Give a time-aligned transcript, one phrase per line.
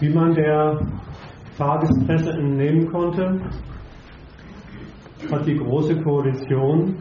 [0.00, 0.80] Wie man der
[1.56, 3.40] Tagespresse entnehmen konnte,
[5.30, 6.96] hat die Große Koalition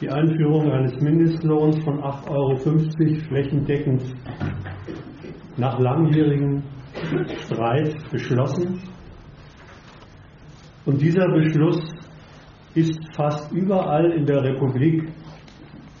[0.00, 2.56] die Einführung eines Mindestlohns von 8,50 Euro
[3.28, 4.02] flächendeckend
[5.56, 6.62] nach langjährigem
[7.44, 8.80] Streit beschlossen.
[10.84, 11.80] Und dieser Beschluss
[12.74, 15.12] ist fast überall in der Republik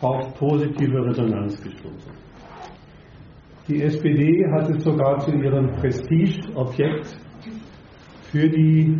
[0.00, 2.27] auf positive Resonanz gestoßen.
[3.68, 7.18] Die SPD hat es sogar zu ihrem Prestigeobjekt
[8.32, 8.98] für die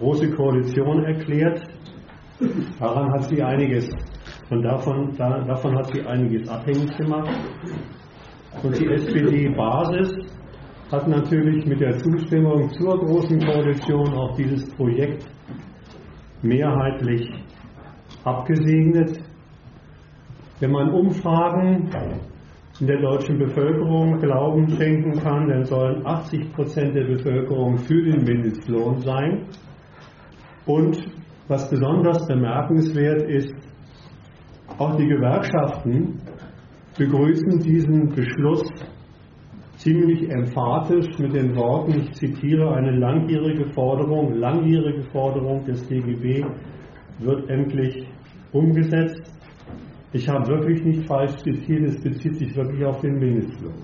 [0.00, 1.62] Große Koalition erklärt.
[2.80, 3.88] Daran hat sie einiges
[4.50, 7.30] und davon, da, davon hat sie einiges abhängig gemacht.
[8.64, 10.10] Und die SPD-Basis
[10.90, 15.24] hat natürlich mit der Zustimmung zur Großen Koalition auch dieses Projekt
[16.42, 17.30] mehrheitlich
[18.24, 19.20] abgesegnet.
[20.58, 21.88] Wenn man Umfragen
[22.80, 28.98] der deutschen Bevölkerung Glauben schenken kann, dann sollen 80 Prozent der Bevölkerung für den Mindestlohn
[29.00, 29.46] sein.
[30.66, 31.04] Und
[31.48, 33.54] was besonders bemerkenswert ist,
[34.78, 36.18] auch die Gewerkschaften
[36.96, 38.64] begrüßen diesen Beschluss
[39.76, 46.44] ziemlich emphatisch mit den Worten, ich zitiere, eine langjährige Forderung, langjährige Forderung des DGB
[47.18, 48.06] wird endlich
[48.52, 49.21] umgesetzt.
[50.14, 53.74] Ich habe wirklich nicht falsch zitiert, es bezieht sich wirklich auf den Mindestlohn.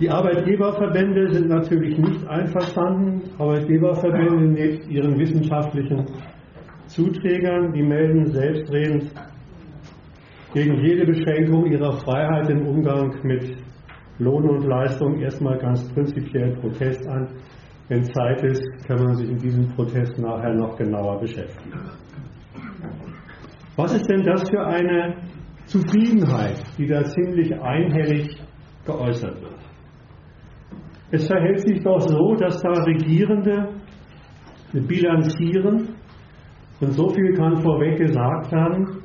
[0.00, 3.22] Die Arbeitgeberverbände sind natürlich nicht einverstanden.
[3.38, 6.04] Arbeitgeberverbände nebst ihren wissenschaftlichen
[6.86, 9.12] Zuträgern, die melden selbstredend
[10.54, 13.56] gegen jede Beschränkung ihrer Freiheit im Umgang mit
[14.18, 17.28] Lohn und Leistung erstmal ganz prinzipiell Protest an.
[17.88, 21.80] Wenn Zeit ist, kann man sich in diesem Protest nachher noch genauer beschäftigen.
[23.76, 25.16] Was ist denn das für eine
[25.66, 28.36] Zufriedenheit, die da ziemlich einhellig
[28.86, 29.58] geäußert wird?
[31.10, 33.68] Es verhält sich doch so, dass da Regierende
[34.72, 35.88] bilanzieren
[36.80, 39.02] und so viel kann vorweg gesagt werden,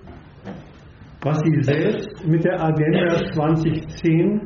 [1.21, 4.41] was sie selbst mit der Agenda 2010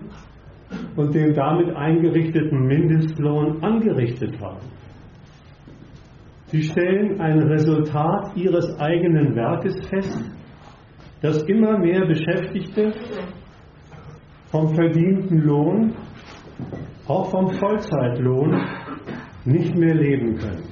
[0.95, 4.67] und dem damit eingerichteten Mindestlohn angerichtet haben.
[6.53, 10.19] Sie stellen ein Resultat ihres eigenen Werkes fest,
[11.19, 12.93] dass immer mehr Beschäftigte
[14.51, 15.95] vom verdienten Lohn,
[17.07, 18.55] auch vom Vollzeitlohn,
[19.45, 20.67] nicht mehr leben können.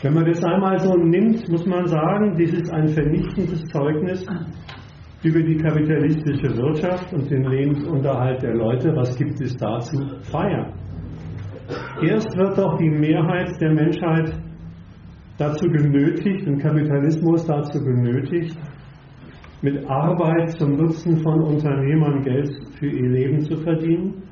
[0.00, 4.24] Wenn man das einmal so nimmt, muss man sagen, dies ist ein vernichtendes Zeugnis
[5.22, 8.96] über die kapitalistische Wirtschaft und den Lebensunterhalt der Leute.
[8.96, 10.72] Was gibt es da zu feiern?
[12.00, 14.45] Erst wird doch die Mehrheit der Menschheit
[15.38, 18.56] dazu genötigt, den Kapitalismus dazu genötigt,
[19.62, 24.22] mit Arbeit zum Nutzen von Unternehmern Geld für ihr Leben zu verdienen.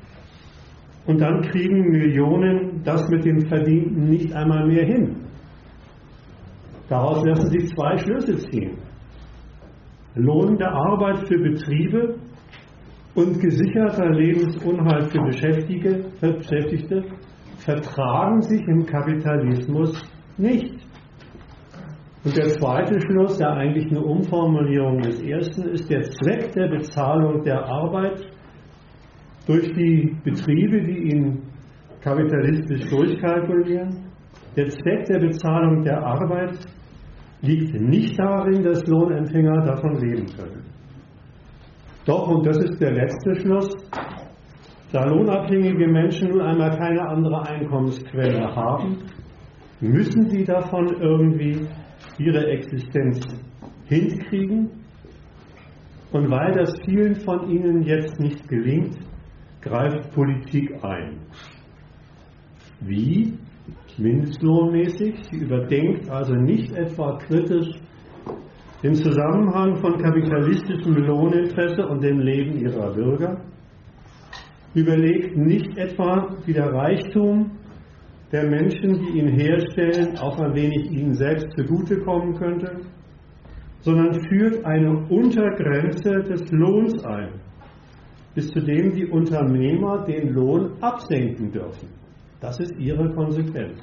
[1.07, 5.15] Und dann kriegen Millionen das mit dem Verdienten nicht einmal mehr hin.
[6.89, 8.77] Daraus lassen sich zwei Schlüsse ziehen.
[10.15, 12.15] Lohnende Arbeit für Betriebe
[13.15, 17.03] und gesicherter Lebensunhalt für Beschäftigte
[17.57, 20.01] vertragen sich im Kapitalismus
[20.37, 20.74] nicht.
[22.25, 27.43] Und der zweite Schluss, der eigentlich eine Umformulierung des ersten ist, der Zweck der Bezahlung
[27.43, 28.19] der Arbeit
[29.45, 31.43] durch die Betriebe, die ihn
[32.01, 34.07] kapitalistisch durchkalkulieren.
[34.57, 36.65] Der Zweck der Bezahlung der Arbeit
[37.41, 40.63] liegt nicht darin, dass Lohnempfänger davon leben können.
[42.07, 43.69] Doch, und das ist der letzte Schluss,
[44.91, 48.97] da lohnabhängige Menschen nun einmal keine andere Einkommensquelle haben,
[49.79, 51.67] müssen sie davon irgendwie
[52.17, 53.25] ihre Existenz
[53.85, 54.69] hinkriegen.
[56.11, 58.97] Und weil das vielen von ihnen jetzt nicht gelingt,
[59.61, 61.17] greift Politik ein.
[62.81, 63.33] Wie?
[63.97, 65.15] Mindestlohnmäßig.
[65.29, 67.79] Sie überdenkt also nicht etwa kritisch
[68.83, 73.41] den Zusammenhang von kapitalistischem Lohninteresse und dem Leben ihrer Bürger,
[74.75, 77.51] überlegt nicht etwa, wie der Reichtum
[78.31, 82.81] der Menschen, die ihn herstellen, auch ein wenig ihnen selbst zugutekommen könnte,
[83.81, 87.29] sondern führt eine Untergrenze des Lohns ein,
[88.33, 91.89] bis zu dem die Unternehmer den Lohn absenken dürfen.
[92.41, 93.79] Das ist ihre Konsequenz.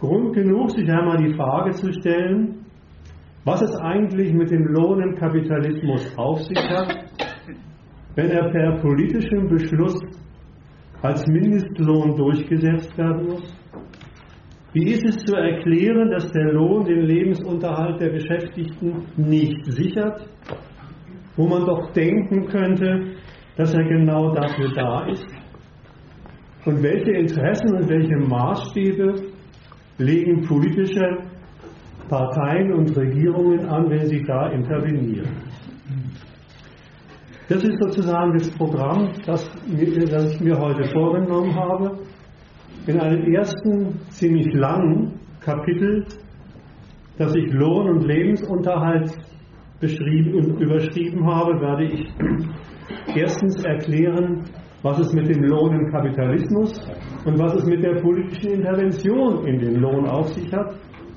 [0.00, 2.64] Grund genug, sich einmal die Frage zu stellen,
[3.44, 6.96] was es eigentlich mit dem Lohn im Kapitalismus auf sich hat,
[8.14, 10.00] wenn er per politischem Beschluss
[11.02, 13.54] als Mindestlohn durchgesetzt werden muss?
[14.72, 20.26] Wie ist es zu erklären, dass der Lohn den Lebensunterhalt der Beschäftigten nicht sichert,
[21.36, 23.16] wo man doch denken könnte,
[23.56, 25.26] dass er genau dafür da ist?
[26.64, 29.14] Und welche Interessen und welche Maßstäbe
[29.98, 31.18] legen politische
[32.08, 35.51] Parteien und Regierungen an, wenn sie da intervenieren?
[37.52, 41.98] Das ist sozusagen das Programm, das, das ich mir heute vorgenommen habe.
[42.86, 46.06] In einem ersten, ziemlich langen Kapitel,
[47.18, 49.12] das ich Lohn und Lebensunterhalt
[49.80, 52.08] beschrieben und überschrieben habe, werde ich
[53.14, 54.44] erstens erklären,
[54.80, 56.72] was es mit dem Lohn im Kapitalismus
[57.26, 60.74] und was es mit der politischen Intervention in den Lohn auf sich hat.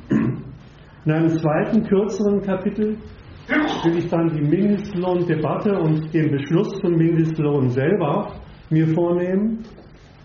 [0.10, 2.98] In einem zweiten, kürzeren Kapitel
[3.48, 8.34] will ich dann die Mindestlohndebatte und den Beschluss zum Mindestlohn selber
[8.70, 9.60] mir vornehmen.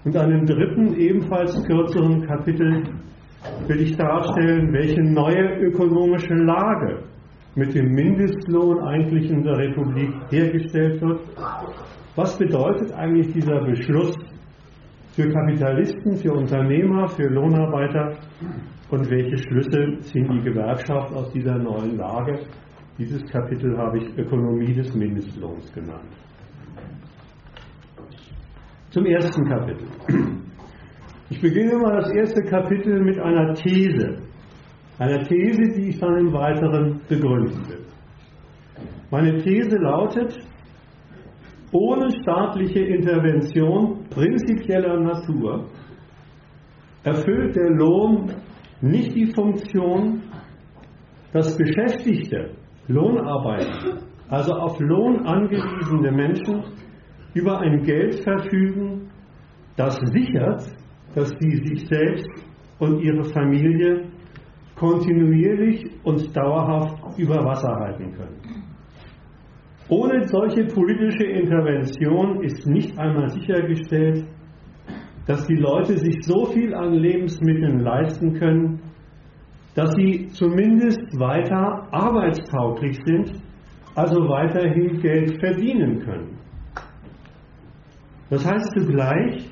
[0.04, 2.82] Und einem dritten, ebenfalls kürzeren Kapitel
[3.66, 7.02] will ich darstellen, welche neue ökonomische Lage
[7.54, 11.20] mit dem Mindestlohn eigentlich in der Republik hergestellt wird.
[12.16, 14.16] Was bedeutet eigentlich dieser Beschluss
[15.12, 18.14] für Kapitalisten, für Unternehmer, für Lohnarbeiter
[18.90, 22.40] und welche Schlüsse ziehen die Gewerkschaft aus dieser neuen Lage?
[23.00, 26.12] Dieses Kapitel habe ich Ökonomie des Mindestlohns genannt.
[28.90, 29.86] Zum ersten Kapitel.
[31.30, 34.18] Ich beginne mal das erste Kapitel mit einer These.
[34.98, 37.86] Einer These, die ich dann im Weiteren begründen will.
[39.10, 40.38] Meine These lautet,
[41.72, 45.70] ohne staatliche Intervention prinzipieller Natur
[47.04, 48.30] erfüllt der Lohn
[48.82, 50.20] nicht die Funktion,
[51.32, 52.59] dass Beschäftigte
[52.90, 53.98] Lohnarbeiter,
[54.28, 56.64] also auf Lohn angewiesene Menschen,
[57.34, 59.10] über ein Geld verfügen,
[59.76, 60.64] das sichert,
[61.14, 62.28] dass sie sich selbst
[62.78, 64.08] und ihre Familie
[64.74, 68.64] kontinuierlich und dauerhaft über Wasser halten können.
[69.88, 74.24] Ohne solche politische Intervention ist nicht einmal sichergestellt,
[75.26, 78.79] dass die Leute sich so viel an Lebensmitteln leisten können,
[79.74, 83.40] dass sie zumindest weiter arbeitstauglich sind,
[83.94, 86.38] also weiterhin Geld verdienen können.
[88.30, 89.50] Das heißt zugleich,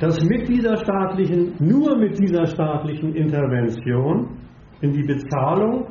[0.00, 4.36] dass mit dieser staatlichen, nur mit dieser staatlichen Intervention
[4.80, 5.86] in die Bezahlung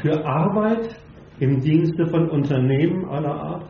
[0.00, 0.96] für Arbeit
[1.38, 3.66] im Dienste von Unternehmen aller Art,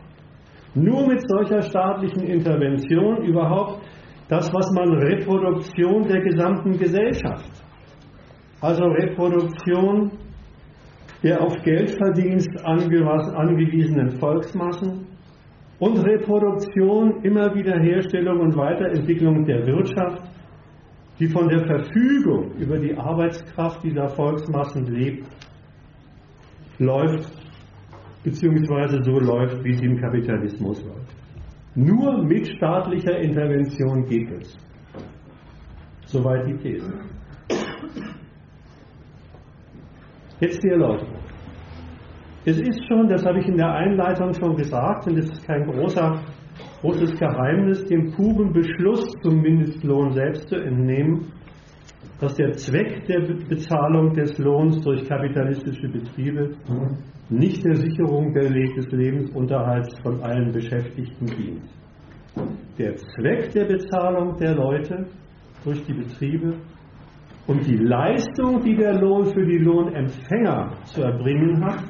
[0.75, 3.81] nur mit solcher staatlichen Intervention überhaupt
[4.29, 7.62] das, was man Reproduktion der gesamten Gesellschaft
[8.63, 10.11] also Reproduktion
[11.21, 15.05] der auf Geldverdienst angewiesenen Volksmassen
[15.79, 20.23] und Reproduktion, immer wieder Herstellung und Weiterentwicklung der Wirtschaft,
[21.19, 25.27] die von der Verfügung über die Arbeitskraft dieser Volksmassen lebt,
[26.79, 27.31] läuft,
[28.23, 31.15] beziehungsweise so läuft, wie sie im Kapitalismus läuft.
[31.75, 34.57] Nur mit staatlicher Intervention geht es.
[36.05, 36.93] Soweit die These.
[40.39, 41.19] Jetzt die Erläuterung.
[42.45, 45.65] Es ist schon, das habe ich in der Einleitung schon gesagt, und es ist kein
[45.65, 46.21] großer,
[46.81, 51.31] großes Geheimnis, dem puren Beschluss zum Mindestlohn selbst zu entnehmen,
[52.19, 56.51] dass der Zweck der Bezahlung des Lohns durch kapitalistische Betriebe
[57.29, 61.63] nicht der Sicherung des Lebensunterhalts von allen Beschäftigten dient.
[62.77, 65.05] Der Zweck der Bezahlung der Leute
[65.63, 66.55] durch die Betriebe
[67.47, 71.83] und die Leistung, die der Lohn für die Lohnempfänger zu erbringen hat,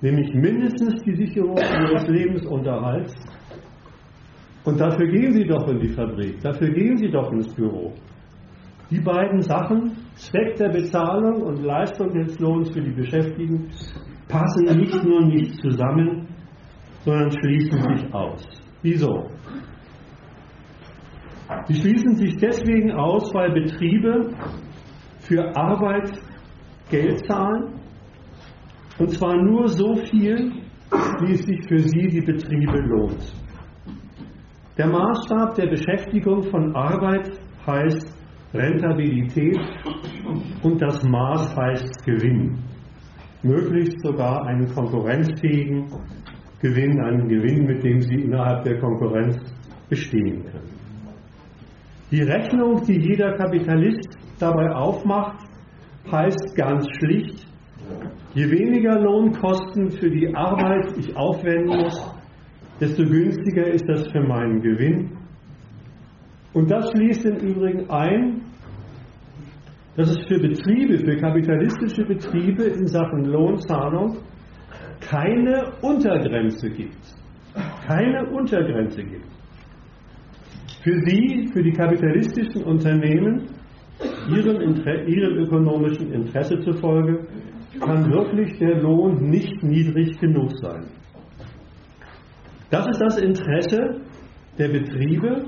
[0.00, 3.14] nämlich mindestens die Sicherung ihres Lebensunterhalts.
[4.64, 7.92] Und dafür gehen Sie doch in die Fabrik, dafür gehen Sie doch ins Büro.
[8.90, 13.68] Die beiden Sachen, Zweck der Bezahlung und Leistung des Lohns für die Beschäftigten,
[14.28, 16.28] passen nicht nur nicht zusammen,
[17.04, 18.46] sondern schließen sich aus.
[18.82, 19.28] Wieso?
[21.66, 24.30] Sie schließen sich deswegen aus, weil Betriebe
[25.20, 26.12] für Arbeit
[26.90, 27.80] Geld zahlen,
[28.98, 30.52] und zwar nur so viel,
[31.20, 33.32] wie es sich für sie die Betriebe lohnt.
[34.78, 37.30] Der Maßstab der Beschäftigung von Arbeit
[37.66, 38.14] heißt
[38.54, 39.58] Rentabilität
[40.62, 42.58] und das Maß heißt Gewinn.
[43.42, 45.86] Möglichst sogar einen konkurrenzfähigen
[46.60, 49.36] Gewinn, einen Gewinn, mit dem sie innerhalb der Konkurrenz
[49.88, 50.75] bestehen können.
[52.16, 55.36] Die Rechnung, die jeder Kapitalist dabei aufmacht,
[56.10, 57.46] heißt ganz schlicht,
[58.32, 62.16] je weniger Lohnkosten für die Arbeit ich aufwenden muss,
[62.80, 65.10] desto günstiger ist das für meinen Gewinn.
[66.54, 68.40] Und das schließt im Übrigen ein,
[69.96, 74.16] dass es für Betriebe, für kapitalistische Betriebe in Sachen Lohnzahlung
[75.00, 77.14] keine Untergrenze gibt.
[77.86, 79.35] keine Untergrenze gibt.
[80.86, 83.48] Für sie, für die kapitalistischen Unternehmen,
[84.30, 84.60] ihrem,
[85.08, 87.26] ihrem ökonomischen Interesse zufolge,
[87.80, 90.84] kann wirklich der Lohn nicht niedrig genug sein.
[92.70, 94.00] Das ist das Interesse
[94.58, 95.46] der Betriebe,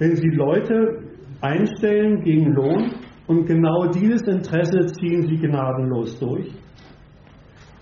[0.00, 0.98] wenn sie Leute
[1.40, 2.90] einstellen gegen Lohn
[3.28, 6.52] und genau dieses Interesse ziehen sie gnadenlos durch.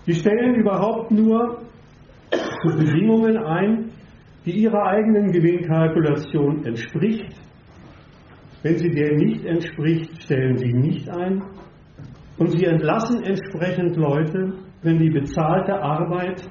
[0.05, 1.63] Sie stellen überhaupt nur
[2.63, 3.84] Bedingungen ein,
[4.45, 7.35] die ihrer eigenen Gewinnkalkulation entspricht.
[8.61, 11.43] Wenn sie der nicht entspricht, stellen sie nicht ein.
[12.37, 16.47] Und sie entlassen entsprechend Leute, wenn die bezahlte Arbeit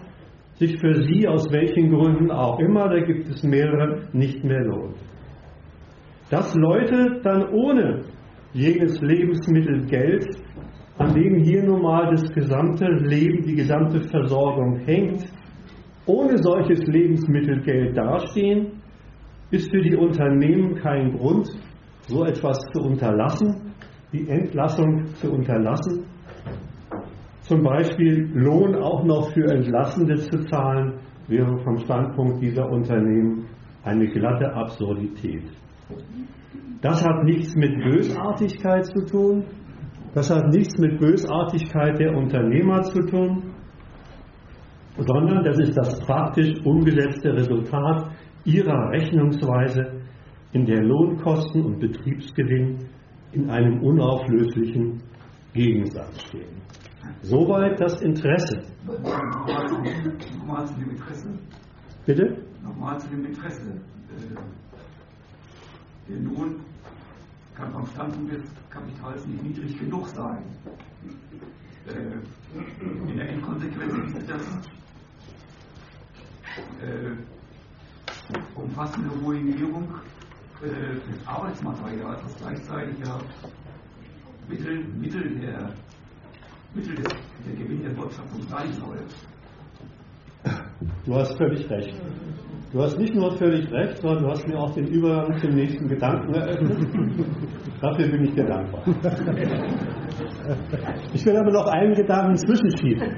[0.54, 4.96] sich für sie aus welchen Gründen auch immer, da gibt es mehrere, nicht mehr lohnt.
[6.30, 8.02] Dass Leute dann ohne
[8.52, 10.26] jenes Lebensmittel Geld,
[10.96, 15.24] an dem hier nun mal das gesamte Leben, die gesamte Versorgung hängt,
[16.06, 18.82] ohne solches Lebensmittelgeld dastehen,
[19.50, 21.48] ist für die Unternehmen kein Grund,
[22.02, 23.72] so etwas zu unterlassen,
[24.12, 26.04] die Entlassung zu unterlassen,
[27.40, 30.94] zum Beispiel Lohn auch noch für Entlassende zu zahlen,
[31.28, 33.46] wäre vom Standpunkt dieser Unternehmen
[33.82, 35.44] eine glatte Absurdität.
[36.80, 39.44] Das hat nichts mit Bösartigkeit zu tun,
[40.14, 43.53] das hat nichts mit Bösartigkeit der Unternehmer zu tun,
[44.96, 48.10] sondern das ist das praktisch umgesetzte Resultat
[48.44, 50.02] ihrer Rechnungsweise,
[50.52, 52.78] in der Lohnkosten und Betriebsgewinn
[53.32, 55.02] in einem unauflöslichen
[55.52, 56.62] Gegensatz stehen.
[57.22, 58.62] Soweit das Interesse.
[58.86, 61.38] Nochmal zu dem Interesse.
[62.06, 62.36] Bitte?
[62.62, 63.80] Nochmal zu dem Interesse.
[66.08, 66.60] Der Lohn
[67.54, 70.44] kann vom Standpunkt des Kapitals nicht niedrig genug sein.
[73.08, 74.68] In der Endkonsequenz ist das
[76.80, 77.16] äh,
[78.54, 79.88] umfassende Ruinierung
[80.62, 83.18] äh, des Arbeitsmaterials, das gleichzeitig ja
[84.48, 85.70] Mittel, Mittel, der,
[86.74, 87.12] Mittel des,
[87.46, 88.98] der Gewinn der Wirtschaftung sein soll.
[91.06, 91.94] Du hast völlig recht.
[92.72, 95.86] Du hast nicht nur völlig recht, sondern du hast mir auch den Übergang zum nächsten
[95.86, 96.76] Gedanken eröffnet.
[97.80, 98.82] Dafür bin ich dir dankbar.
[101.12, 103.12] Ich will aber noch einen Gedanken zwischenschieben.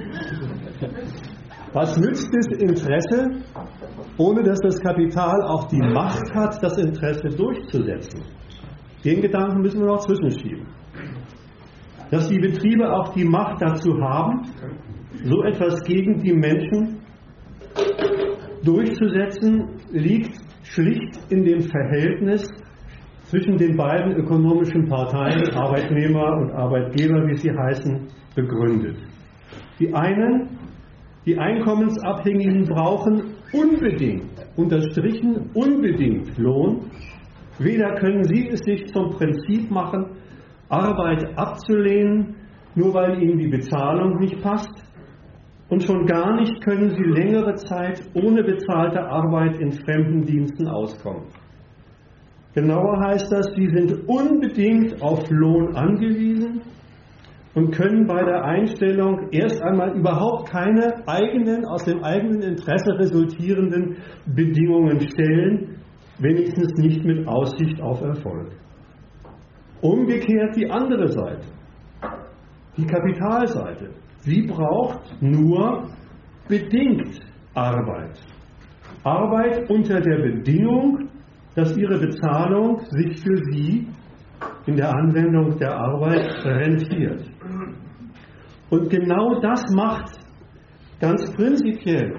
[1.76, 3.42] Was nützt das Interesse,
[4.16, 8.23] ohne dass das Kapital auch die Macht hat, das Interesse durchzusetzen?
[9.04, 10.66] Den Gedanken müssen wir noch zwischenschieben.
[12.11, 14.40] Dass die Betriebe auch die Macht dazu haben,
[15.23, 16.97] so etwas gegen die Menschen
[18.64, 22.49] durchzusetzen, liegt schlicht in dem Verhältnis
[23.25, 28.97] zwischen den beiden ökonomischen Parteien, Arbeitnehmer und Arbeitgeber, wie sie heißen, begründet.
[29.78, 30.55] Die einen,
[31.26, 36.83] die Einkommensabhängigen, brauchen unbedingt, unterstrichen unbedingt Lohn.
[37.59, 40.06] Weder können sie es sich zum Prinzip machen,
[40.68, 42.37] Arbeit abzulehnen,
[42.76, 44.85] nur weil ihnen die Bezahlung nicht passt,
[45.68, 51.25] und schon gar nicht können sie längere Zeit ohne bezahlte Arbeit in fremden Diensten auskommen.
[52.54, 56.62] Genauer heißt das, sie sind unbedingt auf Lohn angewiesen
[57.56, 63.96] und können bei der Einstellung erst einmal überhaupt keine eigenen, aus dem eigenen Interesse resultierenden
[64.26, 65.78] Bedingungen stellen,
[66.18, 68.50] wenigstens nicht mit Aussicht auf Erfolg.
[69.80, 71.46] Umgekehrt die andere Seite,
[72.76, 73.88] die Kapitalseite.
[74.18, 75.88] Sie braucht nur
[76.48, 77.20] bedingt
[77.54, 78.20] Arbeit.
[79.02, 81.08] Arbeit unter der Bedingung,
[81.54, 83.88] dass ihre Bezahlung sich für sie
[84.66, 87.36] in der Anwendung der Arbeit rentiert.
[88.70, 90.18] Und genau das macht
[91.00, 92.14] ganz prinzipiell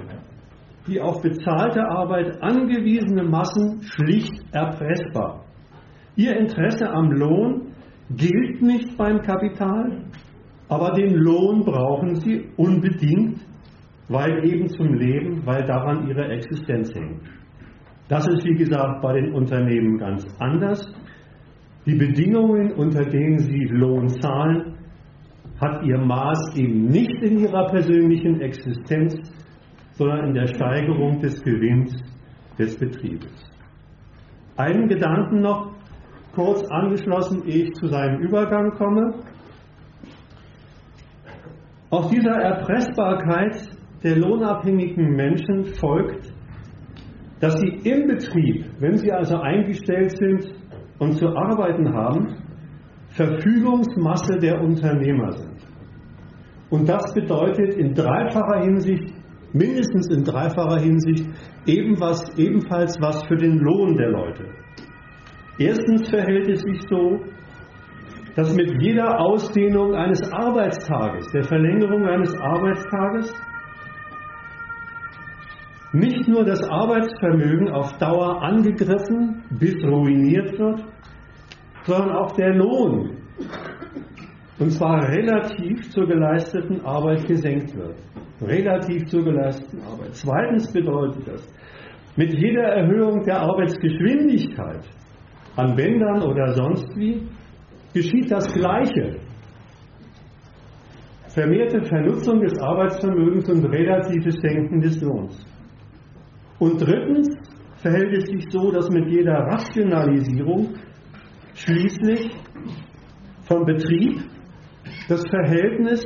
[0.88, 5.44] die auf bezahlte Arbeit angewiesene Massen schlicht erpressbar.
[6.16, 7.74] Ihr Interesse am Lohn
[8.10, 10.06] gilt nicht beim Kapital,
[10.70, 13.46] aber den Lohn brauchen sie unbedingt,
[14.08, 17.22] weil eben zum Leben, weil daran ihre Existenz hängt.
[18.08, 20.90] Das ist, wie gesagt, bei den Unternehmen ganz anders.
[21.86, 24.77] Die Bedingungen, unter denen sie Lohn zahlen,
[25.60, 29.16] hat ihr Maß eben nicht in ihrer persönlichen Existenz,
[29.94, 31.96] sondern in der Steigerung des Gewinns
[32.60, 33.32] des Betriebes.
[34.56, 35.72] Einen Gedanken noch
[36.36, 39.16] kurz angeschlossen, ehe ich zu seinem Übergang komme.
[41.90, 43.70] Aus dieser Erpressbarkeit
[44.04, 46.32] der lohnabhängigen Menschen folgt,
[47.40, 50.54] dass sie im Betrieb, wenn sie also eingestellt sind
[51.00, 52.36] und zu arbeiten haben,
[53.18, 55.58] Verfügungsmasse der Unternehmer sind.
[56.70, 59.14] Und das bedeutet in dreifacher Hinsicht
[59.54, 61.26] mindestens in dreifacher Hinsicht
[61.66, 64.46] eben was, ebenfalls was für den Lohn der Leute.
[65.58, 67.20] Erstens verhält es sich so,
[68.36, 73.34] dass mit jeder Ausdehnung eines Arbeitstages, der Verlängerung eines Arbeitstages,
[75.94, 80.86] nicht nur das Arbeitsvermögen auf Dauer angegriffen bis ruiniert wird,
[81.88, 83.12] sondern auch der Lohn,
[84.60, 87.96] und zwar relativ zur geleisteten Arbeit gesenkt wird.
[88.42, 90.14] Relativ zur geleisteten Arbeit.
[90.14, 91.48] Zweitens bedeutet das,
[92.18, 94.82] mit jeder Erhöhung der Arbeitsgeschwindigkeit
[95.56, 97.22] an Bändern oder sonst wie,
[97.94, 99.20] geschieht das Gleiche.
[101.30, 105.46] Vermehrte Vernutzung des Arbeitsvermögens und relatives Senken des Lohns.
[106.60, 107.30] Und drittens
[107.78, 110.74] verhält es sich so, dass mit jeder Rationalisierung
[111.58, 112.32] schließlich
[113.44, 114.22] vom Betrieb
[115.10, 116.06] das Verhältnis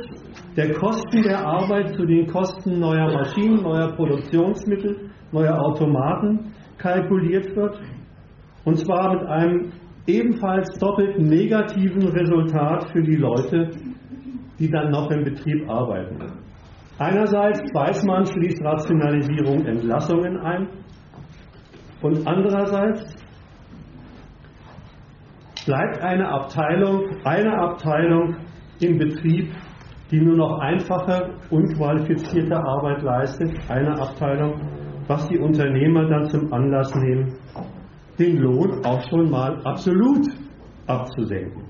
[0.56, 7.80] der Kosten der Arbeit zu den Kosten neuer Maschinen, neuer Produktionsmittel, neuer Automaten kalkuliert wird.
[8.64, 9.72] Und zwar mit einem
[10.06, 13.70] ebenfalls doppelt negativen Resultat für die Leute,
[14.58, 16.18] die dann noch im Betrieb arbeiten.
[16.98, 20.68] Einerseits weiß man, schließt Rationalisierung Entlassungen ein
[22.02, 23.21] und andererseits
[25.64, 28.36] bleibt eine Abteilung, eine Abteilung
[28.80, 29.52] im Betrieb,
[30.10, 34.60] die nur noch einfache, unqualifizierte Arbeit leistet, eine Abteilung,
[35.06, 37.34] was die Unternehmer dann zum Anlass nehmen,
[38.18, 40.26] den Lohn auch schon mal absolut
[40.86, 41.64] abzusenken.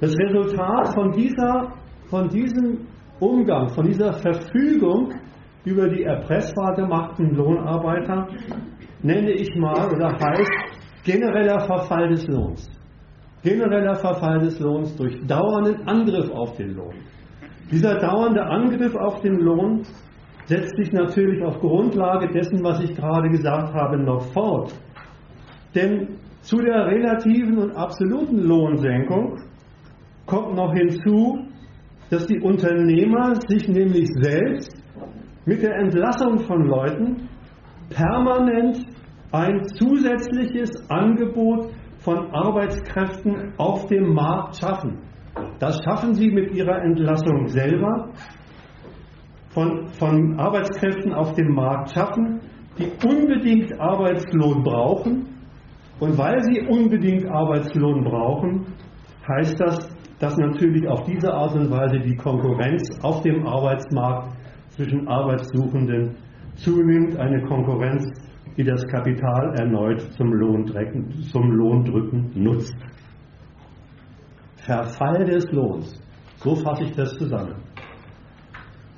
[0.00, 1.72] Das Resultat von, dieser,
[2.08, 2.86] von diesem
[3.20, 5.12] Umgang, von dieser Verfügung
[5.64, 8.28] über die erpressbar gemachten Lohnarbeiter
[9.02, 10.77] nenne ich mal oder heißt
[11.08, 12.68] genereller Verfall des Lohns.
[13.42, 16.96] Genereller Verfall des Lohns durch dauernden Angriff auf den Lohn.
[17.70, 19.82] Dieser dauernde Angriff auf den Lohn
[20.44, 24.74] setzt sich natürlich auf Grundlage dessen, was ich gerade gesagt habe, noch fort.
[25.74, 29.38] Denn zu der relativen und absoluten Lohnsenkung
[30.26, 31.38] kommt noch hinzu,
[32.10, 34.74] dass die Unternehmer sich nämlich selbst
[35.46, 37.28] mit der Entlassung von Leuten
[37.90, 38.84] permanent
[39.32, 44.98] ein zusätzliches Angebot von Arbeitskräften auf dem Markt schaffen.
[45.58, 48.10] Das schaffen sie mit ihrer Entlassung selber,
[49.50, 52.40] von, von Arbeitskräften auf dem Markt schaffen,
[52.78, 55.26] die unbedingt Arbeitslohn brauchen.
[56.00, 58.66] Und weil sie unbedingt Arbeitslohn brauchen,
[59.28, 59.88] heißt das,
[60.20, 64.36] dass natürlich auf diese Art und Weise die Konkurrenz auf dem Arbeitsmarkt
[64.70, 66.16] zwischen Arbeitssuchenden
[66.54, 68.04] zunimmt, eine Konkurrenz,
[68.58, 72.76] die das Kapital erneut zum, Lohndrücken, zum Lohndrücken nutzt.
[74.56, 76.02] Verfall des Lohns.
[76.38, 77.54] So fasse ich das zusammen.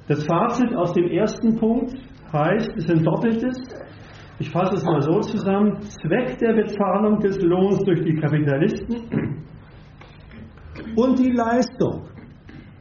[0.09, 1.93] Das Fazit aus dem ersten Punkt
[2.33, 3.57] heißt, es ist ein doppeltes.
[4.39, 5.79] Ich fasse es mal so zusammen.
[5.83, 9.45] Zweck der Bezahlung des Lohns durch die Kapitalisten
[10.97, 12.09] und die Leistung,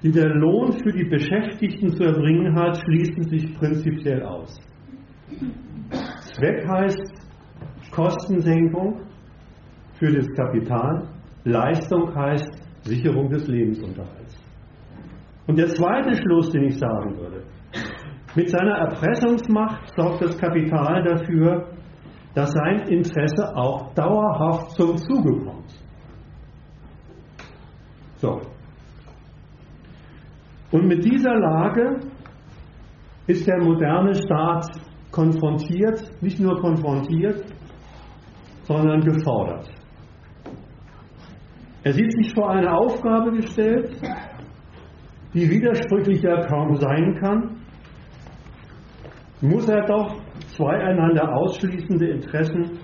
[0.02, 4.58] die der Lohn für die Beschäftigten zu erbringen hat, schließen sich prinzipiell aus.
[6.40, 9.02] Zweck heißt Kostensenkung
[9.96, 11.10] für das Kapital,
[11.44, 12.50] Leistung heißt
[12.84, 14.42] Sicherung des Lebensunterhalts.
[15.48, 17.44] Und der zweite Schluss, den ich sagen würde,
[18.36, 21.68] mit seiner Erpressungsmacht sorgt das Kapital dafür,
[22.34, 25.74] dass sein Interesse auch dauerhaft zum Zuge kommt.
[28.18, 28.40] So.
[30.72, 32.00] Und mit dieser Lage
[33.28, 34.89] ist der moderne Staat
[35.20, 37.44] konfrontiert, nicht nur konfrontiert,
[38.64, 39.70] sondern gefordert.
[41.84, 43.98] Er sieht sich vor eine Aufgabe gestellt,
[45.34, 47.58] die widersprüchlicher kaum sein kann,
[49.42, 50.16] muss er doch
[50.56, 52.80] zwei einander ausschließende Interessen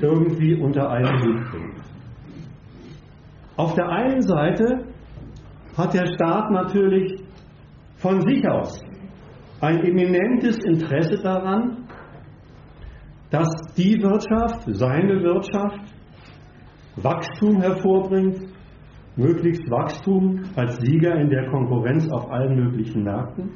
[0.00, 1.82] irgendwie unter einen Hut bringen.
[3.58, 4.86] Auf der einen Seite
[5.76, 7.22] hat der Staat natürlich
[7.96, 8.82] von sich aus
[9.60, 11.86] ein eminentes Interesse daran,
[13.30, 15.80] dass die Wirtschaft, seine Wirtschaft,
[16.96, 18.40] Wachstum hervorbringt,
[19.16, 23.50] möglichst Wachstum als Sieger in der Konkurrenz auf allen möglichen Märkten.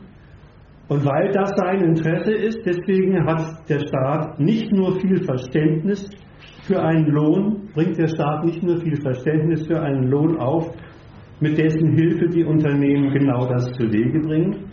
[0.89, 6.11] Und weil das sein Interesse ist, deswegen hat der Staat nicht nur viel Verständnis
[6.67, 10.75] für einen Lohn, bringt der Staat nicht nur viel Verständnis für einen Lohn auf,
[11.41, 14.71] mit dessen Hilfe die Unternehmen genau das zu Wege bringen.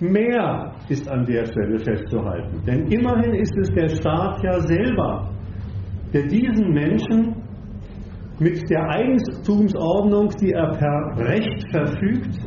[0.00, 2.62] Mehr ist an der Stelle festzuhalten.
[2.64, 5.28] Denn immerhin ist es der Staat ja selber,
[6.12, 7.34] der diesen Menschen
[8.38, 12.38] mit der Eigentumsordnung, die er per Recht verfügt,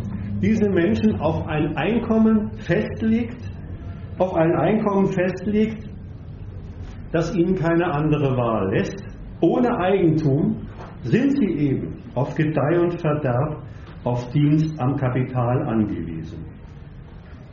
[0.41, 3.51] diese Menschen auf ein Einkommen festlegt,
[4.17, 5.89] auf ein Einkommen festlegt,
[7.11, 9.03] das ihnen keine andere Wahl lässt.
[9.41, 10.55] Ohne Eigentum
[11.03, 13.61] sind sie eben auf Gedeih und Verderb,
[14.05, 16.40] auf Dienst am Kapital angewiesen.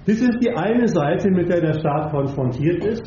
[0.09, 3.03] Das ist die eine Seite, mit der der Staat konfrontiert ist.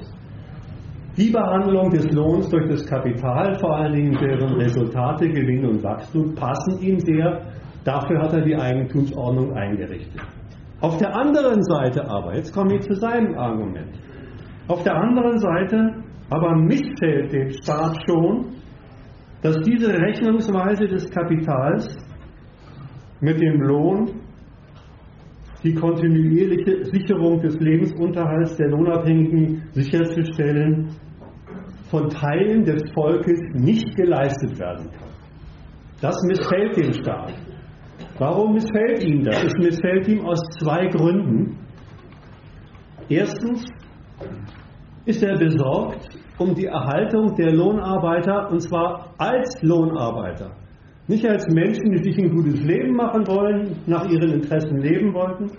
[1.18, 6.36] Die Behandlung des Lohns durch das Kapital, vor allen Dingen deren Resultate, Gewinn und Wachstum,
[6.36, 7.42] passen ihm sehr.
[7.84, 10.22] Dafür hat er die Eigentumsordnung eingerichtet.
[10.82, 13.98] Auf der anderen Seite aber, jetzt komme ich zu seinem Argument,
[14.68, 18.46] auf der anderen Seite aber missfällt dem Staat schon,
[19.42, 21.98] dass diese Rechnungsweise des Kapitals
[23.22, 24.21] mit dem Lohn
[25.64, 30.90] die kontinuierliche Sicherung des Lebensunterhalts der Lohnabhängigen sicherzustellen,
[31.90, 35.10] von Teilen des Volkes nicht geleistet werden kann.
[36.02, 37.34] Das missfällt dem Staat.
[38.18, 39.44] Warum missfällt ihm das?
[39.44, 41.58] Es missfällt ihm aus zwei Gründen.
[43.10, 43.66] Erstens
[45.06, 50.61] ist er besorgt um die Erhaltung der Lohnarbeiter, und zwar als Lohnarbeiter.
[51.12, 55.52] Nicht als Menschen, die sich ein gutes Leben machen wollen, nach ihren Interessen leben wollten,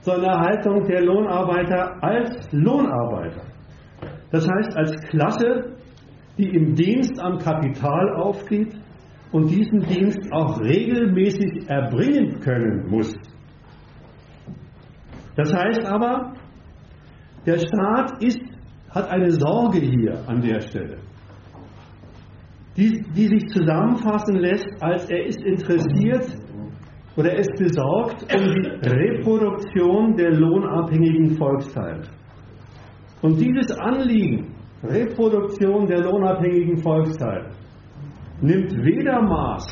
[0.00, 3.42] sondern Erhaltung der Lohnarbeiter als Lohnarbeiter.
[4.32, 5.76] Das heißt als Klasse,
[6.36, 8.74] die im Dienst am Kapital aufgeht
[9.30, 13.14] und diesen Dienst auch regelmäßig erbringen können muss.
[15.36, 16.32] Das heißt aber,
[17.46, 18.40] der Staat ist,
[18.92, 20.96] hat eine Sorge hier an der Stelle
[22.76, 26.26] die, die sich zusammenfassen lässt, als er ist interessiert
[27.16, 32.02] oder ist besorgt um die Reproduktion der lohnabhängigen Volksteile.
[33.22, 37.50] Und dieses Anliegen, Reproduktion der lohnabhängigen Volksteile,
[38.40, 39.68] nimmt weder Maß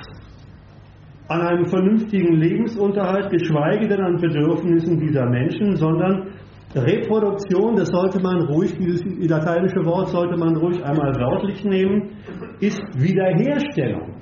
[1.28, 6.28] an einem vernünftigen Lebensunterhalt, geschweige denn an Bedürfnissen dieser Menschen, sondern
[6.74, 12.10] Reproduktion, das sollte man ruhig, dieses lateinische Wort sollte man ruhig einmal wörtlich nehmen,
[12.60, 14.14] ist Wiederherstellung.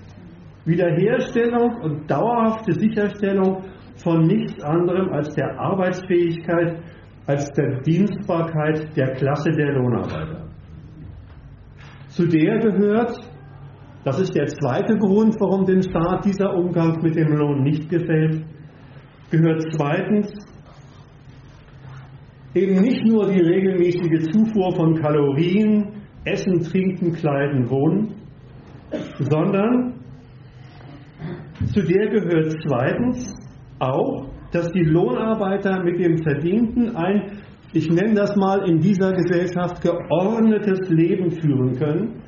[0.65, 3.65] Wiederherstellung und dauerhafte Sicherstellung
[4.03, 6.83] von nichts anderem als der Arbeitsfähigkeit,
[7.27, 10.49] als der Dienstbarkeit der Klasse der Lohnarbeiter.
[12.09, 13.17] Zu der gehört,
[14.05, 18.45] das ist der zweite Grund, warum dem Staat dieser Umgang mit dem Lohn nicht gefällt,
[19.31, 20.33] gehört zweitens
[22.55, 25.89] eben nicht nur die regelmäßige Zufuhr von Kalorien,
[26.25, 28.15] Essen, Trinken, Kleiden, Wohnen,
[29.19, 29.95] sondern
[31.73, 33.35] zu der gehört zweitens
[33.79, 37.39] auch, dass die Lohnarbeiter mit dem Verdienten ein,
[37.73, 42.23] ich nenne das mal in dieser Gesellschaft, geordnetes Leben führen können,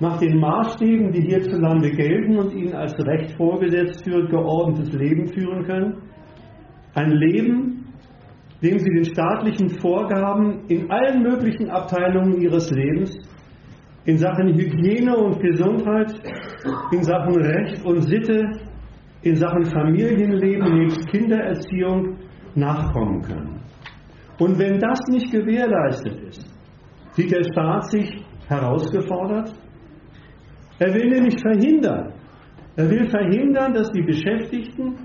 [0.00, 5.64] nach den Maßstäben, die hierzulande gelten und ihnen als Recht vorgesetzt wird, geordnetes Leben führen
[5.64, 6.02] können.
[6.94, 7.86] Ein Leben,
[8.62, 13.16] dem sie den staatlichen Vorgaben in allen möglichen Abteilungen ihres Lebens,
[14.06, 16.12] in Sachen Hygiene und Gesundheit,
[16.92, 18.42] in Sachen Recht und Sitte,
[19.22, 22.18] in Sachen Familienleben nebst Kindererziehung
[22.54, 23.60] nachkommen können.
[24.38, 26.46] Und wenn das nicht gewährleistet ist,
[27.12, 28.10] sieht der Staat sich
[28.48, 29.54] herausgefordert.
[30.78, 32.12] Er will nämlich verhindern,
[32.76, 34.96] er will verhindern, dass die Beschäftigten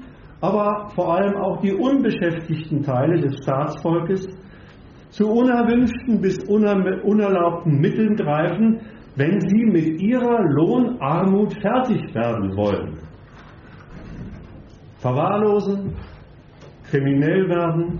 [0.42, 4.28] aber vor allem auch die unbeschäftigten Teile des Staatsvolkes
[5.20, 8.80] zu unerwünschten bis unerlaubten Mitteln greifen,
[9.18, 12.98] wenn sie mit ihrer Lohnarmut fertig werden wollen.
[15.00, 15.94] Verwahrlosen,
[16.90, 18.00] kriminell werden,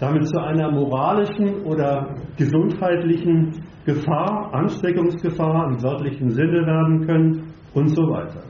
[0.00, 8.02] damit zu einer moralischen oder gesundheitlichen Gefahr, Ansteckungsgefahr im wörtlichen Sinne werden können und so
[8.02, 8.42] weiter.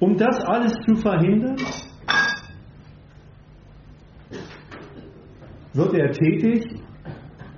[0.00, 1.56] Um das alles zu verhindern,
[5.74, 6.64] wird er tätig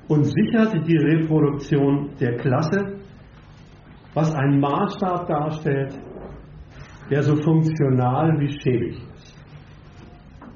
[0.08, 2.98] und sichert die Reproduktion der Klasse,
[4.14, 5.98] was einen Maßstab darstellt,
[7.10, 9.34] der so funktional wie schäbig ist.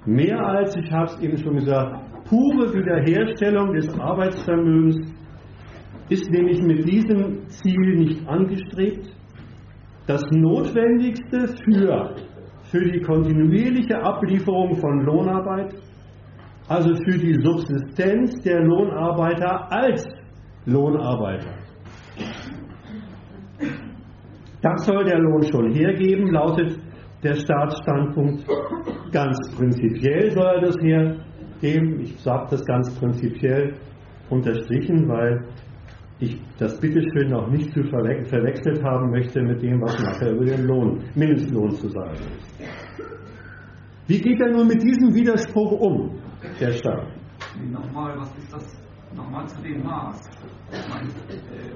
[0.07, 5.13] Mehr als, ich habe es eben schon gesagt, pure Wiederherstellung des Arbeitsvermögens
[6.09, 9.11] ist nämlich mit diesem Ziel nicht angestrebt,
[10.07, 12.15] das Notwendigste für,
[12.71, 15.75] für die kontinuierliche Ablieferung von Lohnarbeit,
[16.69, 20.07] also für die Subsistenz der Lohnarbeiter als
[20.67, 21.55] Lohnarbeiter.
[24.61, 26.79] Das soll der Lohn schon hergeben, lautet
[27.23, 28.45] der Staatsstandpunkt.
[29.13, 32.01] Ganz prinzipiell soll er das hergeben.
[32.01, 33.75] Ich sage das ganz prinzipiell
[34.29, 35.45] unterstrichen, weil
[36.21, 40.45] ich das bitteschön auch nicht zu verwe verwechselt haben möchte mit dem, was nachher über
[40.45, 42.59] den Lohn, Mindestlohn zu sagen ist.
[44.09, 46.11] Wie geht er nun mit diesem Widerspruch um,
[46.43, 47.07] der Staat?
[47.71, 48.65] nochmal, was ist das?
[49.15, 50.29] Nochmal zu dem Maß.
[50.71, 51.73] Ich meine, äh,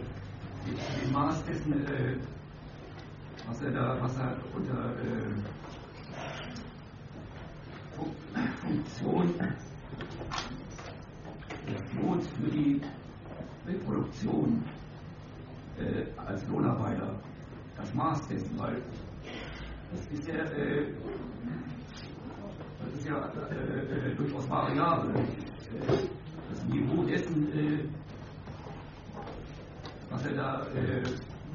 [1.02, 2.16] dem Maß dessen, äh,
[3.46, 5.32] was er da, was er unter äh,
[8.60, 9.34] Funktion
[12.00, 12.80] Lohns für die
[13.66, 14.62] Reproduktion
[15.78, 17.18] äh, als Lohnarbeiter
[17.76, 18.82] das Maß dessen, weil
[19.92, 20.86] das ist ja, äh,
[22.84, 25.14] das ist ja äh, äh durchaus variabel.
[25.14, 26.08] Äh,
[26.50, 27.84] das Niveau dessen, äh,
[30.10, 30.66] was er da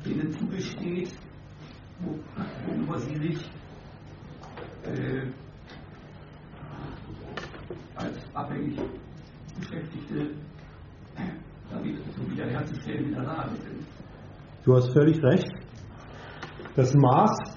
[0.04, 1.14] denen zugesteht,
[2.66, 3.38] worüber sie sich
[7.96, 8.80] als abhängig
[9.60, 10.32] Beschäftigte
[12.16, 13.86] so wiederherzustellen in der Lage sind.
[14.64, 15.52] Du hast völlig recht.
[16.76, 17.57] Das Maß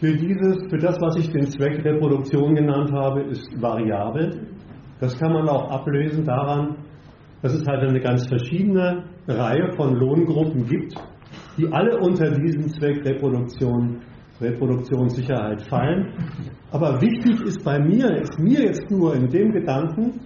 [0.00, 4.48] für dieses, für das, was ich den Zweck Reproduktion genannt habe, ist variabel.
[4.98, 6.76] Das kann man auch ablösen daran,
[7.42, 10.94] dass es halt eine ganz verschiedene Reihe von Lohngruppen gibt,
[11.58, 14.00] die alle unter diesen Zweck Reproduktion,
[14.40, 16.14] Reproduktionssicherheit fallen.
[16.70, 20.18] Aber wichtig ist bei mir, ist mir jetzt nur in dem Gedanken,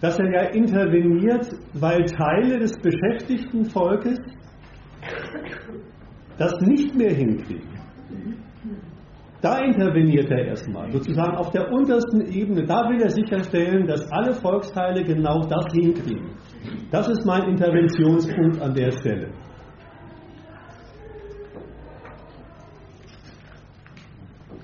[0.00, 4.18] dass er ja interveniert, weil Teile des beschäftigten Volkes
[6.38, 7.69] das nicht mehr hinkriegen.
[9.42, 12.66] Da interveniert er erstmal, sozusagen auf der untersten Ebene.
[12.66, 16.30] Da will er sicherstellen, dass alle Volksteile genau das hinkriegen.
[16.90, 19.28] Das ist mein Interventionspunkt an der Stelle.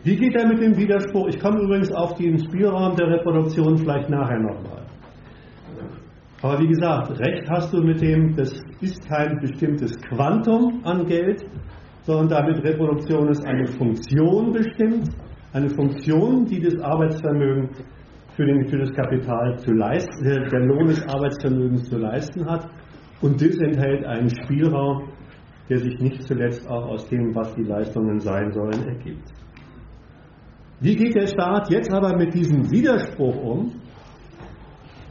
[0.05, 1.29] Wie geht er mit dem Widerspruch?
[1.29, 4.87] Ich komme übrigens auf den Spielraum der Reproduktion vielleicht nachher nochmal.
[6.43, 11.45] Aber wie gesagt, recht hast du mit dem, das ist kein bestimmtes Quantum an Geld,
[12.07, 15.11] sondern damit Reproduktion ist eine Funktion bestimmt,
[15.53, 17.71] eine Funktion, die das Arbeitsvermögen
[18.37, 22.69] für, den, für das Kapital zu leisten, der Lohn des Arbeitsvermögens zu leisten hat.
[23.21, 25.09] Und das enthält einen Spielraum,
[25.69, 29.33] der sich nicht zuletzt auch aus dem, was die Leistungen sein sollen, ergibt.
[30.81, 33.73] Wie geht der Staat jetzt aber mit diesem Widerspruch um?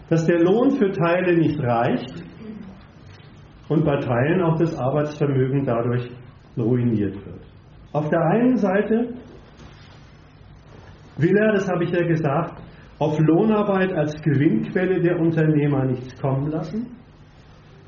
[0.10, 2.24] dass der Lohn für Teile nicht reicht
[3.70, 6.10] und bei Teilen auch das Arbeitsvermögen dadurch
[6.58, 7.42] ruiniert wird.
[7.94, 9.14] Auf der einen Seite
[11.18, 12.62] will er, das habe ich ja gesagt,
[13.00, 16.88] auf Lohnarbeit als Gewinnquelle der Unternehmer nichts kommen lassen,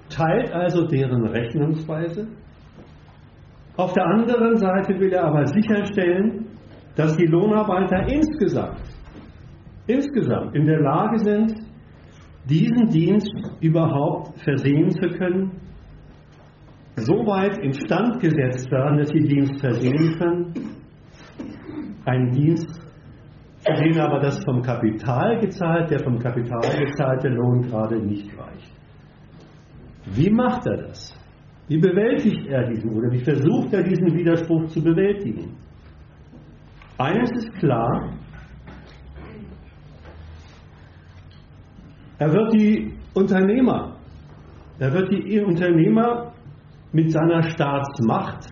[0.10, 2.28] teilt also deren Rechnungsweise.
[3.78, 6.48] Auf der anderen Seite will er aber sicherstellen,
[6.96, 8.82] dass die Lohnarbeiter insgesamt,
[9.86, 11.54] insgesamt in der Lage sind,
[12.50, 15.52] diesen Dienst überhaupt versehen zu können,
[16.98, 20.54] so weit instand gesetzt werden, dass sie Dienst versehen können.
[22.06, 22.82] Ein Dienst,
[23.66, 28.72] für den aber das vom Kapital gezahlt, der vom Kapital gezahlte Lohn gerade nicht reicht.
[30.16, 31.14] Wie macht er das?
[31.68, 35.56] Wie bewältigt er diesen oder wie versucht er diesen Widerspruch zu bewältigen?
[36.98, 38.10] Eines ist klar,
[42.20, 43.96] Er wird die Unternehmer,
[44.80, 46.34] er wird die Unternehmer
[46.92, 48.50] mit seiner Staatsmacht,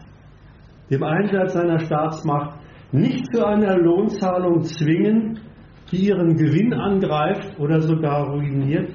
[0.89, 2.59] dem Einsatz seiner Staatsmacht,
[2.91, 5.39] nicht zu einer Lohnzahlung zwingen,
[5.91, 8.89] die ihren Gewinn angreift oder sogar ruiniert,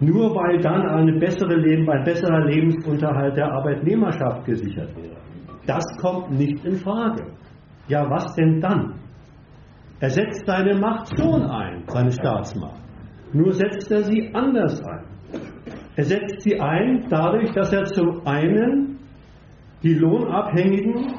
[0.00, 5.16] nur weil dann eine bessere Leben, ein besserer Lebensunterhalt der Arbeitnehmerschaft gesichert wäre.
[5.66, 7.26] Das kommt nicht in Frage.
[7.88, 8.94] Ja, was denn dann?
[10.00, 12.80] Er setzt seine Macht schon ein, seine Staatsmacht.
[13.32, 15.04] Nur setzt er sie anders ein.
[16.00, 19.00] Er setzt sie ein dadurch, dass er zum einen
[19.82, 21.12] die Lohnabhängigen,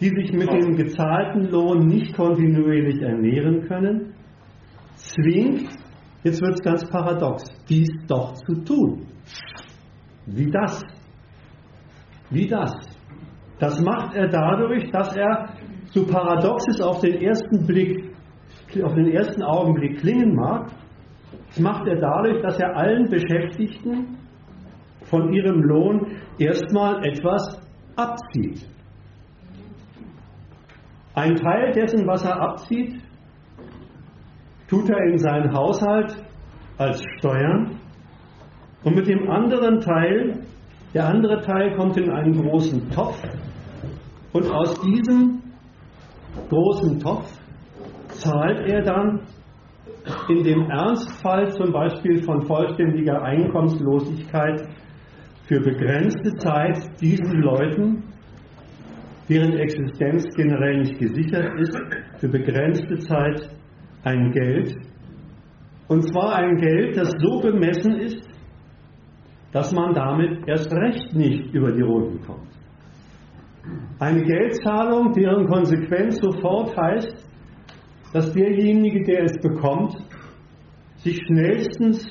[0.00, 4.14] die sich mit dem gezahlten Lohn nicht kontinuierlich ernähren können,
[4.94, 5.68] zwingt,
[6.24, 9.06] jetzt wird es ganz paradox, dies doch zu tun.
[10.24, 10.82] Wie das?
[12.30, 12.72] Wie das?
[13.58, 15.50] Das macht er dadurch, dass er,
[15.90, 18.14] so paradox es auf den ersten Blick,
[18.82, 20.70] auf den ersten Augenblick klingen mag,
[21.50, 24.16] das macht er dadurch, dass er allen Beschäftigten
[25.02, 27.60] von ihrem Lohn erstmal etwas
[27.96, 28.66] abzieht.
[31.14, 33.02] Ein Teil dessen, was er abzieht,
[34.68, 36.24] tut er in seinen Haushalt
[36.78, 37.80] als Steuern
[38.84, 40.46] und mit dem anderen Teil,
[40.94, 43.20] der andere Teil kommt in einen großen Topf
[44.32, 45.42] und aus diesem
[46.48, 47.28] großen Topf
[48.08, 49.20] zahlt er dann
[50.28, 54.68] in dem Ernstfall zum Beispiel von vollständiger Einkommenslosigkeit
[55.46, 58.04] für begrenzte Zeit diesen Leuten,
[59.28, 61.78] deren Existenz generell nicht gesichert ist,
[62.18, 63.50] für begrenzte Zeit
[64.04, 64.76] ein Geld,
[65.88, 68.28] Und zwar ein Geld, das so bemessen ist,
[69.50, 72.48] dass man damit erst recht nicht über die Runden kommt.
[73.98, 77.29] Eine Geldzahlung, deren Konsequenz sofort heißt,
[78.12, 79.96] dass derjenige, der es bekommt,
[80.96, 82.06] sich schnellstens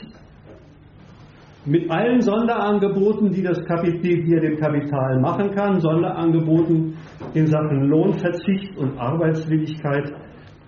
[1.66, 6.96] mit allen Sonderangeboten, die, das Kapital, die er dem Kapital machen kann, Sonderangeboten
[7.34, 10.14] in Sachen Lohnverzicht und Arbeitswilligkeit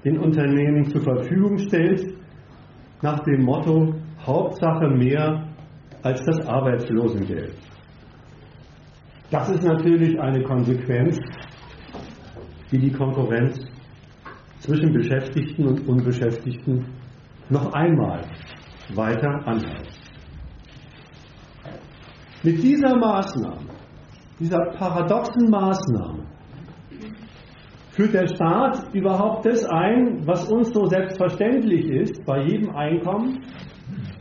[0.04, 2.14] den Unternehmen zur Verfügung stellt,
[3.02, 5.48] nach dem Motto Hauptsache mehr
[6.04, 7.56] als das Arbeitslosengeld.
[9.32, 11.18] Das ist natürlich eine Konsequenz,
[12.72, 13.71] die die Konkurrenz
[14.62, 16.86] zwischen Beschäftigten und Unbeschäftigten
[17.50, 18.22] noch einmal
[18.94, 19.90] weiter anhält.
[22.44, 23.70] Mit dieser Maßnahme,
[24.40, 26.26] dieser paradoxen Maßnahme,
[27.92, 33.44] führt der Staat überhaupt das ein, was uns so selbstverständlich ist bei jedem Einkommen,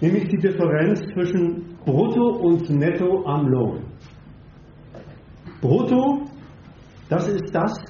[0.00, 3.85] nämlich die Differenz zwischen Brutto und Netto am Lohn.
[5.61, 6.24] Brutto,
[7.09, 7.89] das ist das,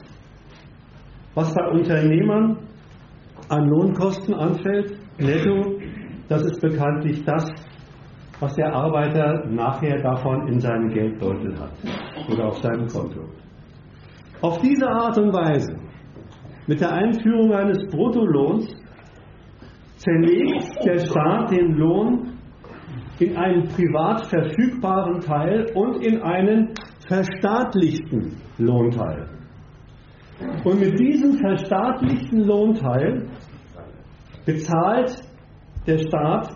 [1.34, 2.58] was bei Unternehmern
[3.48, 4.98] an Lohnkosten anfällt.
[5.18, 5.78] Netto,
[6.28, 7.50] das ist bekanntlich das,
[8.38, 11.72] was der Arbeiter nachher davon in seinem Geldbeutel hat
[12.30, 13.20] oder auf seinem Konto.
[14.40, 15.76] Auf diese Art und Weise,
[16.66, 18.74] mit der Einführung eines Bruttolohns,
[19.96, 22.32] zerlegt der Staat den Lohn
[23.18, 26.72] in einen privat verfügbaren Teil und in einen
[27.06, 29.39] verstaatlichten Lohnteil.
[30.64, 33.28] Und mit diesem verstaatlichten Lohnteil
[34.44, 35.22] bezahlt
[35.86, 36.50] der Staat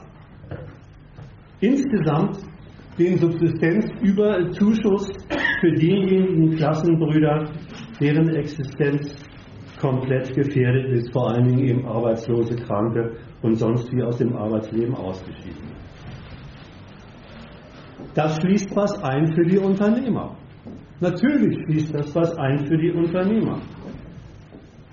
[1.60, 2.38] insgesamt
[2.98, 5.12] den Subsistenzüberzuschuss
[5.60, 7.50] für diejenigen Klassenbrüder,
[8.00, 9.16] deren Existenz
[9.80, 14.94] komplett gefährdet ist, vor allen Dingen eben Arbeitslose, Kranke und sonst wie aus dem Arbeitsleben
[14.94, 15.74] ausgeschieden.
[18.14, 20.36] Das schließt was ein für die Unternehmer.
[21.00, 23.60] Natürlich schließt das was ein für die Unternehmer.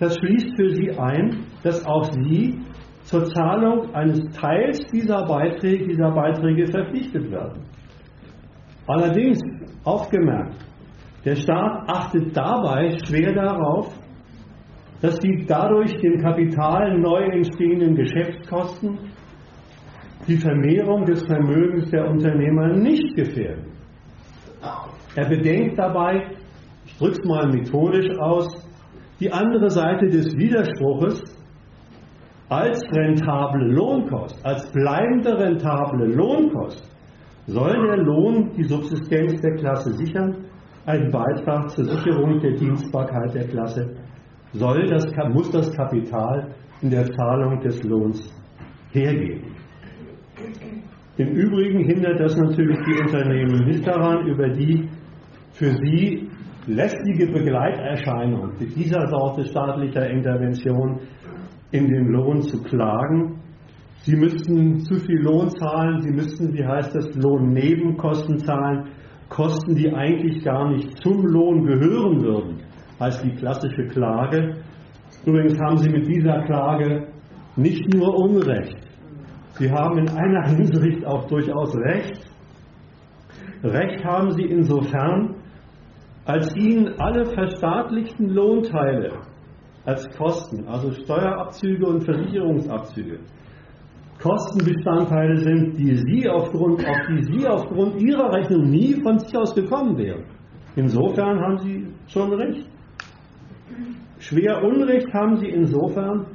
[0.02, 2.60] Das schließt für sie ein, dass auch sie
[3.04, 7.62] zur Zahlung eines Teils dieser Beiträge, dieser Beiträge verpflichtet werden.
[8.88, 9.40] Allerdings,
[9.84, 10.56] aufgemerkt,
[11.24, 13.94] der Staat achtet dabei schwer darauf,
[15.04, 18.98] dass die dadurch dem Kapital neu entstehenden Geschäftskosten
[20.28, 23.72] die Vermehrung des Vermögens der Unternehmer nicht gefährden.
[25.16, 26.26] Er bedenkt dabei,
[26.86, 28.71] ich drücke es mal methodisch aus,
[29.22, 31.24] die andere Seite des Widerspruches
[32.50, 36.84] als rentable Lohnkost, als bleibende rentable Lohnkost
[37.46, 40.46] soll der Lohn die Subsistenz der Klasse sichern,
[40.86, 43.96] ein Beitrag zur Sicherung der Dienstbarkeit der Klasse,
[44.54, 48.34] soll das, muss das Kapital in der Zahlung des Lohns
[48.92, 49.56] hergeben.
[51.18, 54.90] Im Übrigen hindert das natürlich die Unternehmen nicht daran, über die
[55.54, 56.31] für sie
[56.68, 61.00] lästige Begleiterscheinung dieser Sorte staatlicher Intervention
[61.72, 63.40] in den Lohn zu klagen.
[64.04, 68.90] Sie müssten zu viel Lohn zahlen, sie müssten, wie heißt das, Lohnnebenkosten zahlen,
[69.30, 72.58] Kosten, die eigentlich gar nicht zum Lohn gehören würden,
[73.00, 74.58] als die klassische Klage.
[75.26, 77.08] Übrigens haben Sie mit dieser Klage
[77.56, 78.82] nicht nur Unrecht,
[79.58, 82.20] Sie haben in einer Hinsicht auch durchaus Recht.
[83.64, 85.36] Recht haben Sie insofern,
[86.26, 89.14] als Ihnen alle verstaatlichten Lohnteile
[89.86, 93.20] als Kosten, also Steuerabzüge und Versicherungsabzüge,
[94.22, 99.56] Kostenbestandteile sind, die Sie aufgrund, auf die Sie aufgrund Ihrer Rechnung nie von sich aus
[99.56, 100.26] gekommen wären.
[100.76, 102.68] Insofern haben Sie schon recht.
[104.20, 106.28] Schwer Unrecht haben Sie insofern,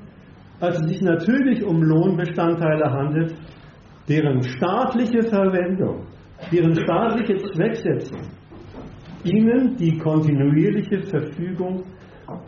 [0.58, 3.34] als es sich natürlich um Lohnbestandteile handelt,
[4.08, 6.06] deren staatliche Verwendung,
[6.50, 8.20] deren staatliche Zwecksetzung
[9.26, 11.84] Ihnen die kontinuierliche Verfügung,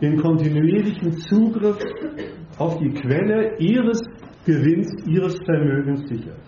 [0.01, 1.77] den kontinuierlichen Zugriff
[2.57, 4.01] auf die Quelle Ihres
[4.45, 6.39] Gewinns, Ihres Vermögens sichert.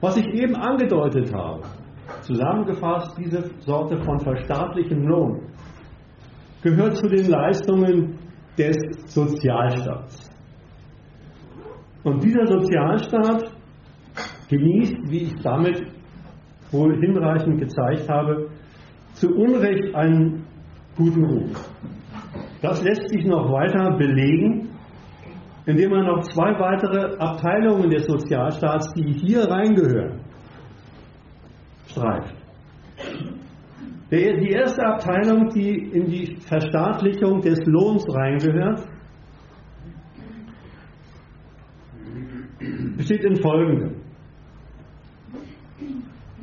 [0.00, 1.62] Was ich eben angedeutet habe,
[2.22, 5.42] zusammengefasst diese Sorte von verstaatlichem Lohn,
[6.62, 8.18] gehört zu den Leistungen
[8.56, 8.76] des
[9.06, 10.30] Sozialstaats.
[12.04, 13.52] Und dieser Sozialstaat
[14.48, 15.97] genießt, wie ich damit
[16.70, 18.48] wohl hinreichend gezeigt habe,
[19.14, 20.46] zu Unrecht einen
[20.96, 21.70] guten Ruf.
[22.62, 24.68] Das lässt sich noch weiter belegen,
[25.66, 30.20] indem man noch zwei weitere Abteilungen des Sozialstaats, die hier reingehören,
[31.86, 32.34] streift.
[34.10, 38.88] Die erste Abteilung, die in die Verstaatlichung des Lohns reingehört,
[42.96, 44.07] besteht in folgendem.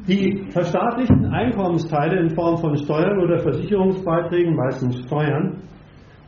[0.08, 5.64] Die verstaatlichten Einkommensteile in Form von Steuern oder Versicherungsbeiträgen, meistens Steuern,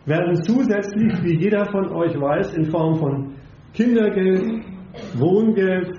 [0.06, 3.36] werden zusätzlich, wie jeder von euch weiß, in Form von
[3.74, 4.64] Kindergeld,
[5.16, 5.92] Wohngeld,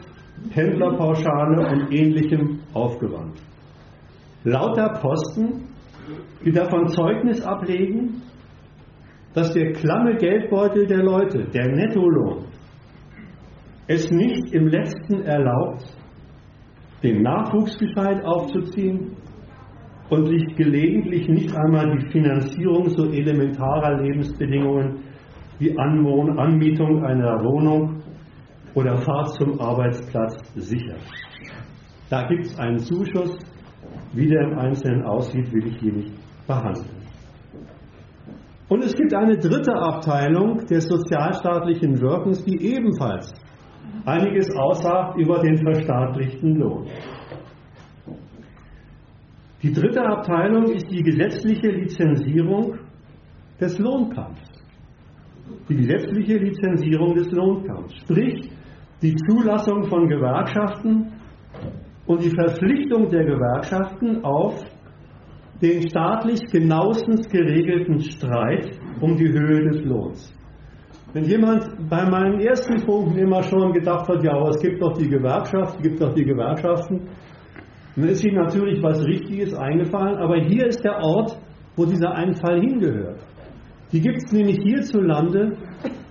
[0.51, 3.41] Händlerpauschale und ähnlichem aufgewandt.
[4.43, 5.69] Lauter Posten,
[6.45, 8.23] die davon Zeugnis ablegen,
[9.35, 12.47] dass der klamme Geldbeutel der Leute, der Nettolohn,
[13.87, 15.98] es nicht im letzten erlaubt,
[17.03, 19.17] den Nachwuchs gescheit aufzuziehen
[20.11, 25.05] und sich gelegentlich nicht einmal die Finanzierung so elementarer Lebensbedingungen
[25.59, 28.03] wie Anmietung einer Wohnung
[28.75, 31.01] oder Fahrt zum Arbeitsplatz sichert.
[32.11, 33.37] Da gibt es einen Zuschuss,
[34.13, 36.13] wie der im Einzelnen aussieht, will ich hier nicht
[36.47, 36.99] behandeln.
[38.69, 43.33] Und es gibt eine dritte Abteilung des sozialstaatlichen Wirkens, die ebenfalls
[44.05, 46.87] einiges aussagt über den verstaatlichten Lohn.
[49.63, 52.79] Die dritte Abteilung ist die gesetzliche Lizenzierung
[53.61, 54.49] des Lohnkampfs.
[55.69, 58.51] Die gesetzliche Lizenzierung des Lohnkampfs, sprich
[59.03, 61.13] die Zulassung von Gewerkschaften
[62.07, 64.65] und die Verpflichtung der Gewerkschaften auf
[65.61, 70.38] den staatlich genauestens geregelten Streit um die Höhe des Lohns.
[71.19, 74.93] Wenn jemand bei meinen ersten Punkten immer schon gedacht hat, ja, aber es gibt doch
[74.93, 77.09] die Gewerkschaft, es gibt doch die Gewerkschaften,
[77.97, 81.37] dann ist ihm natürlich was Richtiges eingefallen, aber hier ist der Ort,
[81.75, 83.19] wo dieser Einfall hingehört.
[83.91, 85.57] Die gibt es nämlich hierzulande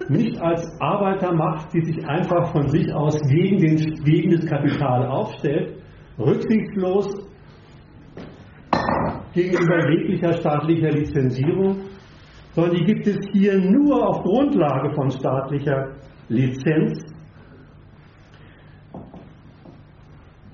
[0.09, 5.77] nicht als Arbeitermacht, die sich einfach von sich aus gegen, den, gegen das Kapital aufstellt,
[6.19, 7.07] rücksichtslos
[9.33, 11.77] gegenüber jeglicher staatlicher Lizenzierung,
[12.57, 15.91] sondern die gibt es hier nur auf Grundlage von staatlicher
[16.27, 17.05] Lizenz.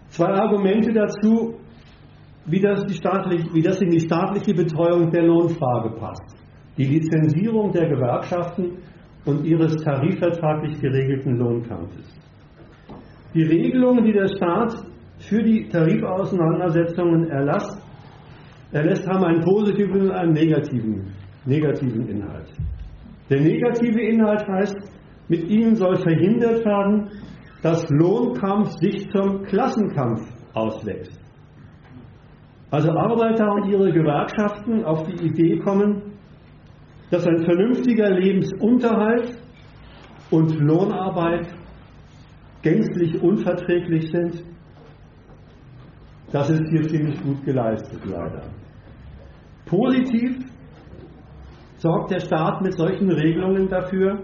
[0.10, 1.56] Zwei Argumente dazu,
[2.46, 6.36] wie das, wie das, in die staatliche Betreuung der Lohnfrage passt.
[6.78, 8.80] Die Lizenzierung der Gewerkschaften
[9.24, 12.20] und ihres tarifvertraglich geregelten Lohnkampfes.
[13.34, 14.76] Die Regelungen, die der Staat
[15.20, 17.82] für die Tarifauseinandersetzungen erlasst,
[18.74, 22.52] erlässt, haben einen positiven und einen negativen negativen Inhalt.
[23.30, 24.78] Der negative Inhalt heißt,
[25.30, 27.10] mit ihnen soll verhindert werden,
[27.62, 30.22] dass Lohnkampf sich zum Klassenkampf
[30.54, 31.20] auswächst.
[32.70, 36.14] Also Arbeiter und ihre Gewerkschaften auf die Idee kommen,
[37.12, 39.38] dass ein vernünftiger Lebensunterhalt
[40.32, 41.48] und Lohnarbeit
[42.64, 44.44] gänzlich unverträglich sind,
[46.32, 48.42] das ist hier ziemlich gut geleistet, leider.
[49.66, 50.53] Positiv
[51.84, 54.18] sorgt der Staat mit solchen Regelungen dafür,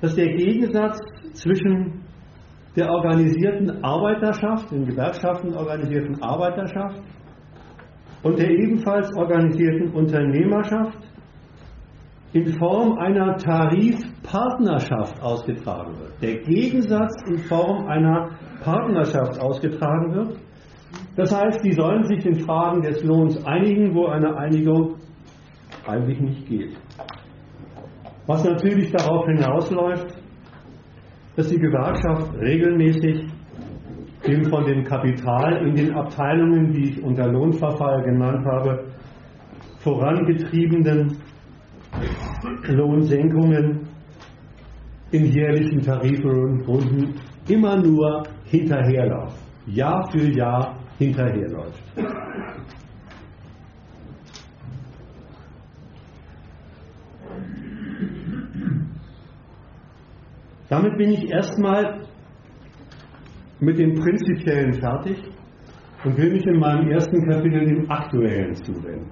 [0.00, 0.96] dass der Gegensatz
[1.32, 2.04] zwischen
[2.76, 7.02] der organisierten Arbeiterschaft, den Gewerkschaften organisierten Arbeiterschaft
[8.22, 10.98] und der ebenfalls organisierten Unternehmerschaft
[12.32, 16.22] in Form einer Tarifpartnerschaft ausgetragen wird.
[16.22, 18.30] Der Gegensatz in Form einer
[18.62, 20.36] Partnerschaft ausgetragen wird.
[21.16, 24.99] Das heißt, die sollen sich in Fragen des Lohns einigen, wo eine Einigung
[25.86, 26.76] eigentlich nicht geht.
[28.26, 30.14] Was natürlich darauf hinausläuft,
[31.36, 33.26] dass die Gewerkschaft regelmäßig
[34.26, 38.84] dem von dem Kapital in den Abteilungen, die ich unter Lohnverfall genannt habe,
[39.78, 41.16] vorangetriebenen
[42.68, 43.88] Lohnsenkungen
[45.10, 47.14] in jährlichen Tarifrunden
[47.48, 51.82] immer nur hinterherläuft, Jahr für Jahr hinterherläuft.
[60.70, 62.06] Damit bin ich erstmal
[63.58, 65.18] mit dem Prinzipiellen fertig
[66.04, 69.10] und will mich in meinem ersten Kapitel dem Aktuellen zuwenden.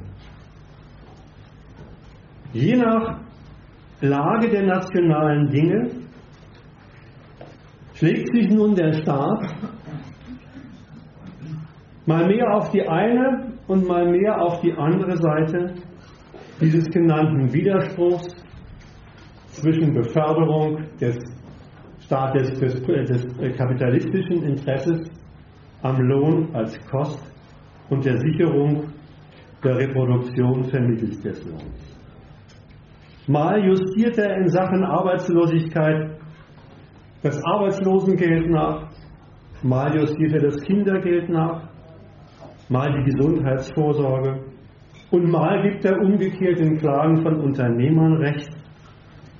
[2.53, 3.21] Je nach
[4.01, 5.91] Lage der nationalen Dinge
[7.95, 9.43] schlägt sich nun der Staat
[12.07, 15.75] mal mehr auf die eine und mal mehr auf die andere Seite
[16.61, 18.29] dieses genannten Widerspruchs
[19.51, 21.38] zwischen Beförderung des
[22.09, 25.11] Staat des, des, des kapitalistischen Interesses
[25.83, 27.23] am Lohn als Kost
[27.91, 28.85] und der Sicherung
[29.63, 31.99] der Reproduktion vermittels des Lohns.
[33.27, 36.19] Mal justiert er in Sachen Arbeitslosigkeit
[37.23, 38.89] das Arbeitslosengeld nach,
[39.63, 41.69] mal justiert er das Kindergeld nach,
[42.71, 44.45] mal die Gesundheitsvorsorge
[45.11, 48.49] und mal gibt er umgekehrt in Klagen von Unternehmern Recht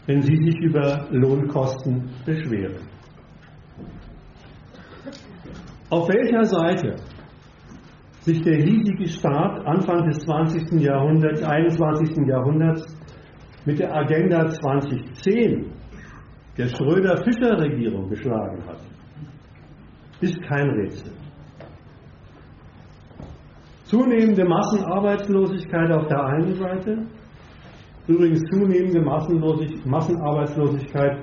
[0.09, 2.88] wenn sie sich über Lohnkosten beschweren.
[5.90, 6.96] auf welcher Seite
[8.20, 10.80] sich der hiesige Staat Anfang des 20.
[10.82, 12.26] Jahrhunderts, 21.
[12.26, 12.96] Jahrhunderts
[13.64, 15.66] mit der Agenda 2010
[16.59, 18.80] der Schröder-Fischer-Regierung geschlagen hat,
[20.20, 21.12] ist kein Rätsel.
[23.84, 27.06] Zunehmende Massenarbeitslosigkeit auf der einen Seite,
[28.09, 31.18] übrigens zunehmende Massenarbeitslosigkeit,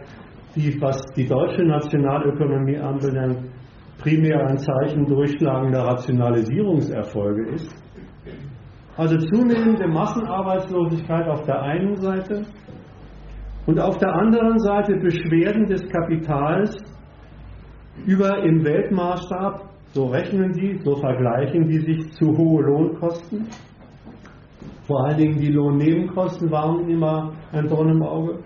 [0.56, 3.50] die, was die deutsche Nationalökonomie anbelangt,
[3.98, 7.76] primär ein Zeichen durchschlagender Rationalisierungserfolge ist.
[8.98, 12.44] Also zunehmende Massenarbeitslosigkeit auf der einen Seite
[13.66, 16.78] und auf der anderen Seite Beschwerden des Kapitals
[18.06, 23.48] über im Weltmaßstab, so rechnen die, so vergleichen die sich zu hohe Lohnkosten.
[24.88, 28.40] Vor allen Dingen die Lohnnebenkosten waren immer ein Dorn im Auge.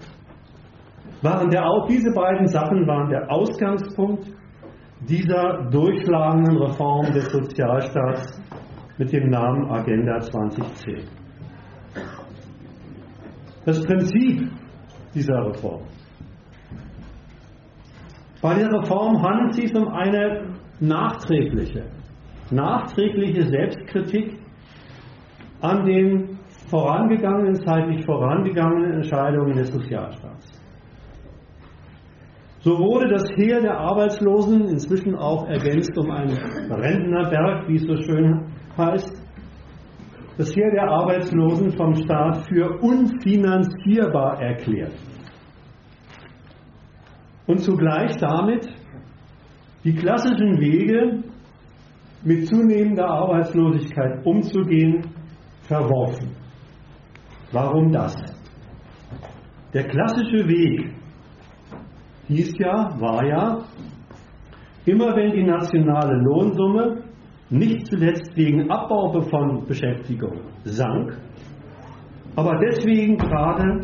[1.22, 4.26] Waren der, auch diese beiden Sachen waren der Ausgangspunkt
[5.02, 8.42] dieser durchschlagenden Reform des Sozialstaats
[8.98, 11.04] mit dem Namen Agenda 2010.
[13.66, 14.50] Das Prinzip
[15.14, 15.82] dieser Reform.
[18.42, 21.86] Bei der Reform handelt es sich um eine nachträgliche,
[22.52, 24.39] nachträgliche Selbstkritik
[25.62, 26.40] an den
[26.70, 30.60] vorangegangenen, zeitlich vorangegangenen Entscheidungen des Sozialstaats.
[32.62, 36.38] So wurde das Heer der Arbeitslosen inzwischen auch ergänzt um einen
[36.70, 39.20] Rentnerberg, wie es so schön heißt,
[40.38, 44.94] das Heer der Arbeitslosen vom Staat für unfinanzierbar erklärt.
[47.48, 48.68] Und zugleich damit
[49.84, 51.24] die klassischen Wege,
[52.24, 55.06] mit zunehmender Arbeitslosigkeit umzugehen,
[55.70, 56.36] verworfen.
[57.52, 58.16] Warum das?
[59.74, 60.92] Der klassische Weg
[62.28, 63.60] hieß ja, war ja,
[64.86, 67.04] immer wenn die nationale Lohnsumme
[67.52, 71.18] nicht zuletzt wegen Abbau von Beschäftigung sank,
[72.36, 73.82] aber deswegen gerade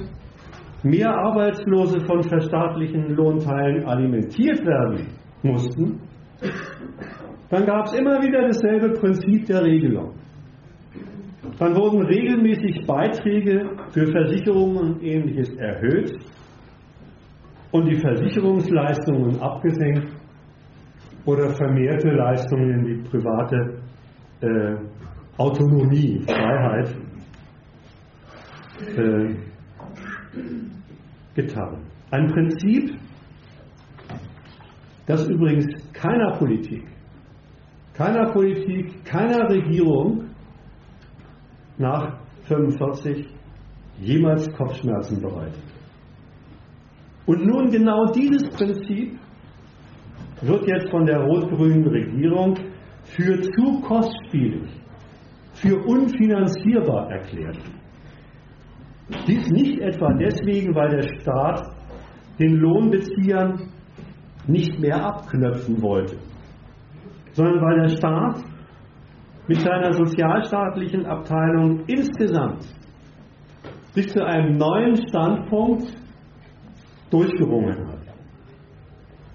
[0.83, 5.07] mehr Arbeitslose von verstaatlichen Lohnteilen alimentiert werden
[5.43, 5.99] mussten,
[7.49, 10.13] dann gab es immer wieder dasselbe Prinzip der Regelung.
[11.57, 16.19] Dann wurden regelmäßig Beiträge für Versicherungen und ähnliches erhöht
[17.71, 20.07] und die Versicherungsleistungen abgesenkt
[21.25, 23.79] oder vermehrte Leistungen in die private
[24.41, 24.75] äh,
[25.37, 26.95] Autonomie, Freiheit
[28.97, 29.35] äh,
[31.35, 31.77] getan.
[32.11, 32.97] Ein Prinzip,
[35.05, 36.83] das übrigens keiner Politik,
[37.93, 40.34] keiner Politik, keiner Regierung
[41.77, 43.27] nach 45
[43.99, 45.63] jemals Kopfschmerzen bereitet.
[47.25, 49.17] Und nun genau dieses Prinzip
[50.41, 52.55] wird jetzt von der rot-grünen Regierung
[53.03, 54.69] für zu kostspielig,
[55.53, 57.57] für unfinanzierbar erklärt.
[59.27, 61.71] Dies nicht etwa deswegen, weil der Staat
[62.39, 63.69] den Lohnbeziehern
[64.47, 66.17] nicht mehr abknöpfen wollte,
[67.31, 68.43] sondern weil der Staat
[69.47, 72.65] mit seiner sozialstaatlichen Abteilung insgesamt
[73.93, 75.93] sich zu einem neuen Standpunkt
[77.09, 77.99] durchgerungen hat.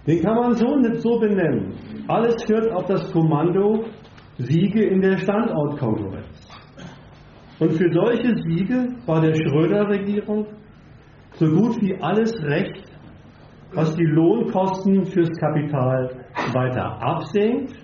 [0.06, 1.74] Den kann man so nicht so benennen.
[2.08, 3.84] Alles führt auf das Kommando
[4.38, 6.48] Siege in der Standortkonkurrenz.
[7.58, 10.46] Und für solche Siege war der Schröder-Regierung
[11.34, 12.84] so gut wie alles recht,
[13.74, 16.10] was die Lohnkosten fürs Kapital
[16.52, 17.74] weiter absenkt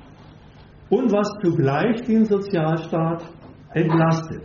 [0.90, 3.24] und was zugleich den Sozialstaat
[3.74, 4.42] entlastet.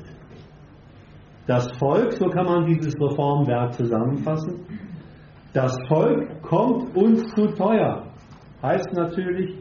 [1.47, 4.65] Das Volk, so kann man dieses Reformwerk zusammenfassen,
[5.53, 8.03] das Volk kommt uns zu teuer.
[8.63, 9.57] Heißt natürlich,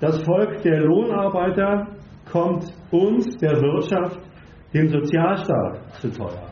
[0.00, 1.86] das Volk der Lohnarbeiter
[2.30, 4.20] kommt uns, der Wirtschaft,
[4.72, 6.48] dem Sozialstaat zu teuer.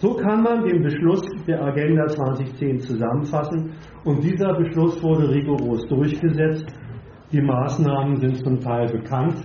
[0.00, 3.72] So kann man den Beschluss der Agenda 2010 zusammenfassen
[4.04, 6.66] und dieser Beschluss wurde rigoros durchgesetzt.
[7.32, 9.36] Die Maßnahmen sind zum Teil bekannt.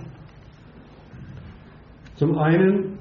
[2.16, 2.98] Zum einen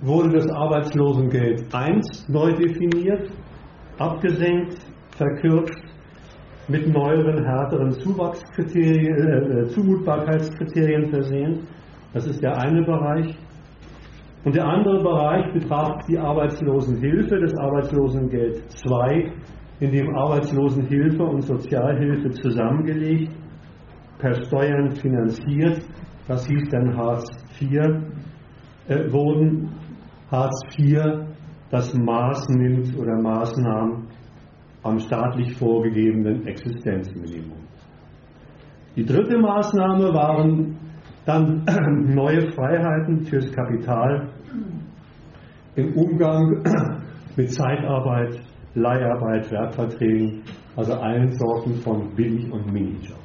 [0.00, 3.30] wurde das Arbeitslosengeld 1 neu definiert
[3.98, 4.78] abgesenkt,
[5.16, 5.82] verkürzt,
[6.68, 11.60] mit neueren, härteren Zuwachskriterien, äh, äh, Zumutbarkeitskriterien versehen.
[12.12, 13.36] Das ist der eine Bereich.
[14.44, 19.32] Und der andere Bereich betrachtet die Arbeitslosenhilfe, das Arbeitslosengeld 2,
[19.80, 23.32] in dem Arbeitslosenhilfe und Sozialhilfe zusammengelegt,
[24.22, 25.82] per Steuern finanziert,
[26.28, 27.26] das hieß dann Hartz
[27.60, 27.72] IV,
[28.86, 29.68] äh, wurden.
[30.30, 31.26] Hartz IV
[31.70, 34.06] das Maß nimmt oder Maßnahmen
[34.84, 37.58] am staatlich vorgegebenen Existenzminimum.
[38.94, 40.76] Die dritte Maßnahme waren
[41.26, 41.64] dann
[42.14, 44.28] neue Freiheiten fürs Kapital
[45.74, 46.62] im Umgang
[47.36, 48.40] mit Zeitarbeit,
[48.74, 50.42] Leiharbeit, Werkverträgen,
[50.76, 53.21] also allen Sorten von Billig- und Minijobs.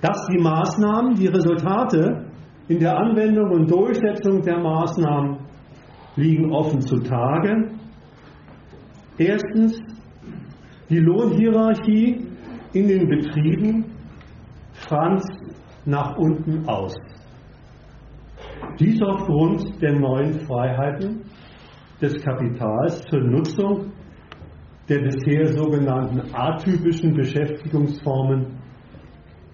[0.00, 2.26] Dass die Maßnahmen, die Resultate
[2.68, 5.38] in der Anwendung und Durchsetzung der Maßnahmen
[6.16, 7.70] liegen offen zutage.
[9.18, 9.78] Erstens,
[10.88, 12.26] die Lohnhierarchie
[12.72, 13.84] in den Betrieben
[14.72, 15.32] franzt
[15.84, 16.94] nach unten aus.
[18.78, 21.22] Dies aufgrund der neuen Freiheiten
[22.00, 23.92] des Kapitals zur Nutzung
[24.88, 28.55] der bisher sogenannten atypischen Beschäftigungsformen,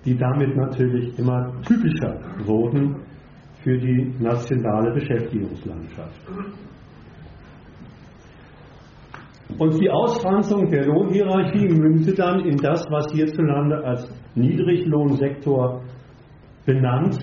[0.05, 2.97] die damit natürlich immer typischer wurden
[3.63, 6.21] für die nationale Beschäftigungslandschaft.
[9.59, 15.83] Und die Ausfranzung der Lohnhierarchie mündete dann in das, was hierzulande als Niedriglohnsektor
[16.65, 17.19] benannt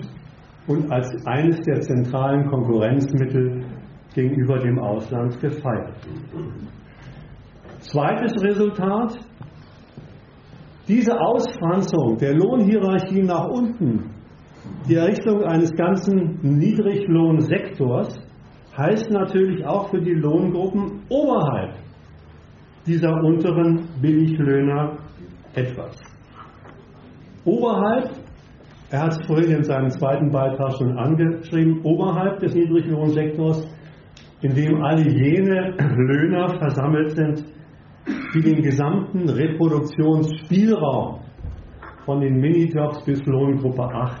[0.66, 3.64] und als eines der zentralen Konkurrenzmittel
[4.14, 5.96] gegenüber dem Ausland gefeiert.
[7.80, 9.18] Zweites Resultat,
[10.90, 14.10] diese Ausfranzung der Lohnhierarchie nach unten,
[14.88, 18.18] die Errichtung eines ganzen Niedriglohnsektors,
[18.76, 21.74] heißt natürlich auch für die Lohngruppen oberhalb
[22.86, 24.96] dieser unteren Billiglöhner
[25.54, 25.96] etwas.
[27.44, 28.10] Oberhalb,
[28.90, 33.64] er hat es vorhin in seinem zweiten Beitrag schon angeschrieben, oberhalb des Niedriglohnsektors,
[34.42, 37.44] in dem alle jene Löhner versammelt sind,
[38.34, 41.20] die den gesamten Reproduktionsspielraum
[42.04, 44.20] von den Minijobs bis Lohngruppe 8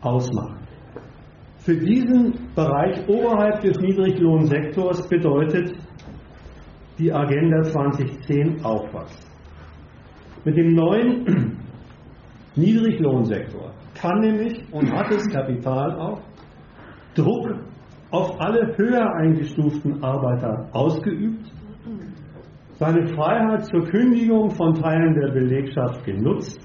[0.00, 0.58] ausmachen.
[1.58, 5.74] Für diesen Bereich oberhalb des Niedriglohnsektors bedeutet
[6.98, 9.16] die Agenda 2010 Aufwachs.
[10.44, 11.58] Mit dem neuen
[12.56, 16.20] Niedriglohnsektor kann nämlich und hat das Kapital auch
[17.14, 17.48] Druck
[18.10, 21.52] auf alle höher eingestuften Arbeiter ausgeübt,
[22.78, 26.60] seine Freiheit zur Kündigung von Teilen der Belegschaft genutzt,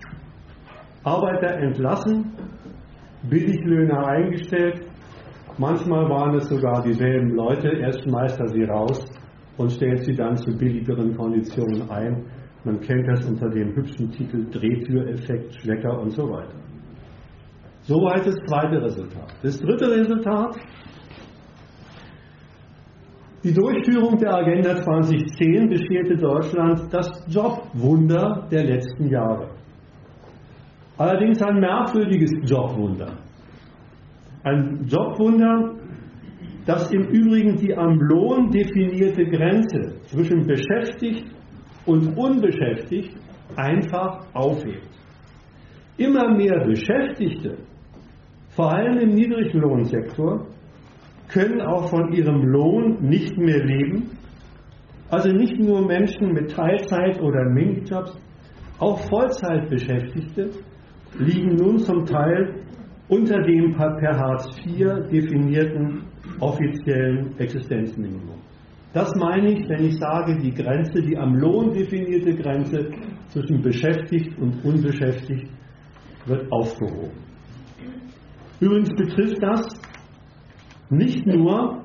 [1.03, 2.31] Arbeiter entlassen,
[3.29, 4.85] Billiglöhner eingestellt,
[5.57, 9.05] manchmal waren es sogar dieselben Leute, erst schmeißt er sie raus
[9.57, 12.25] und stellt sie dann zu billigeren Konditionen ein.
[12.63, 16.55] Man kennt das unter dem hübschen Titel Drehtüreffekt, Schlecker und so weiter.
[17.81, 19.33] Soweit das zweite Resultat.
[19.41, 20.55] Das dritte Resultat,
[23.43, 29.49] die Durchführung der Agenda 2010 bescherte Deutschland das Jobwunder der letzten Jahre.
[30.97, 33.17] Allerdings ein merkwürdiges Jobwunder.
[34.43, 35.75] Ein Jobwunder,
[36.65, 41.25] das im Übrigen die am Lohn definierte Grenze zwischen beschäftigt
[41.85, 43.17] und unbeschäftigt
[43.57, 44.89] einfach aufhebt.
[45.97, 47.57] Immer mehr Beschäftigte,
[48.49, 50.47] vor allem im Niedriglohnsektor,
[51.33, 54.11] können auch von ihrem Lohn nicht mehr leben.
[55.09, 58.17] Also nicht nur Menschen mit Teilzeit- oder Minijobs,
[58.79, 60.51] auch Vollzeitbeschäftigte
[61.17, 62.63] liegen nun zum Teil
[63.07, 66.03] unter dem per Hartz IV definierten
[66.39, 68.39] offiziellen Existenzminimum.
[68.93, 72.91] Das meine ich, wenn ich sage, die Grenze, die am Lohn definierte Grenze
[73.29, 75.49] zwischen beschäftigt und unbeschäftigt
[76.25, 77.17] wird aufgehoben.
[78.59, 79.65] Übrigens betrifft das
[80.97, 81.83] nicht nur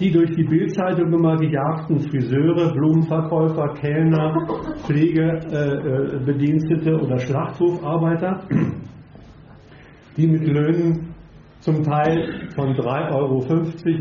[0.00, 4.34] die durch die Bildzeitung immer gejagten Friseure, Blumenverkäufer, Kellner,
[4.86, 8.40] Pflegebedienstete oder Schlachthofarbeiter,
[10.16, 11.14] die mit Löhnen
[11.60, 13.44] zum Teil von 3,50 Euro,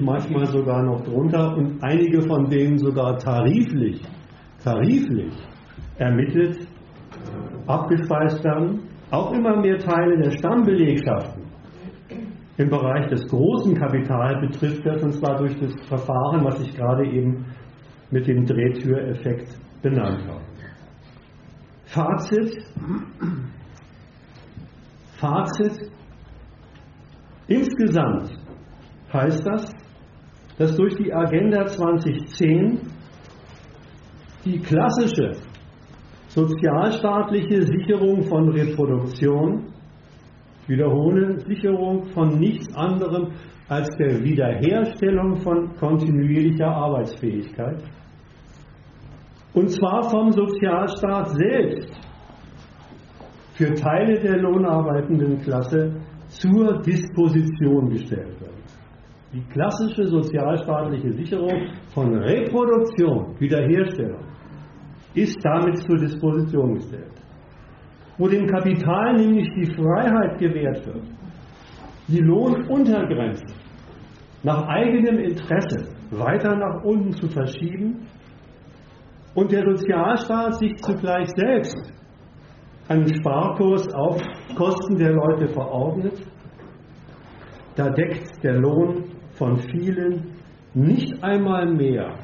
[0.06, 4.02] manchmal sogar noch drunter und einige von denen sogar tariflich,
[4.64, 5.34] tariflich
[5.98, 6.66] ermittelt,
[7.68, 8.84] abgespeist werden.
[9.12, 11.39] Auch immer mehr Teile der Stammbelegschaften
[12.60, 17.06] im Bereich des großen Kapitals betrifft das, und zwar durch das Verfahren, was ich gerade
[17.06, 17.46] eben
[18.12, 20.42] mit dem Drehtüreffekt benannt habe.
[21.86, 22.58] Fazit.
[25.18, 25.90] Fazit.
[27.48, 28.38] Insgesamt
[29.14, 29.74] heißt das,
[30.58, 32.82] dass durch die Agenda 2010
[34.44, 35.32] die klassische
[36.28, 39.69] sozialstaatliche Sicherung von Reproduktion,
[40.70, 43.34] wiederhole, Sicherung von nichts anderem
[43.68, 47.84] als der Wiederherstellung von kontinuierlicher Arbeitsfähigkeit,
[49.54, 51.92] und zwar vom Sozialstaat selbst
[53.54, 55.92] für Teile der lohnarbeitenden Klasse
[56.28, 58.54] zur Disposition gestellt wird.
[59.34, 64.22] Die klassische sozialstaatliche Sicherung von Reproduktion, Wiederherstellung,
[65.14, 67.19] ist damit zur Disposition gestellt.
[68.20, 71.04] Wo dem Kapital nämlich die Freiheit gewährt wird,
[72.08, 73.46] die Lohnuntergrenze
[74.44, 78.08] nach eigenem Interesse weiter nach unten zu verschieben
[79.36, 81.94] und der Sozialstaat sich zugleich selbst
[82.90, 84.22] einen Sparkurs auf
[84.56, 86.22] Kosten der Leute verordnet,
[87.76, 90.36] da deckt der Lohn von vielen
[90.74, 92.16] nicht einmal mehr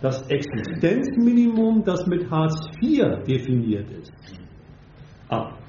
[0.00, 4.12] das Existenzminimum, das mit Hartz IV definiert ist,
[5.30, 5.60] ab.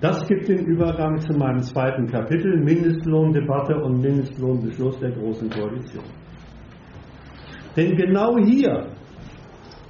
[0.00, 6.04] Das gibt den Übergang zu meinem zweiten Kapitel, Mindestlohndebatte und Mindestlohnbeschluss der Großen Koalition.
[7.76, 8.88] Denn genau hier,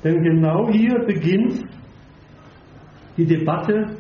[0.05, 1.65] denn genau hier beginnt
[3.17, 3.97] die Debatte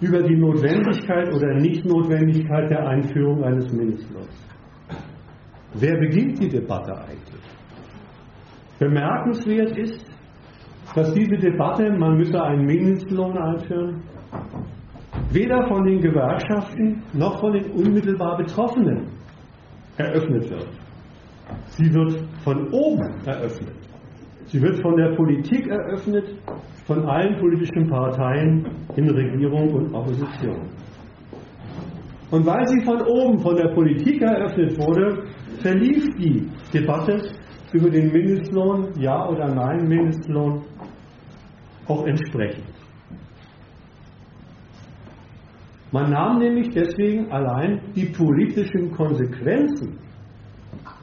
[0.00, 4.46] über die Notwendigkeit oder Nichtnotwendigkeit der Einführung eines Mindestlohns.
[5.74, 7.53] Wer beginnt die Debatte eigentlich?
[8.78, 10.04] Bemerkenswert ist,
[10.94, 14.02] dass diese Debatte, man müsse einen Mindestlohn einführen,
[15.30, 19.08] weder von den Gewerkschaften noch von den unmittelbar Betroffenen
[19.96, 20.68] eröffnet wird.
[21.68, 23.74] Sie wird von oben eröffnet.
[24.46, 26.24] Sie wird von der Politik eröffnet,
[26.86, 28.66] von allen politischen Parteien
[28.96, 30.68] in Regierung und Opposition.
[32.30, 35.24] Und weil sie von oben von der Politik eröffnet wurde,
[35.60, 37.20] verlief die Debatte
[37.74, 40.62] über den Mindestlohn, ja oder nein Mindestlohn,
[41.88, 42.64] auch entsprechend.
[45.90, 49.98] Man nahm nämlich deswegen allein die politischen Konsequenzen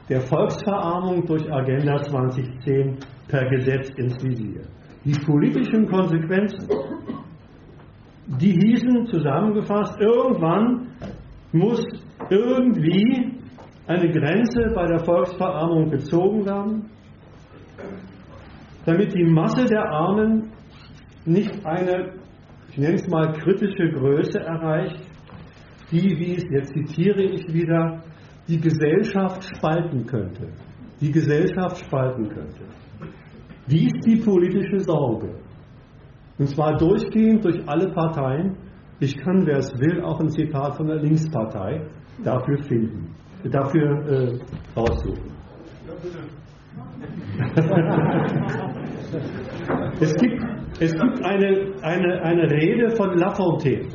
[0.08, 2.98] der Volksverarmung durch Agenda 2010
[3.28, 4.62] per Gesetz ins Visier.
[5.04, 6.68] Die politischen Konsequenzen,
[8.40, 10.88] die hießen zusammengefasst, irgendwann
[11.52, 11.84] muss
[12.30, 13.41] irgendwie
[13.86, 16.90] eine Grenze bei der Volksverarmung gezogen werden,
[18.84, 20.52] damit die Masse der Armen
[21.24, 22.22] nicht eine
[22.72, 24.98] ich nenne es mal kritische Größe erreicht,
[25.90, 28.02] die, wie es, jetzt zitiere ich wieder,
[28.48, 30.48] die Gesellschaft spalten könnte.
[30.98, 32.64] Die Gesellschaft spalten könnte.
[33.66, 35.34] Dies die politische Sorge.
[36.38, 38.56] Und zwar durchgehend durch alle Parteien.
[39.00, 41.82] Ich kann, wer es will, auch ein Zitat von der Linkspartei
[42.24, 43.11] dafür finden,
[43.50, 44.38] dafür äh,
[44.76, 45.32] raussuchen.
[50.00, 50.42] es gibt
[50.80, 53.88] es gibt eine, eine, eine Rede von Lafontaine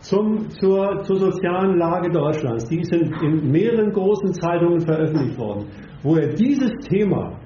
[0.00, 2.64] zum, zur, zur sozialen Lage Deutschlands.
[2.66, 5.66] Die ist in, in mehreren großen Zeitungen veröffentlicht worden,
[6.02, 7.38] wo er dieses Thema,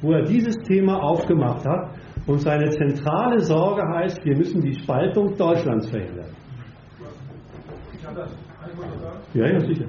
[0.00, 1.90] wo er dieses Thema aufgemacht hat
[2.26, 6.30] und seine zentrale Sorge heißt, wir müssen die Spaltung Deutschlands verhindern.
[7.94, 8.30] Ich habe das,
[9.34, 9.86] Ja, ja, sicher.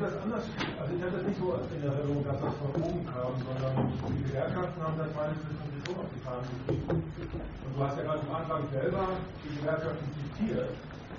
[0.00, 0.44] Habe das anders,
[0.80, 4.24] also ich habe das nicht so in Erinnerung, dass das von oben kam, sondern die
[4.24, 6.88] Gewerkschaften haben das meines Wissens schon auf die Fahnen geschrieben.
[6.88, 9.08] Und du hast ja gerade am Anfang selber
[9.44, 10.72] die Gewerkschaften zitiert,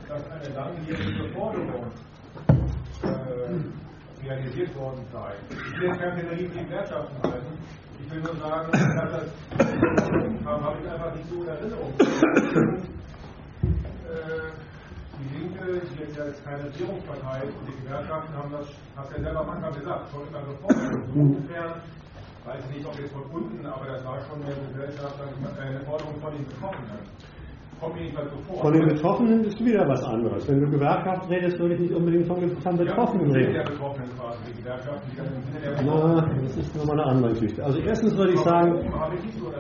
[0.10, 1.94] dass eine langjährige Forderung
[3.06, 5.30] äh, realisiert worden sei.
[5.54, 7.54] Ich will jetzt kein Plädoyer für die Gewerkschaften halten.
[8.02, 9.30] Ich will nur sagen, dass das
[10.42, 11.94] kam, habe ich einfach nicht so in Erinnerung.
[14.10, 14.71] Äh,
[15.22, 18.68] die Linke, die jetzt ja jetzt keine Regierungspartei ist, und die Gewerkschaften haben das,
[18.98, 21.06] hast du ja selber Anfang gesagt, schon immer gefordert.
[21.14, 21.72] Insofern
[22.46, 26.16] weiß ich nicht, ob jetzt von unten, aber das war schon eine Gesellschaft, eine Forderung
[26.20, 27.00] von den Betroffenen.
[27.82, 28.62] So.
[28.62, 30.48] Von den Betroffenen ist wieder was anderes.
[30.48, 33.54] Wenn du Gewerkschaft redest, würde ich nicht unbedingt von, von Betroffenen reden.
[33.56, 33.74] Der der
[35.84, 37.64] Na, das ist nochmal eine andere Geschichte.
[37.64, 38.88] Also erstens würde ich sagen,
[39.40, 39.52] so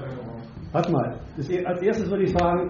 [0.71, 2.67] warte mal, das, als erstes würde ich sagen,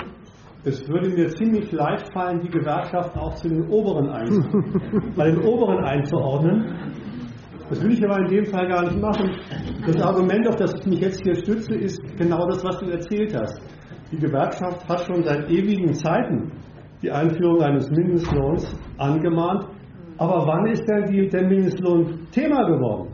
[0.64, 5.14] es würde mir ziemlich leicht fallen, die Gewerkschaft auch zu den oberen einzuordnen.
[5.16, 6.76] bei den oberen einzuordnen.
[7.70, 9.32] Das will ich aber in dem Fall gar nicht machen.
[9.86, 13.34] Das Argument, auf das ich mich jetzt hier stütze, ist genau das, was du erzählt
[13.34, 13.62] hast.
[14.12, 16.52] Die Gewerkschaft hat schon seit ewigen Zeiten
[17.02, 19.66] die Einführung eines Mindestlohns angemahnt.
[20.18, 23.14] Aber wann ist denn die, der Mindestlohn Thema geworden?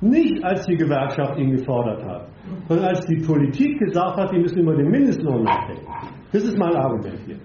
[0.00, 2.28] Nicht, als die Gewerkschaft ihn gefordert hat,
[2.68, 5.86] sondern als die Politik gesagt hat, wir müssen über den Mindestlohn nachdenken.
[6.32, 7.38] Das ist mein Argument hier.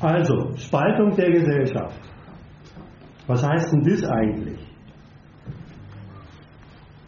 [0.00, 2.00] Also, Spaltung der Gesellschaft.
[3.26, 4.60] Was heißt denn das eigentlich?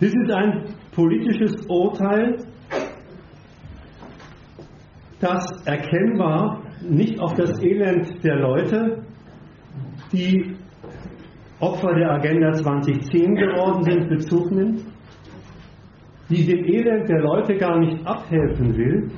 [0.00, 2.38] Das ist ein politisches Urteil,
[5.20, 9.04] das erkennbar nicht auf das Elend der Leute,
[10.12, 10.57] die
[11.60, 14.84] Opfer der Agenda 2010 geworden sind, Bezug nimmt,
[16.28, 19.10] die dem Elend der Leute gar nicht abhelfen will,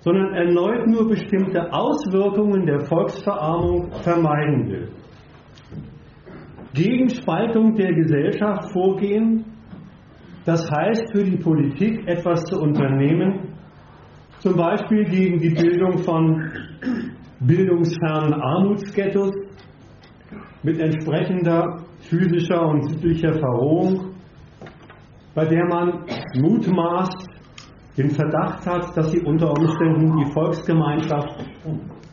[0.00, 4.88] sondern erneut nur bestimmte Auswirkungen der Volksverarmung vermeiden will.
[6.74, 9.44] gegen Spaltung der Gesellschaft vorgehen.
[10.44, 13.54] Das heißt für die Politik etwas zu unternehmen,
[14.38, 16.50] zum Beispiel gegen die Bildung von
[17.40, 19.32] bildungsfernen Armutsghettos
[20.62, 24.14] mit entsprechender physischer und sittlicher Verrohung,
[25.34, 26.04] bei der man
[26.36, 27.28] mutmaßt,
[27.96, 31.44] den Verdacht hat, dass sie unter Umständen die Volksgemeinschaft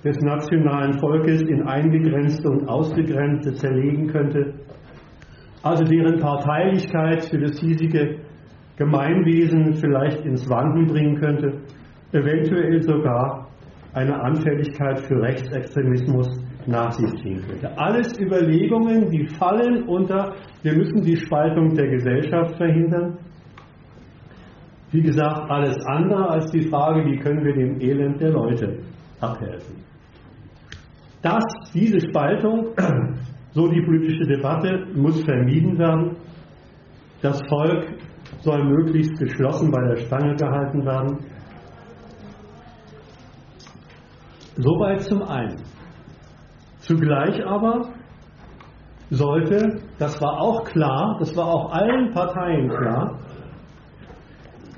[0.03, 4.53] des nationalen Volkes in eingegrenzte und ausgegrenzte zerlegen könnte,
[5.63, 8.19] also deren Parteilichkeit für das hiesige
[8.77, 11.61] Gemeinwesen vielleicht ins Wanken bringen könnte,
[12.11, 13.47] eventuell sogar
[13.93, 17.77] eine Anfälligkeit für Rechtsextremismus nach sich ziehen könnte.
[17.77, 23.17] Alles Überlegungen, die fallen unter, wir müssen die Spaltung der Gesellschaft verhindern.
[24.91, 28.79] Wie gesagt, alles andere als die Frage, wie können wir dem Elend der Leute
[29.19, 29.75] abhelfen.
[31.21, 31.43] Dass
[31.73, 32.69] diese Spaltung,
[33.51, 36.17] so die politische Debatte, muss vermieden werden.
[37.21, 37.87] Das Volk
[38.41, 41.17] soll möglichst geschlossen bei der Stange gehalten werden.
[44.57, 45.74] Soweit zum einen.
[46.85, 47.89] Zugleich aber
[49.09, 53.17] sollte, das war auch klar, das war auch allen Parteien klar,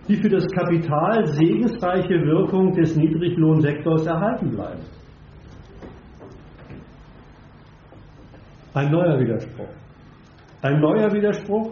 [0.07, 4.79] die für das Kapital segensreiche Wirkung des Niedriglohnsektors erhalten bleiben.
[8.73, 9.69] Ein neuer Widerspruch.
[10.61, 11.71] Ein neuer Widerspruch,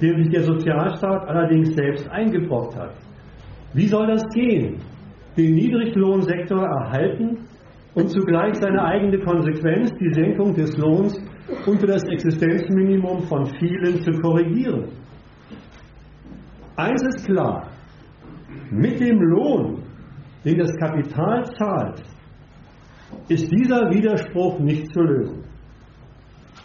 [0.00, 2.94] den sich der Sozialstaat allerdings selbst eingebrockt hat.
[3.74, 4.80] Wie soll das gehen?
[5.36, 7.38] Den Niedriglohnsektor erhalten
[7.94, 11.16] und zugleich seine eigene Konsequenz, die Senkung des Lohns
[11.66, 14.88] unter das Existenzminimum von vielen zu korrigieren.
[16.76, 17.68] Eins ist klar,
[18.70, 19.82] mit dem Lohn,
[20.44, 22.02] den das Kapital zahlt,
[23.28, 25.44] ist dieser Widerspruch nicht zu lösen.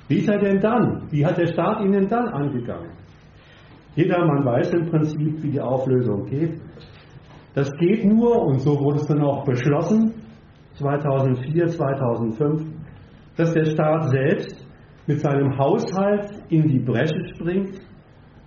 [0.07, 1.07] Wie ist er denn dann?
[1.11, 2.91] Wie hat der Staat ihn denn dann angegangen?
[3.95, 6.59] Jedermann weiß im Prinzip, wie die Auflösung geht.
[7.53, 10.13] Das geht nur, und so wurde es dann auch beschlossen,
[10.79, 12.63] 2004, 2005,
[13.35, 14.65] dass der Staat selbst
[15.07, 17.79] mit seinem Haushalt in die Bresche springt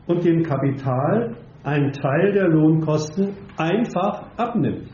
[0.06, 4.88] und dem Kapital einen Teil der Lohnkosten einfach abnimmt.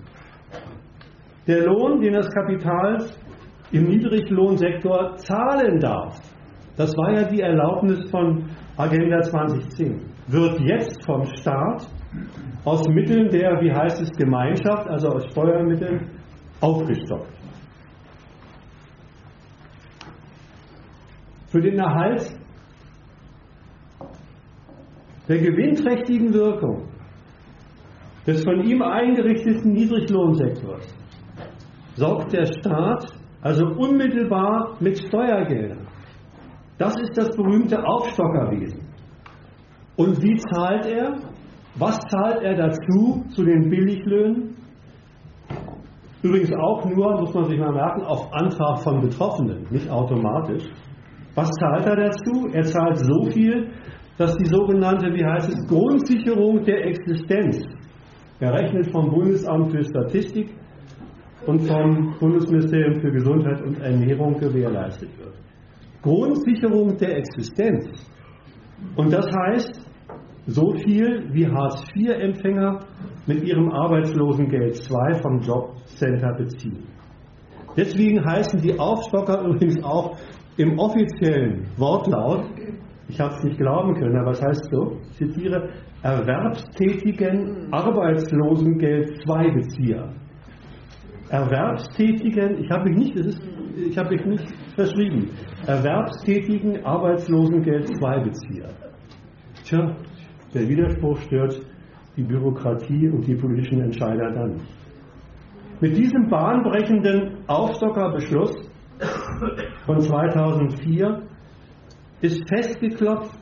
[1.47, 3.07] Der Lohn, den das Kapital
[3.73, 6.21] im Niedriglohnsektor zahlen darf,
[6.77, 8.45] das war ja die Erlaubnis von
[8.77, 11.89] Agenda 2010, wird jetzt vom Staat
[12.65, 16.18] aus Mitteln der, wie heißt es, Gemeinschaft, also aus Steuermitteln,
[16.61, 17.33] aufgestockt.
[21.49, 22.31] Für den Erhalt
[25.29, 26.89] der gewinnträchtigen Wirkung
[28.27, 30.95] des von ihm eingerichteten Niedriglohnsektors
[31.97, 33.07] sorgt der Staat
[33.41, 35.87] also unmittelbar mit Steuergeldern.
[36.79, 38.81] Das ist das berühmte Aufstockerwesen.
[39.97, 41.17] Und wie zahlt er?
[41.77, 44.48] Was zahlt er dazu zu den Billiglöhnen?
[46.29, 50.65] Übrigens auch nur, muss man sich mal merken, auf Antrag von Betroffenen, nicht automatisch.
[51.35, 52.49] Was zahlt er dazu?
[52.53, 53.71] Er zahlt so viel,
[54.19, 57.65] dass die sogenannte, wie heißt es, Grundsicherung der Existenz,
[58.41, 60.51] errechnet vom Bundesamt für Statistik
[61.47, 65.35] und vom Bundesministerium für Gesundheit und Ernährung gewährleistet wird.
[66.03, 67.89] Grundsicherung der Existenz.
[68.97, 69.88] Und das heißt,
[70.49, 72.81] so viel wie Hartz-IV-Empfänger
[73.27, 76.85] mit ihrem Arbeitslosengeld II vom Jobcenter beziehen.
[77.77, 80.17] Deswegen heißen die Aufstocker übrigens auch
[80.57, 82.45] im offiziellen Wortlaut,
[83.09, 85.69] ich habe es nicht glauben können, aber es heißt so, ich zitiere,
[86.03, 90.13] erwerbstätigen Arbeitslosengeld II Bezieher.
[91.29, 93.39] Erwerbstätigen, ich habe mich nicht,
[93.77, 95.31] ich habe mich nicht verschrieben,
[95.67, 98.71] erwerbstätigen Arbeitslosengeld II Bezieher.
[99.65, 99.95] Tja,
[100.55, 101.61] der Widerspruch stört
[102.17, 104.61] die Bürokratie und die politischen Entscheider dann.
[105.81, 108.55] Mit diesem bahnbrechenden Aufstockerbeschluss
[109.87, 111.23] von 2004
[112.21, 113.39] ist festgeklopft,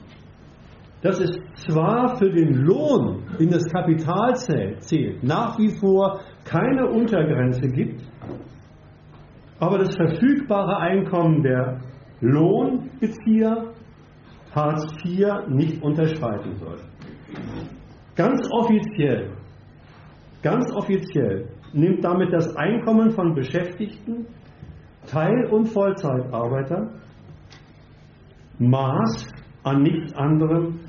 [1.01, 7.69] dass es zwar für den Lohn, den das Kapital zählt, nach wie vor keine Untergrenze
[7.69, 8.03] gibt,
[9.59, 11.81] aber das verfügbare Einkommen der
[12.21, 13.73] Lohnbezieher
[14.55, 16.79] Hartz IV nicht unterschreiten soll.
[18.15, 19.31] Ganz offiziell,
[20.43, 24.27] ganz offiziell nimmt damit das Einkommen von Beschäftigten,
[25.07, 26.91] Teil- und Vollzeitarbeiter
[28.59, 29.29] Maß
[29.65, 30.81] an nichts anderem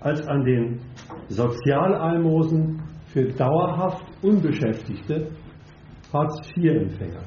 [0.00, 0.80] als an den
[1.28, 5.30] Sozialalmosen für dauerhaft Unbeschäftigte
[6.12, 7.22] Hartz-IV-Empfänger.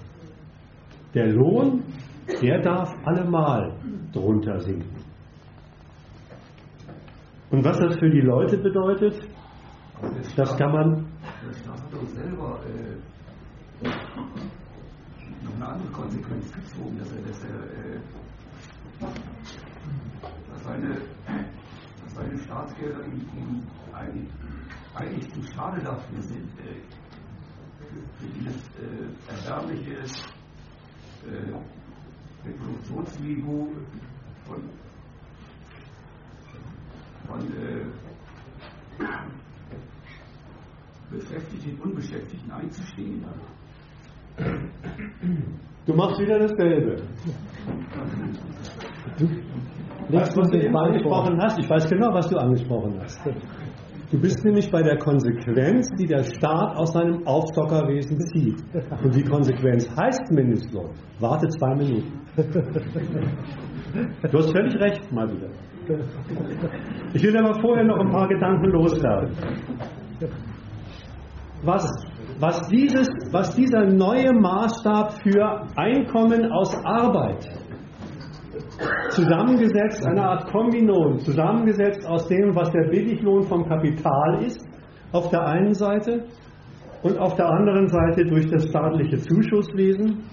[1.13, 1.83] Der Lohn,
[2.41, 3.73] der darf allemal
[4.13, 4.98] drunter sinken.
[7.51, 9.27] Und was das für die Leute bedeutet,
[10.35, 11.07] das kann man.
[11.41, 13.87] Der hat doch selber äh,
[15.43, 17.99] noch eine andere Konsequenz gezogen, dass er, dass er äh,
[20.51, 20.95] dass seine,
[22.03, 23.63] dass seine Staatsgelder ihm,
[24.93, 26.81] eigentlich, zum Schade dafür sind, äh,
[27.79, 29.93] für, für dieses äh, erbärmliche
[31.25, 31.53] äh,
[32.47, 33.69] Reproduktionsniveau
[34.45, 34.69] von,
[37.29, 37.85] von äh,
[41.11, 43.23] Beschäftigten und Unbeschäftigten einzustehen.
[45.85, 47.03] Du machst wieder dasselbe.
[49.17, 49.27] Du,
[50.11, 53.19] das, was du eben angesprochen hast, ich weiß genau, was du angesprochen hast.
[54.11, 58.63] Du bist nämlich bei der Konsequenz, die der Staat aus seinem Aufstockerwesen zieht.
[59.03, 60.91] Und die Konsequenz heißt Mindestlohn.
[61.19, 62.19] Warte zwei Minuten.
[64.31, 65.49] Du hast völlig recht, mal wieder.
[67.13, 69.35] Ich will aber vorher noch ein paar Gedanken loswerden.
[71.63, 71.89] Was,
[72.39, 77.47] was, dieses, was dieser neue Maßstab für Einkommen aus Arbeit
[79.09, 84.65] zusammengesetzt, eine Art Kombinon, zusammengesetzt aus dem, was der Billiglohn vom Kapital ist,
[85.11, 86.25] auf der einen Seite
[87.01, 90.23] und auf der anderen Seite durch das staatliche Zuschusswesen.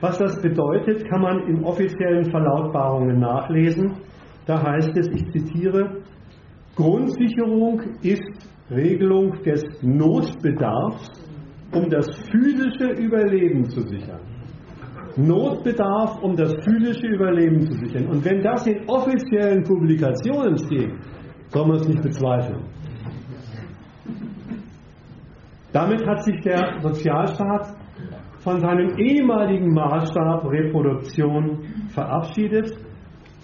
[0.00, 3.96] Was das bedeutet, kann man in offiziellen Verlautbarungen nachlesen.
[4.50, 6.02] Da heißt es, ich zitiere,
[6.74, 11.08] Grundsicherung ist Regelung des Notbedarfs,
[11.72, 14.18] um das physische Überleben zu sichern.
[15.16, 18.08] Notbedarf, um das physische Überleben zu sichern.
[18.08, 20.94] Und wenn das in offiziellen Publikationen steht,
[21.50, 22.64] soll man es nicht bezweifeln.
[25.72, 27.76] Damit hat sich der Sozialstaat
[28.40, 31.60] von seinem ehemaligen Maßstab Reproduktion
[31.94, 32.89] verabschiedet.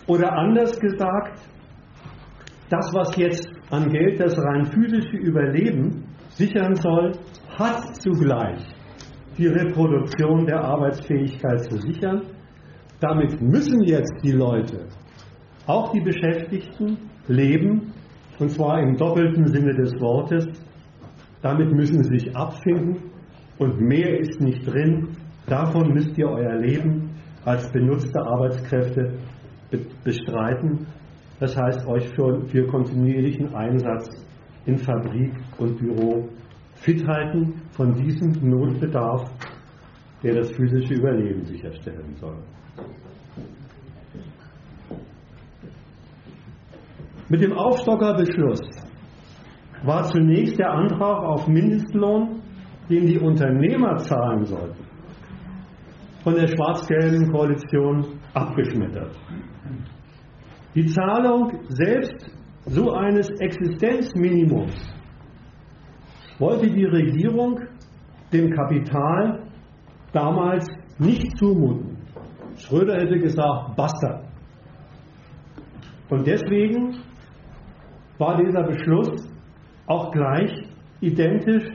[0.07, 1.41] Oder anders gesagt,
[2.71, 7.13] das, was jetzt an Geld das rein physische Überleben sichern soll,
[7.59, 8.65] hat zugleich
[9.39, 12.23] die Reproduktion der Arbeitsfähigkeit zu sichern.
[13.01, 14.87] Damit müssen jetzt die Leute,
[15.67, 16.99] auch die Beschäftigten,
[17.29, 17.93] leben,
[18.39, 20.47] und zwar im doppelten Sinne des Wortes.
[21.43, 23.11] Damit müssen sie sich abfinden
[23.59, 25.09] und mehr ist nicht drin.
[25.47, 27.11] Davon müsst ihr euer Leben
[27.45, 29.19] als benutzte Arbeitskräfte
[30.05, 30.87] bestreiten.
[31.41, 34.09] Das heißt, euch für, für kontinuierlichen Einsatz
[34.65, 36.29] in Fabrik und Büro
[36.75, 39.31] fit halten von diesem Notbedarf,
[40.23, 42.39] der das physische Überleben sicherstellen soll.
[47.29, 48.61] Mit dem Aufstockerbeschluss
[49.85, 52.41] war zunächst der Antrag auf Mindestlohn,
[52.89, 54.85] den die Unternehmer zahlen sollten,
[56.23, 59.11] von der schwarz-gelben Koalition abgeschmettert.
[60.77, 62.31] Die Zahlung selbst
[62.67, 64.75] so eines Existenzminimums
[66.39, 67.61] wollte die Regierung
[68.31, 69.41] dem Kapital
[70.13, 70.69] damals
[70.99, 71.97] nicht zumuten.
[72.59, 74.21] Schröder hätte gesagt, basta.
[76.11, 76.99] Und deswegen
[78.19, 79.27] war dieser Beschluss
[79.87, 80.53] auch gleich
[81.01, 81.71] identisch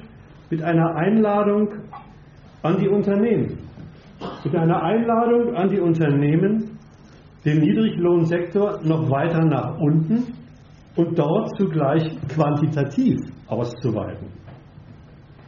[0.52, 1.70] mit einer Einladung
[2.62, 3.58] an die Unternehmen.
[4.44, 6.71] Mit einer Einladung an die Unternehmen,
[7.46, 10.34] den Niedriglohnsektor noch weiter nach unten
[10.96, 14.28] und dort zugleich quantitativ auszuweiten.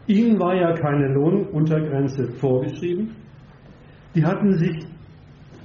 [0.08, 3.16] Ihnen war ja keine Lohnuntergrenze vorgeschrieben.
[4.16, 4.86] Die, hatten sich,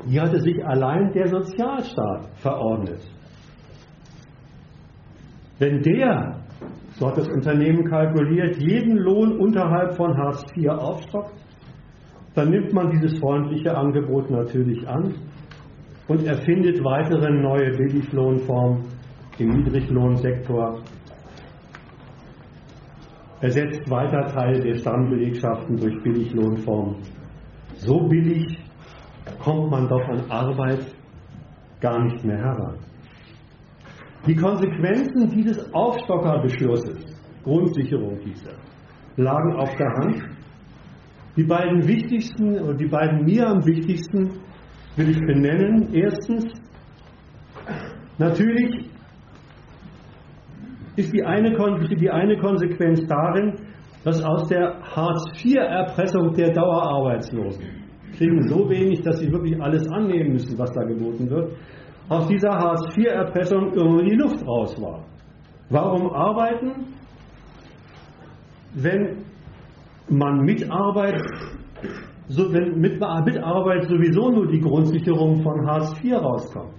[0.07, 3.01] die hatte sich allein der Sozialstaat verordnet.
[5.59, 6.37] Wenn der,
[6.93, 11.35] so hat das Unternehmen kalkuliert, jeden Lohn unterhalb von Hartz IV aufstockt,
[12.35, 15.15] dann nimmt man dieses freundliche Angebot natürlich an
[16.09, 18.85] und erfindet weitere neue Billiglohnformen
[19.39, 20.81] im Niedriglohnsektor,
[23.41, 26.97] ersetzt weiter Teile der Stammbelegschaften durch Billiglohnformen.
[27.75, 28.59] So billig
[29.39, 30.85] kommt man doch an Arbeit
[31.81, 32.79] gar nicht mehr heran.
[34.27, 37.05] Die Konsequenzen dieses Aufstockerbeschlusses,
[37.45, 40.23] Grundsicherung hieß er, lagen auf der Hand.
[41.37, 44.41] Die beiden wichtigsten, oder die beiden mir am wichtigsten
[44.99, 45.95] will ich benennen.
[45.95, 46.45] Erstens,
[48.19, 48.91] natürlich
[50.97, 51.57] ist die eine,
[51.97, 53.55] die eine Konsequenz darin,
[54.05, 57.65] dass aus der Hartz-IV-Erpressung der Dauerarbeitslosen
[58.17, 61.53] kriegen so wenig, dass sie wirklich alles annehmen müssen, was da geboten wird,
[62.09, 65.05] aus dieser Hartz-IV-Erpressung irgendwie die Luft raus war.
[65.71, 66.87] Warum arbeiten,
[68.75, 69.25] wenn
[70.09, 71.21] man mit Arbeit,
[72.29, 76.75] so, wenn mit, Arbeit sowieso nur die Grundsicherung von Hartz IV rauskommt?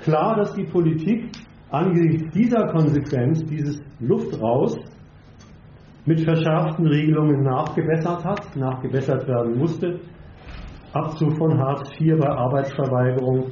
[0.00, 1.30] Klar, dass die Politik
[1.70, 4.78] angesichts dieser Konsequenz, dieses Luft raus,
[6.06, 10.00] mit verschärften Regelungen nachgebessert hat, nachgebessert werden musste.
[10.92, 13.50] Abzug von Hartz IV bei Arbeitsverweigerung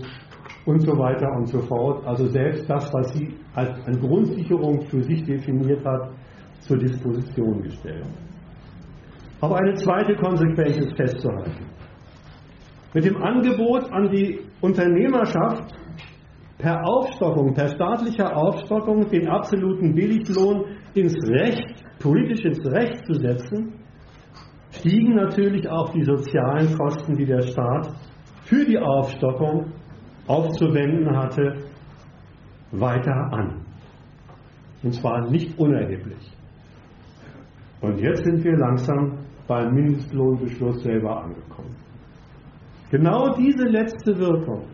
[0.66, 2.06] und so weiter und so fort.
[2.06, 6.10] Also selbst das, was sie als eine Grundsicherung für sich definiert hat,
[6.60, 8.06] zur Disposition gestellt.
[9.40, 11.66] Aber eine zweite Konsequenz ist festzuhalten.
[12.94, 15.74] Mit dem Angebot an die Unternehmerschaft
[16.58, 20.64] per Aufstockung, per staatlicher Aufstockung den absoluten Billiglohn
[20.94, 23.74] ins Recht, politisch ins Recht zu setzen,
[24.70, 27.90] stiegen natürlich auch die sozialen Kosten, die der Staat
[28.44, 29.72] für die Aufstockung
[30.26, 31.54] aufzuwenden hatte,
[32.72, 33.64] weiter an.
[34.82, 36.32] Und zwar nicht unerheblich.
[37.80, 39.17] Und jetzt sind wir langsam
[39.48, 41.74] beim Mindestlohnbeschluss selber angekommen.
[42.90, 44.64] Genau diese letzte Wirkung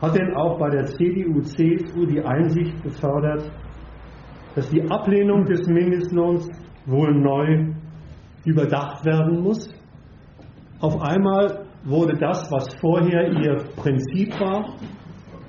[0.00, 3.50] hat denn auch bei der CDU, CSU die Einsicht gefördert,
[4.54, 6.48] dass die Ablehnung des Mindestlohns
[6.86, 7.72] wohl neu
[8.44, 9.68] überdacht werden muss.
[10.80, 14.76] Auf einmal wurde das, was vorher ihr Prinzip war,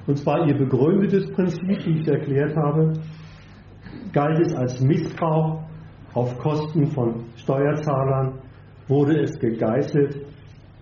[0.08, 2.94] und zwar ihr begründetes Prinzip, wie ich erklärt habe,
[4.14, 5.64] galt es als Missbrauch
[6.14, 8.40] auf Kosten von Steuerzahlern,
[8.88, 10.26] wurde es gegeißelt,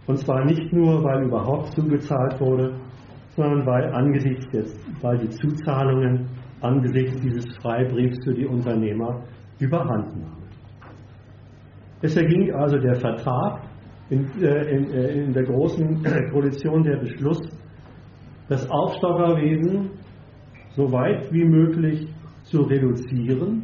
[0.07, 2.75] und zwar nicht nur, weil überhaupt zugezahlt wurde,
[3.35, 6.27] sondern weil angesichts des, weil die Zuzahlungen
[6.61, 9.23] angesichts dieses Freibriefs für die Unternehmer
[9.59, 10.43] überhand nahmen.
[12.01, 13.61] Es erging also der Vertrag
[14.09, 17.41] in, äh, in, äh, in der großen Koalition der Beschluss,
[18.47, 19.89] das Aufstockerwesen
[20.75, 22.07] so weit wie möglich
[22.43, 23.63] zu reduzieren,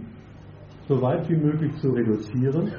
[0.91, 2.69] so weit wie möglich zu reduzieren,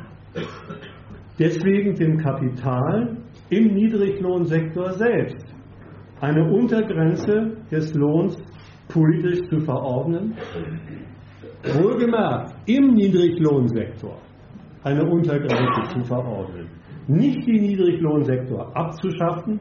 [1.38, 3.16] deswegen dem Kapital
[3.48, 5.46] im Niedriglohnsektor selbst
[6.20, 8.36] eine Untergrenze des Lohns
[8.88, 10.34] politisch zu verordnen.
[11.64, 14.18] Wohlgemerkt, im Niedriglohnsektor
[14.82, 16.68] eine Untergrenze zu verordnen.
[17.06, 19.58] Nicht den Niedriglohnsektor abzuschaffen,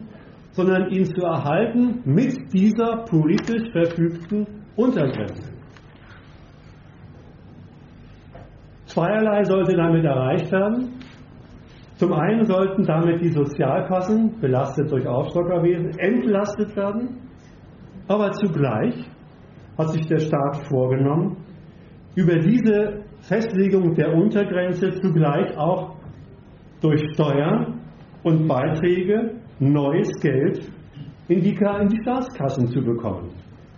[0.52, 4.46] sondern ihn zu erhalten mit dieser politisch verfügten
[4.76, 5.51] Untergrenze.
[8.92, 11.00] Zweierlei sollte damit erreicht werden.
[11.96, 17.18] Zum einen sollten damit die Sozialkassen, belastet durch Aufstockerwesen, entlastet werden.
[18.10, 18.96] Aber zugleich
[19.78, 21.38] hat sich der Staat vorgenommen,
[22.16, 25.96] über diese Festlegung der Untergrenze zugleich auch
[26.82, 27.80] durch Steuern
[28.24, 30.70] und Beiträge neues Geld
[31.30, 33.30] in die, in die Staatskassen zu bekommen.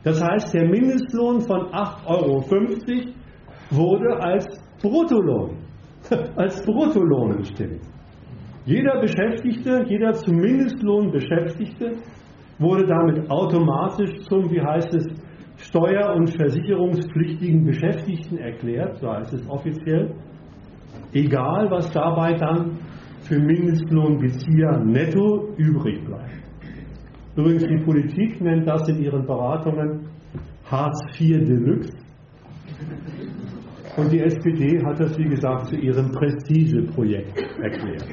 [0.04, 2.44] Das heißt, der Mindestlohn von 8,50 Euro
[3.70, 4.48] wurde als
[4.84, 5.58] Bruttolohn,
[6.36, 7.82] als Bruttolohn bestimmt.
[8.66, 11.98] Jeder Beschäftigte, jeder zum Mindestlohn Beschäftigte
[12.60, 15.08] wurde damit automatisch zum, wie heißt es,
[15.58, 20.14] steuer- und versicherungspflichtigen Beschäftigten erklärt, so heißt es offiziell,
[21.14, 22.78] egal was dabei dann
[23.22, 26.44] für Mindestlohnbezieher netto übrig bleibt.
[27.36, 30.08] Übrigens, die Politik nennt das in ihren Beratungen
[30.66, 31.98] Hartz IV Deluxe.
[33.96, 38.08] Und die SPD hat das, wie gesagt, zu ihrem Prestigeprojekt erklärt.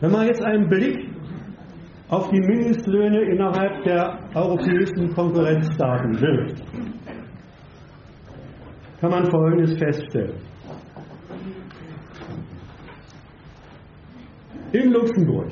[0.00, 1.08] Wenn man jetzt einen Blick
[2.08, 6.62] auf die Mindestlöhne innerhalb der europäischen Konkurrenzstaaten wirft,
[9.00, 10.36] kann man Folgendes feststellen.
[14.72, 15.50] In Luxemburg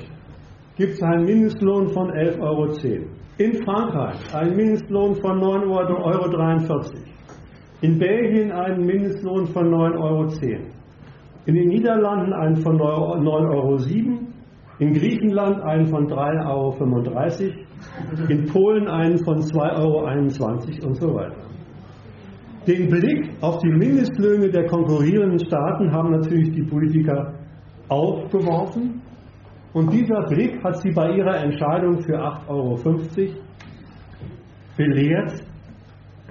[0.76, 2.66] gibt es einen Mindestlohn von 11,10 Euro.
[3.38, 7.01] In Frankreich einen Mindestlohn von 9,43 Euro.
[7.82, 10.28] In Belgien einen Mindestlohn von 9,10 Euro.
[11.46, 13.78] In den Niederlanden einen von 9,07 Euro.
[14.78, 18.28] In Griechenland einen von 3,35 Euro.
[18.28, 21.36] In Polen einen von 2,21 Euro und so weiter.
[22.68, 27.34] Den Blick auf die Mindestlöhne der konkurrierenden Staaten haben natürlich die Politiker
[27.88, 29.02] aufgeworfen.
[29.72, 32.78] Und dieser Blick hat sie bei ihrer Entscheidung für 8,50 Euro
[34.76, 35.44] belehrt,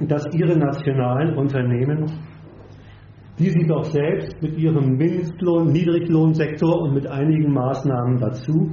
[0.07, 2.05] dass ihre nationalen Unternehmen,
[3.39, 8.71] die sie doch selbst mit ihrem Mindestlohn, Niedriglohnsektor und mit einigen Maßnahmen dazu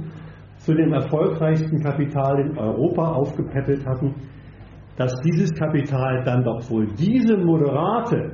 [0.57, 4.13] zu dem erfolgreichsten Kapital in Europa aufgepäppelt hatten,
[4.97, 8.31] dass dieses Kapital dann doch wohl diese moderate,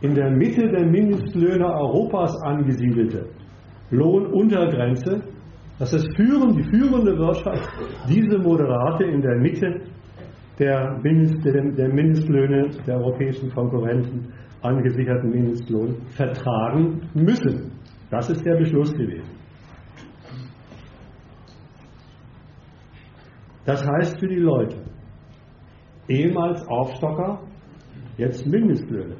[0.00, 3.26] in der Mitte der Mindestlöhne Europas angesiedelte
[3.90, 5.22] Lohnuntergrenze,
[5.78, 7.68] dass das führen, die führende Wirtschaft
[8.08, 9.82] diese moderate in der Mitte
[10.60, 14.32] der, Mindest, der Mindestlöhne der europäischen Konkurrenten
[14.62, 17.72] angesicherten Mindestlohn vertragen müssen.
[18.10, 19.30] Das ist der Beschluss gewesen.
[23.64, 24.76] Das heißt für die Leute,
[26.08, 27.40] ehemals Aufstocker,
[28.16, 29.16] jetzt Mindestlöhne.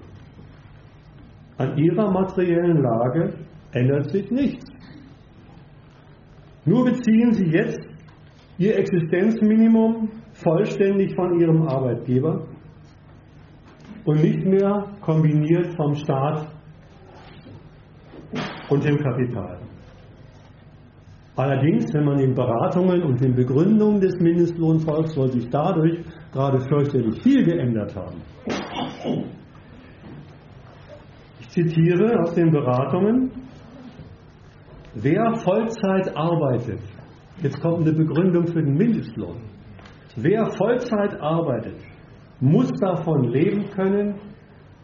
[1.56, 3.34] An ihrer materiellen Lage
[3.72, 4.66] ändert sich nichts.
[6.64, 7.80] Nur beziehen sie jetzt
[8.58, 10.10] ihr Existenzminimum
[10.42, 12.46] vollständig von ihrem Arbeitgeber
[14.04, 16.48] und nicht mehr kombiniert vom Staat
[18.68, 19.58] und dem Kapital.
[21.36, 25.98] Allerdings, wenn man den Beratungen und den Begründungen des Mindestlohns folgt, soll sich dadurch
[26.32, 28.20] gerade fürchterlich viel geändert haben.
[31.40, 33.30] Ich zitiere aus den Beratungen,
[34.94, 36.80] wer Vollzeit arbeitet,
[37.42, 39.38] jetzt kommt eine Begründung für den Mindestlohn,
[40.22, 41.76] wer Vollzeit arbeitet,
[42.40, 44.14] muss davon leben können,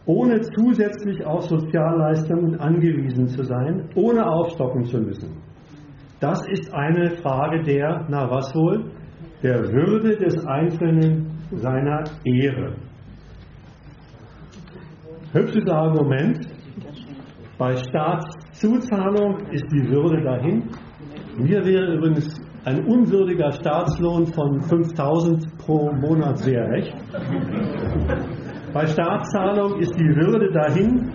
[0.05, 5.41] ohne zusätzlich auf Sozialleistungen angewiesen zu sein, ohne aufstocken zu müssen.
[6.19, 8.91] Das ist eine Frage der, na was wohl,
[9.43, 12.75] der Würde des Einzelnen, seiner Ehre.
[15.31, 16.39] Hübsches Argument.
[17.57, 20.69] Bei Staatszuzahlung ist die Würde dahin.
[21.37, 26.93] Mir wäre übrigens ein unwürdiger Staatslohn von 5000 pro Monat sehr recht.
[28.73, 31.13] Bei Staatszahlung ist die Würde dahin.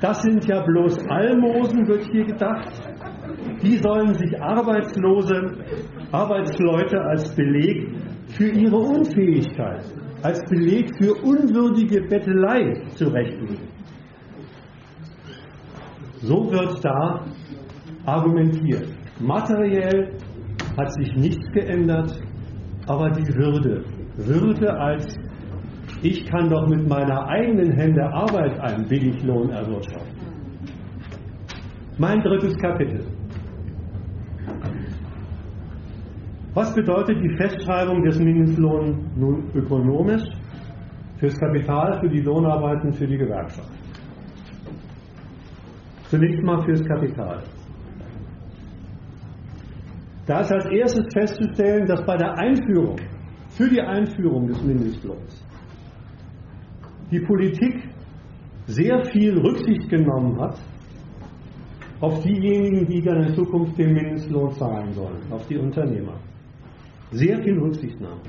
[0.00, 2.72] Das sind ja bloß Almosen, wird hier gedacht.
[3.62, 5.52] Die sollen sich Arbeitslose,
[6.10, 7.86] Arbeitsleute als Beleg
[8.28, 9.84] für ihre Unfähigkeit,
[10.22, 13.68] als Beleg für unwürdige Bettelei zurechtlegen.
[16.22, 17.26] So wird da
[18.06, 18.88] argumentiert.
[19.20, 20.16] Materiell
[20.76, 22.20] hat sich nichts geändert,
[22.86, 23.84] aber die Würde.
[24.16, 25.18] Würde als
[26.02, 30.18] ich kann doch mit meiner eigenen Hände Arbeit einen Billiglohn erwirtschaften.
[31.98, 33.06] Mein drittes Kapitel.
[36.54, 40.22] Was bedeutet die Festschreibung des Mindestlohns nun ökonomisch
[41.18, 43.70] fürs Kapital, für die Lohnarbeiten, für die Gewerkschaft?
[46.10, 47.42] Zunächst mal fürs Kapital.
[50.26, 52.96] Da ist als erstes festzustellen, dass bei der Einführung,
[53.50, 55.44] für die Einführung des Mindestlohns,
[57.10, 57.88] die Politik
[58.66, 60.58] sehr viel Rücksicht genommen hat
[62.00, 66.18] auf diejenigen, die dann in Zukunft den Mindestlohn zahlen sollen, auf die Unternehmer.
[67.10, 68.20] Sehr viel Rücksichtnahme.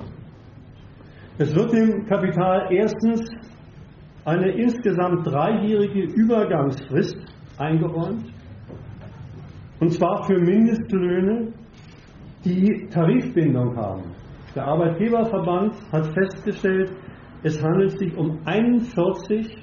[1.38, 3.22] Es wird dem Kapital erstens
[4.26, 7.18] eine insgesamt dreijährige Übergangsfrist
[7.58, 8.26] eingeräumt,
[9.80, 11.54] und zwar für Mindestlöhne,
[12.46, 14.04] die Tarifbindung haben.
[14.56, 16.92] Der Arbeitgeberverband hat festgestellt,
[17.44, 19.58] es handelt sich um 41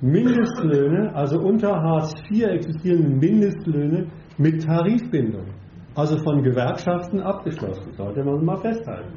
[0.00, 4.06] Mindestlöhne, also unter Hartz IV existierende Mindestlöhne
[4.36, 5.46] mit Tarifbindung,
[5.94, 7.92] also von Gewerkschaften abgeschlossen.
[7.94, 9.12] Sollte man mal festhalten.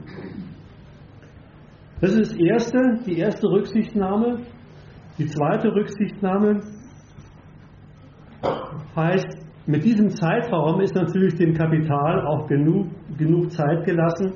[1.99, 4.39] Das ist das erste, die erste Rücksichtnahme.
[5.19, 6.61] Die zweite Rücksichtnahme
[8.95, 14.33] heißt, mit diesem Zeitraum ist natürlich dem Kapital auch genug, genug Zeit gelassen,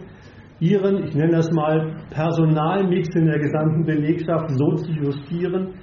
[0.59, 5.73] ihren, ich nenne das mal, Personalmix in der gesamten Belegschaft so zu justieren,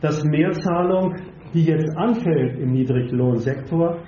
[0.00, 1.14] dass Mehrzahlung,
[1.52, 3.98] die jetzt anfällt im Niedriglohnsektor,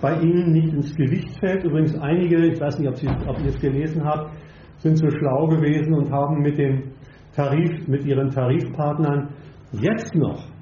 [0.00, 1.64] bei Ihnen nicht ins Gewicht fällt.
[1.64, 4.30] Übrigens einige, ich weiß nicht, ob, Sie, ob ihr es gelesen habt,
[4.78, 6.92] sind so schlau gewesen und haben mit, den
[7.34, 9.28] Tarif, mit ihren Tarifpartnern
[9.72, 10.53] jetzt noch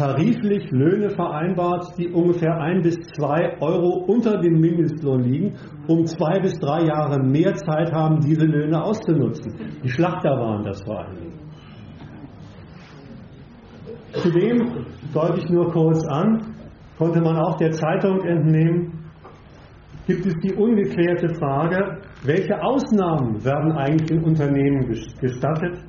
[0.00, 5.54] tariflich Löhne vereinbart, die ungefähr ein bis zwei Euro unter dem Mindestlohn liegen,
[5.88, 9.52] um zwei bis drei Jahre mehr Zeit haben, diese Löhne auszunutzen.
[9.84, 11.38] Die Schlachter waren das vor allen Dingen.
[14.12, 16.56] Zudem, deute ich nur kurz an,
[16.96, 19.04] konnte man auch der Zeitung entnehmen,
[20.06, 24.88] gibt es die ungeklärte Frage, welche Ausnahmen werden eigentlich in Unternehmen
[25.20, 25.84] gestattet?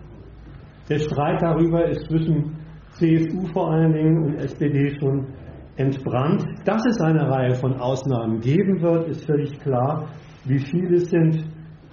[0.89, 2.60] Der Streit darüber ist zwischen
[2.93, 5.27] CSU vor allen Dingen und SPD schon
[5.75, 6.45] entbrannt.
[6.65, 10.09] Dass es eine Reihe von Ausnahmen geben wird, ist völlig klar.
[10.45, 11.45] Wie viele es sind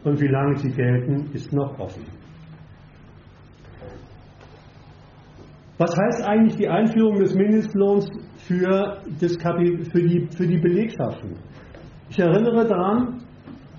[0.04, 2.04] und wie lange sie gelten, ist noch offen.
[5.78, 11.36] Was heißt eigentlich die Einführung des Mindestlohns für, das für, die, für die Belegschaften?
[12.10, 13.22] Ich erinnere daran,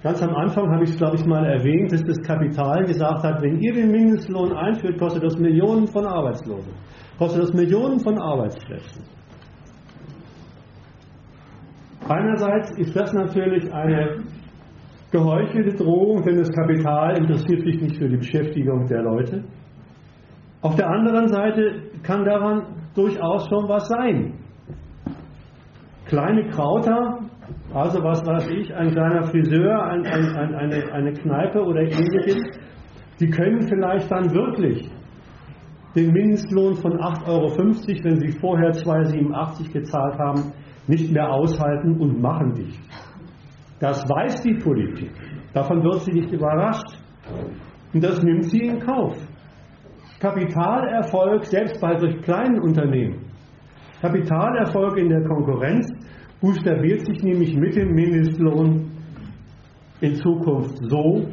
[0.02, 3.42] ganz am Anfang habe ich es, glaube ich, mal erwähnt, dass das Kapital gesagt hat,
[3.42, 6.72] wenn ihr den Mindestlohn einführt, kostet das Millionen von Arbeitslosen,
[7.20, 9.04] kostet das Millionen von Arbeitsplätzen.
[12.08, 14.24] Einerseits ist das natürlich eine
[15.12, 19.44] geheuchelte Drohung, denn das Kapital interessiert sich nicht für die Beschäftigung der Leute.
[20.62, 22.64] Auf der anderen Seite kann daran
[22.96, 24.34] durchaus schon was sein.
[26.06, 27.20] Kleine Krauter,
[27.74, 32.42] also was weiß ich, ein kleiner Friseur, ein, ein, ein, eine, eine Kneipe oder ähnliches,
[33.18, 34.90] Sie können vielleicht dann wirklich
[35.96, 40.54] den Mindestlohn von 8,50 Euro, wenn Sie vorher 2,87 gezahlt haben,
[40.88, 42.80] nicht mehr aushalten und machen dicht.
[43.80, 45.12] Das weiß die Politik.
[45.54, 47.00] Davon wird sie nicht überrascht.
[47.94, 49.16] Und das nimmt sie in Kauf.
[50.20, 53.30] Kapitalerfolg, selbst bei solch kleinen Unternehmen,
[54.02, 55.92] Kapitalerfolg in der Konkurrenz
[56.40, 58.92] buchstabiert sich nämlich mit dem Mindestlohn
[60.00, 61.26] in Zukunft so,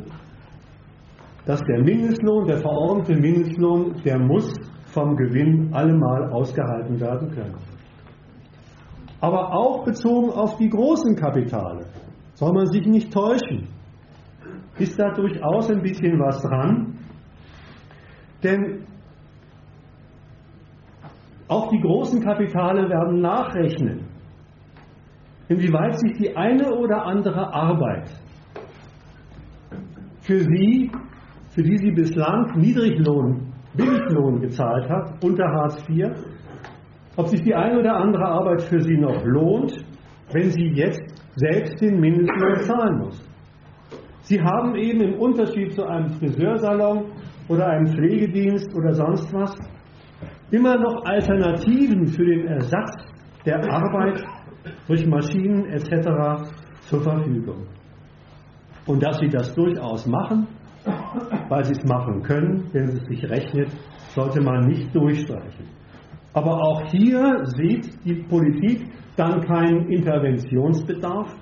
[1.46, 4.52] dass der Mindestlohn, der verordnete Mindestlohn, der muss
[4.86, 7.54] vom Gewinn allemal ausgehalten werden können.
[9.20, 11.86] Aber auch bezogen auf die großen Kapitale
[12.34, 13.68] soll man sich nicht täuschen.
[14.78, 16.98] Ist da durchaus ein bisschen was dran?
[18.42, 18.84] Denn
[21.48, 24.04] auch die großen Kapitale werden nachrechnen,
[25.48, 28.10] inwieweit sich die eine oder andere Arbeit
[30.20, 30.90] für sie
[31.56, 36.10] für die sie bislang Niedriglohn, Billiglohn gezahlt hat, unter Hartz IV,
[37.16, 39.72] ob sich die eine oder andere Arbeit für sie noch lohnt,
[40.32, 41.00] wenn sie jetzt
[41.36, 43.26] selbst den Mindestlohn zahlen muss.
[44.20, 47.06] Sie haben eben im Unterschied zu einem Friseursalon
[47.48, 49.56] oder einem Pflegedienst oder sonst was
[50.50, 52.92] immer noch Alternativen für den Ersatz
[53.46, 54.22] der Arbeit
[54.86, 56.50] durch Maschinen etc.
[56.80, 57.66] zur Verfügung.
[58.84, 60.46] Und dass sie das durchaus machen,
[61.48, 63.68] weil sie es machen können, wenn es sich rechnet,
[64.14, 65.66] sollte man nicht durchstreichen.
[66.32, 71.34] Aber auch hier sieht die Politik dann keinen Interventionsbedarf.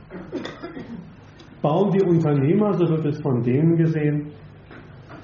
[1.60, 4.30] Bauen die Unternehmer, so wird es von denen gesehen,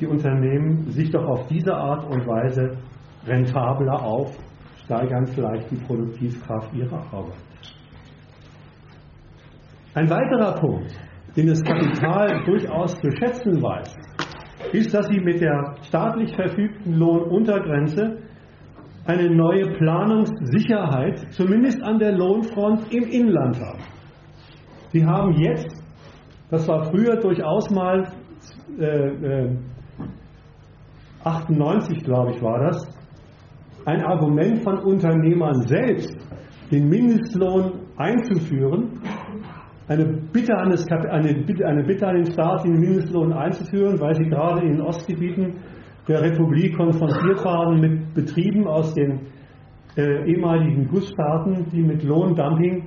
[0.01, 2.79] die Unternehmen sich doch auf diese Art und Weise
[3.27, 4.35] rentabler auf,
[4.85, 7.37] steigern vielleicht die Produktivkraft ihrer Arbeit.
[9.95, 10.93] Ein weiterer Punkt,
[11.37, 13.97] den das Kapital durchaus zu schätzen weiß,
[14.73, 18.19] ist, dass sie mit der staatlich verfügten Lohnuntergrenze
[19.07, 23.83] eine neue Planungssicherheit, zumindest an der Lohnfront im Inland haben.
[24.93, 25.83] Sie haben jetzt,
[26.51, 28.07] das war früher durchaus mal
[28.79, 29.57] äh, äh,
[31.25, 32.87] 98, glaube ich, war das,
[33.85, 36.17] ein Argument von Unternehmern selbst,
[36.71, 39.01] den Mindestlohn einzuführen,
[39.91, 44.15] eine Bitte, an das, eine, Bitte, eine Bitte an den Staat, den Mindestlohn einzuführen, weil
[44.15, 45.55] sie gerade in den Ostgebieten
[46.07, 49.27] der Republik konfrontiert waren mit Betrieben aus den
[49.97, 52.85] äh, ehemaligen Gussstaaten, die mit Lohndumping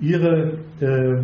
[0.00, 1.22] ihre, äh,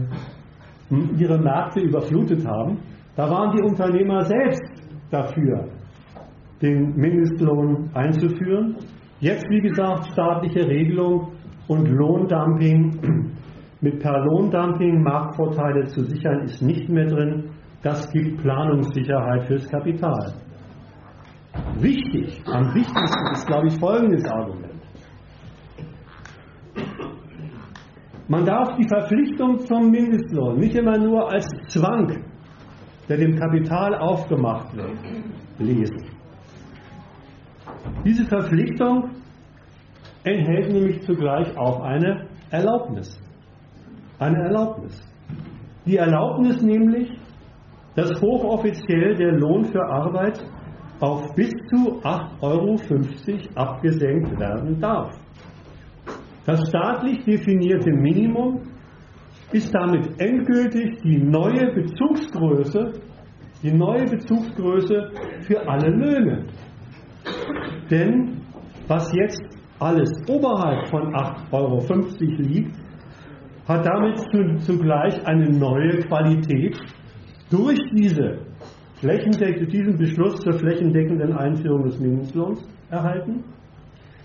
[1.19, 2.79] ihre Märkte überflutet haben.
[3.17, 4.63] Da waren die Unternehmer selbst
[5.11, 5.69] dafür,
[6.63, 8.77] den Mindestlohn einzuführen.
[9.19, 11.33] Jetzt, wie gesagt, staatliche Regelung
[11.67, 13.33] und Lohndumping
[13.81, 14.25] mit per
[15.03, 17.51] Marktvorteile zu sichern, ist nicht mehr drin.
[17.83, 20.35] Das gibt Planungssicherheit fürs Kapital.
[21.79, 24.83] Wichtig, am wichtigsten ist, glaube ich, folgendes Argument.
[28.27, 32.25] Man darf die Verpflichtung zum Mindestlohn nicht immer nur als Zwang,
[33.09, 34.99] der dem Kapital aufgemacht wird,
[35.59, 36.05] lesen.
[38.05, 39.11] Diese Verpflichtung
[40.25, 43.19] enthält nämlich zugleich auch eine Erlaubnis
[44.19, 45.01] eine Erlaubnis.
[45.87, 47.11] Die Erlaubnis nämlich,
[47.95, 50.45] dass hochoffiziell der Lohn für Arbeit
[51.01, 52.77] auf bis zu 8,50 Euro
[53.55, 55.15] abgesenkt werden darf.
[56.45, 58.63] Das staatlich definierte Minimum
[59.53, 62.93] ist damit endgültig die neue Bezugsgröße,
[63.63, 66.47] die neue Bezugsgröße für alle Löhne.
[67.91, 68.41] Denn
[68.87, 69.43] was jetzt
[69.79, 71.79] alles oberhalb von 8,50 Euro
[72.43, 72.75] liegt,
[73.69, 74.19] hat damit
[74.63, 76.81] zugleich eine neue Qualität
[77.51, 78.39] durch diese
[79.01, 83.45] diesen Beschluss zur flächendeckenden Einführung des Mindestlohns erhalten.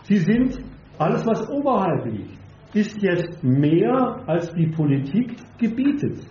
[0.03, 0.57] Sie sind,
[0.97, 2.39] alles was oberhalb liegt,
[2.73, 6.25] ist jetzt mehr als die Politik gebietet,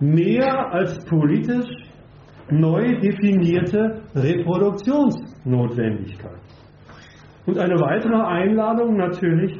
[0.00, 1.68] mehr als politisch
[2.50, 6.40] neu definierte Reproduktionsnotwendigkeit.
[7.46, 9.56] Und eine weitere Einladung natürlich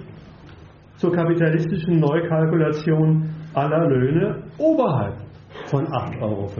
[1.00, 3.24] zur kapitalistischen Neukalkulation
[3.54, 5.16] aller Löhne oberhalb
[5.64, 6.50] von 8,50 Euro.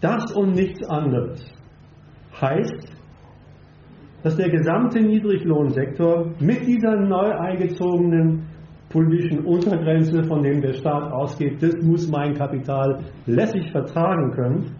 [0.00, 1.44] Das und nichts anderes
[2.40, 2.96] heißt,
[4.22, 8.46] dass der gesamte Niedriglohnsektor mit dieser neu eingezogenen
[8.90, 14.76] politischen Untergrenze, von dem der Staat ausgeht, das muss mein Kapital lässig vertragen können,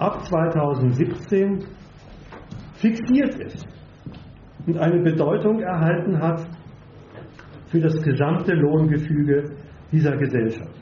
[0.00, 1.64] ab 2017
[2.74, 3.79] fixiert ist
[4.66, 6.46] und eine Bedeutung erhalten hat
[7.66, 9.50] für das gesamte Lohngefüge
[9.92, 10.80] dieser Gesellschaft.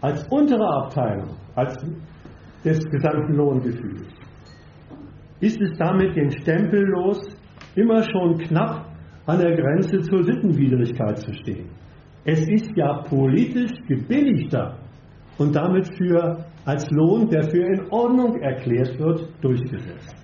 [0.00, 1.76] als untere Abteilung als
[2.64, 4.06] des gesamten Lohngefühls,
[5.40, 7.18] ist es damit den Stempel los,
[7.74, 8.86] immer schon knapp
[9.26, 11.68] an der Grenze zur Sittenwidrigkeit zu stehen.
[12.24, 14.78] Es ist ja politisch gebilligter
[15.38, 20.21] und damit für als Lohn, der für in Ordnung erklärt wird, durchgesetzt.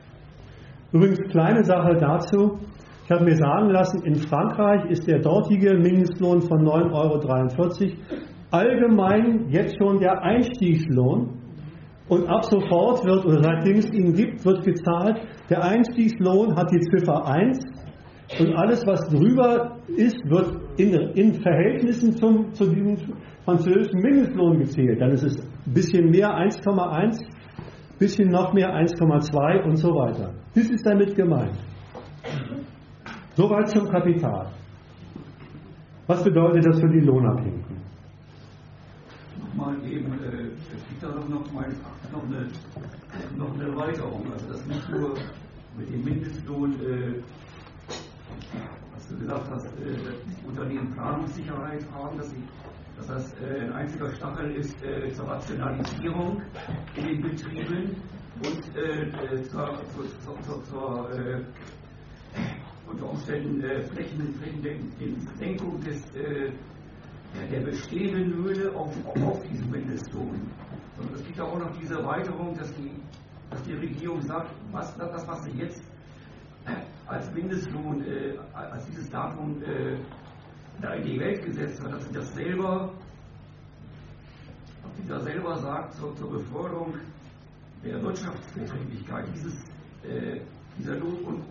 [0.92, 2.58] Übrigens, kleine Sache dazu.
[3.04, 7.94] Ich habe mir sagen lassen, in Frankreich ist der dortige Mindestlohn von 9,43 Euro
[8.50, 11.28] allgemein jetzt schon der Einstiegslohn.
[12.08, 15.20] Und ab sofort wird, oder seitdem es ihn gibt, wird gezahlt,
[15.50, 17.58] der Einstiegslohn hat die Ziffer 1
[18.40, 22.96] und alles, was drüber ist, wird in, in Verhältnissen zum, zu diesem
[23.44, 25.00] französischen Mindestlohn gezählt.
[25.00, 27.18] Dann ist es ein bisschen mehr 1,1,
[27.98, 30.32] bisschen noch mehr 1,2 und so weiter.
[30.54, 31.56] Das ist damit gemeint.
[33.36, 34.50] Soweit zum Kapital.
[36.06, 37.76] Was bedeutet das für die Lohnabhängigen?
[39.38, 42.48] Nochmal eben, äh, es gibt da doch noch meines Erachtens noch eine,
[43.36, 44.24] noch eine Erweiterung.
[44.32, 45.14] Also das nicht nur
[45.76, 47.22] mit dem Mindestlohn, äh,
[48.94, 50.14] was du gesagt hast, äh, dass
[50.46, 52.67] Unternehmen Planungssicherheit haben, dass, sie, dass
[53.06, 56.42] das äh, ein einziger Stachel ist äh, zur Rationalisierung
[56.96, 57.96] in den Betrieben
[58.44, 59.80] und äh, zur,
[60.24, 61.10] zur, zur, zur
[62.86, 63.62] unter Umständen
[63.92, 70.40] flächendeckende Senkung des, der bestehenden Löhne auf, auf diesen Mindestlohn.
[70.96, 72.92] Sondern es gibt auch noch diese Erweiterung, dass die,
[73.50, 75.82] dass die Regierung sagt, was, das, was sie jetzt
[77.08, 79.96] als Mindestlohn, äh, als dieses Datum äh,
[80.80, 82.92] da in die Welt gesetzt hat, dass sie das selber,
[84.96, 86.94] sie da selber sagt, zur, zur Beförderung
[87.84, 89.54] der Wirtschaftsbetrieblichkeit dieses,
[90.04, 90.40] äh,
[90.78, 91.42] dieser Lohn,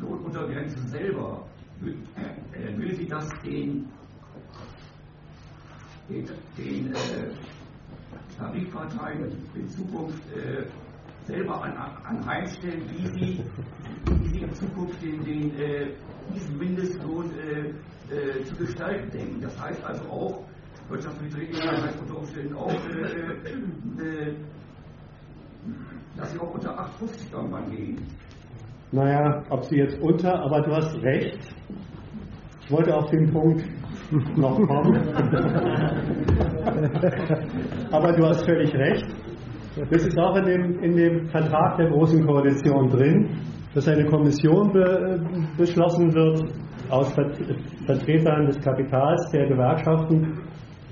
[0.00, 1.46] Lohnuntergrenze selber,
[1.82, 3.88] äh, will sie das den,
[6.08, 7.30] den, den äh,
[8.38, 10.66] Tarifparteien in Zukunft äh,
[11.26, 13.44] selber an, anheimstellen, wie sie,
[14.20, 15.88] wie sie in Zukunft den, den, äh,
[16.34, 17.68] diesen Mindestlohn äh,
[18.14, 19.40] äh, zu gestalten denken.
[19.40, 20.44] Das heißt also auch,
[20.88, 24.34] Wirtschaftsbetrieblichkeit heißt unter Umständen auch, äh,
[26.16, 27.98] dass sie auch unter 8,50 irgendwann gehen.
[28.92, 31.40] Naja, ob sie jetzt unter, aber du hast recht.
[32.64, 33.64] Ich wollte auf den Punkt
[34.36, 34.96] noch kommen.
[37.90, 39.06] aber du hast völlig recht.
[39.90, 43.38] Das ist auch in dem, in dem Vertrag der Großen Koalition drin,
[43.76, 45.20] dass eine Kommission be,
[45.58, 46.44] beschlossen wird
[46.88, 47.12] aus
[47.84, 50.32] Vertretern des Kapitals, der Gewerkschaften,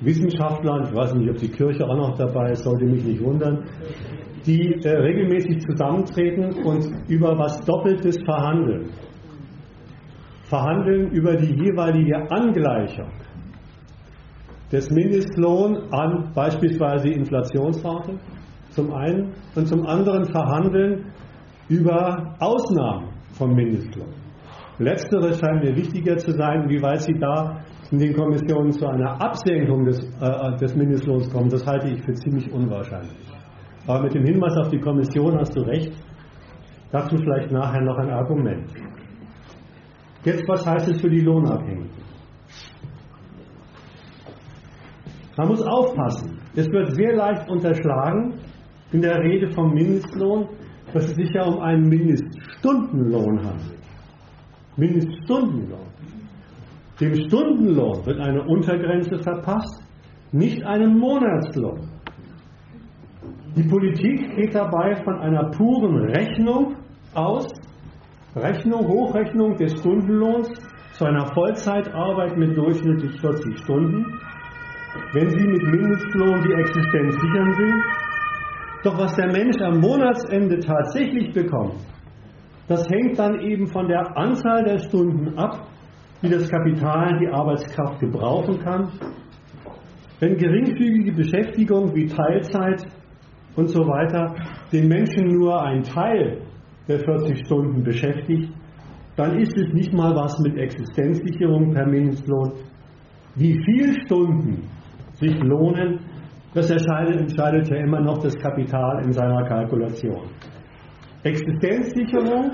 [0.02, 3.64] Wissenschaftlern, ich weiß nicht, ob die Kirche auch noch dabei ist, sollte mich nicht wundern,
[4.44, 8.90] die äh, regelmäßig zusammentreten und über was Doppeltes verhandeln.
[10.42, 13.08] Verhandeln über die jeweilige Angleichung
[14.70, 18.18] des Mindestlohns an beispielsweise Inflationsrate
[18.68, 21.13] zum einen und zum anderen verhandeln
[21.68, 24.12] über Ausnahmen vom Mindestlohn.
[24.78, 27.60] Letzteres scheint mir wichtiger zu sein, wie weit Sie da
[27.90, 31.48] in den Kommissionen zu einer Absenkung des, äh, des Mindestlohns kommen.
[31.48, 33.32] Das halte ich für ziemlich unwahrscheinlich.
[33.86, 35.92] Aber mit dem Hinweis auf die Kommission hast du recht.
[36.90, 38.66] Dazu vielleicht nachher noch ein Argument.
[40.24, 41.90] Jetzt, was heißt es für die Lohnabhängigen?
[45.36, 46.38] Man muss aufpassen.
[46.54, 48.34] Es wird sehr leicht unterschlagen
[48.92, 50.48] in der Rede vom Mindestlohn,
[50.94, 53.80] dass es sich ja um einen Mindeststundenlohn handelt.
[54.76, 55.88] Mindeststundenlohn.
[57.00, 59.82] Dem Stundenlohn wird eine Untergrenze verpasst,
[60.30, 61.88] nicht einem Monatslohn.
[63.56, 66.76] Die Politik geht dabei von einer puren Rechnung
[67.14, 67.48] aus,
[68.36, 70.48] Rechnung, Hochrechnung des Stundenlohns
[70.92, 74.20] zu einer Vollzeitarbeit mit durchschnittlich 40 Stunden,
[75.12, 78.03] wenn sie mit Mindestlohn die Existenz sichern will.
[78.84, 81.76] Doch was der Mensch am Monatsende tatsächlich bekommt,
[82.68, 85.66] das hängt dann eben von der Anzahl der Stunden ab,
[86.22, 88.90] die das Kapital die Arbeitskraft gebrauchen kann.
[90.20, 92.86] Wenn geringfügige Beschäftigung wie Teilzeit
[93.56, 94.34] und so weiter
[94.70, 96.42] den Menschen nur ein Teil
[96.86, 98.52] der 40 Stunden beschäftigt,
[99.16, 102.52] dann ist es nicht mal was mit Existenzsicherung per Mindestlohn.
[103.34, 104.68] Wie viele Stunden
[105.14, 106.00] sich lohnen,
[106.54, 110.28] das entscheidet, entscheidet ja immer noch das Kapital in seiner Kalkulation.
[111.24, 112.52] Existenzsicherung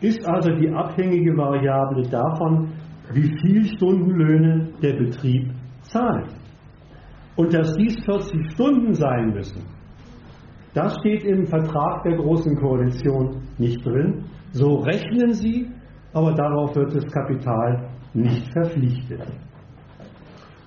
[0.00, 2.68] ist also die abhängige Variable davon,
[3.12, 5.50] wie viel Stundenlöhne der Betrieb
[5.82, 6.28] zahlt.
[7.36, 9.64] Und dass dies 40 Stunden sein müssen,
[10.74, 14.24] das steht im Vertrag der Großen Koalition nicht drin.
[14.52, 15.70] So rechnen sie,
[16.12, 19.22] aber darauf wird das Kapital nicht verpflichtet.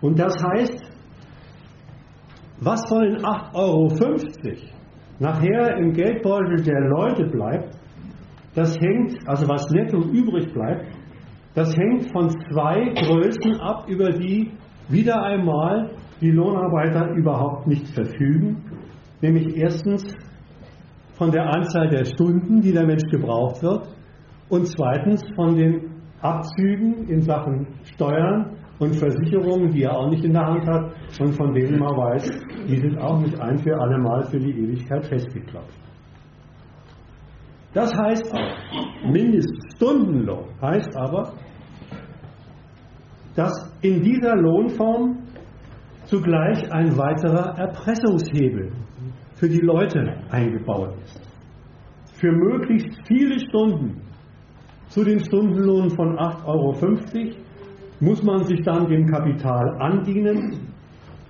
[0.02, 0.97] Und das heißt,
[2.60, 3.88] was von den 8,50 Euro
[5.20, 7.78] nachher im Geldbeutel der Leute bleibt,
[8.56, 10.88] das hängt, also was netto übrig bleibt,
[11.54, 14.52] das hängt von zwei Größen ab, über die
[14.90, 18.64] wieder einmal die Lohnarbeiter überhaupt nicht verfügen,
[19.22, 20.04] nämlich erstens
[21.14, 23.90] von der Anzahl der Stunden, die der Mensch gebraucht wird,
[24.50, 30.34] und zweitens von den Abzügen in Sachen Steuern und Versicherungen, die er auch nicht in
[30.34, 32.30] der Hand hat und von denen man weiß,
[32.68, 35.80] die sind auch nicht ein für alle Mal für die Ewigkeit festgeklopft.
[37.74, 41.34] Das heißt auch, Mindeststundenlohn heißt aber,
[43.36, 45.18] dass in dieser Lohnform
[46.06, 48.72] zugleich ein weiterer Erpressungshebel
[49.36, 51.22] für die Leute eingebaut ist.
[52.14, 54.02] Für möglichst viele Stunden
[54.88, 57.47] zu den Stundenlohn von 8,50 Euro
[58.00, 60.74] muss man sich dann dem Kapital andienen,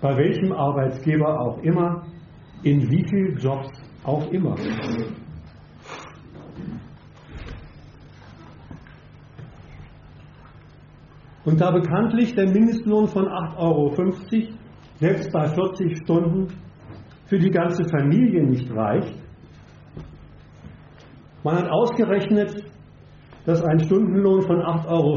[0.02, 2.04] bei welchem Arbeitsgeber auch immer,
[2.64, 3.70] in wie vielen Jobs
[4.04, 4.56] auch immer.
[11.46, 13.96] Und da bekanntlich der Mindestlohn von 8,50 Euro
[15.00, 16.48] selbst bei 40 Stunden
[17.26, 19.16] für die ganze Familie nicht reicht,
[21.44, 22.66] man hat ausgerechnet,
[23.46, 25.16] dass ein Stundenlohn von 8,50 Euro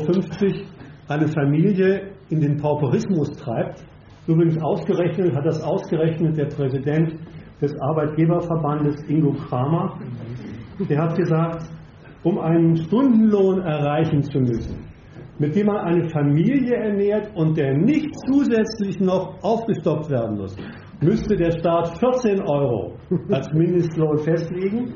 [1.10, 3.84] eine Familie in den Pauperismus treibt.
[4.26, 7.14] Übrigens ausgerechnet, hat das ausgerechnet der Präsident
[7.60, 9.98] des Arbeitgeberverbandes Ingo Kramer.
[10.88, 11.68] Der hat gesagt,
[12.22, 14.84] um einen Stundenlohn erreichen zu müssen,
[15.38, 20.56] mit dem man eine Familie ernährt und der nicht zusätzlich noch aufgestockt werden muss,
[21.00, 22.94] müsste der Staat 14 Euro
[23.30, 24.94] als Mindestlohn festlegen.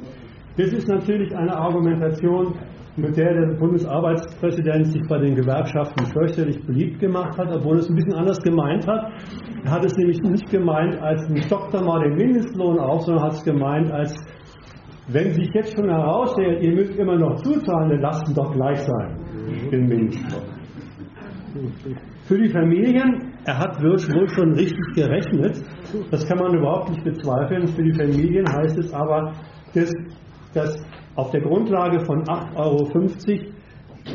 [0.57, 2.55] Das ist natürlich eine Argumentation,
[2.97, 7.97] mit der der Bundesarbeitspräsident sich bei den Gewerkschaften fürchterlich beliebt gemacht hat, obwohl es ein
[7.97, 9.11] bisschen anders gemeint hat.
[9.65, 13.33] Er hat es nämlich nicht gemeint, als ein stockt mal den Mindestlohn auf, sondern hat
[13.33, 14.15] es gemeint, als
[15.09, 18.79] wenn sich jetzt schon herausstellt, ihr müsst immer noch zuzahlen, dann lasst ihn doch gleich
[18.79, 19.17] sein,
[19.71, 20.43] den Mindestlohn.
[22.23, 25.63] Für die Familien, er hat wohl schon richtig gerechnet,
[26.11, 27.67] das kann man überhaupt nicht bezweifeln.
[27.67, 29.33] Für die Familien heißt es aber,
[29.75, 29.93] dass,
[30.55, 30.83] dass
[31.17, 33.55] auf der Grundlage von 8,50 Euro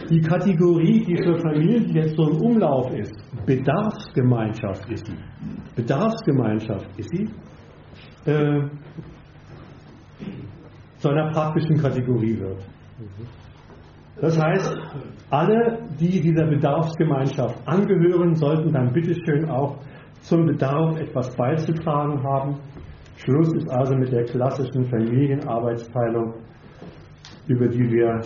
[0.09, 3.13] die Kategorie, die für Familien jetzt so im Umlauf ist,
[3.45, 5.17] Bedarfsgemeinschaft ist sie.
[5.75, 7.27] Bedarfsgemeinschaft ist sie.
[8.25, 8.69] Äh,
[10.97, 12.61] zu einer praktischen Kategorie wird.
[14.21, 14.77] Das heißt,
[15.29, 19.77] alle, die dieser Bedarfsgemeinschaft angehören, sollten dann bitteschön auch
[20.21, 22.57] zum Bedarf etwas beizutragen haben.
[23.15, 26.33] Schluss ist also mit der klassischen Familienarbeitsteilung
[27.49, 28.21] über die wir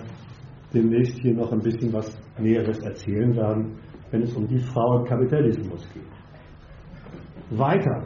[0.73, 3.77] demnächst hier noch ein bisschen was Näheres erzählen werden,
[4.11, 6.03] wenn es um die Frau im Kapitalismus geht.
[7.57, 8.03] Weiter.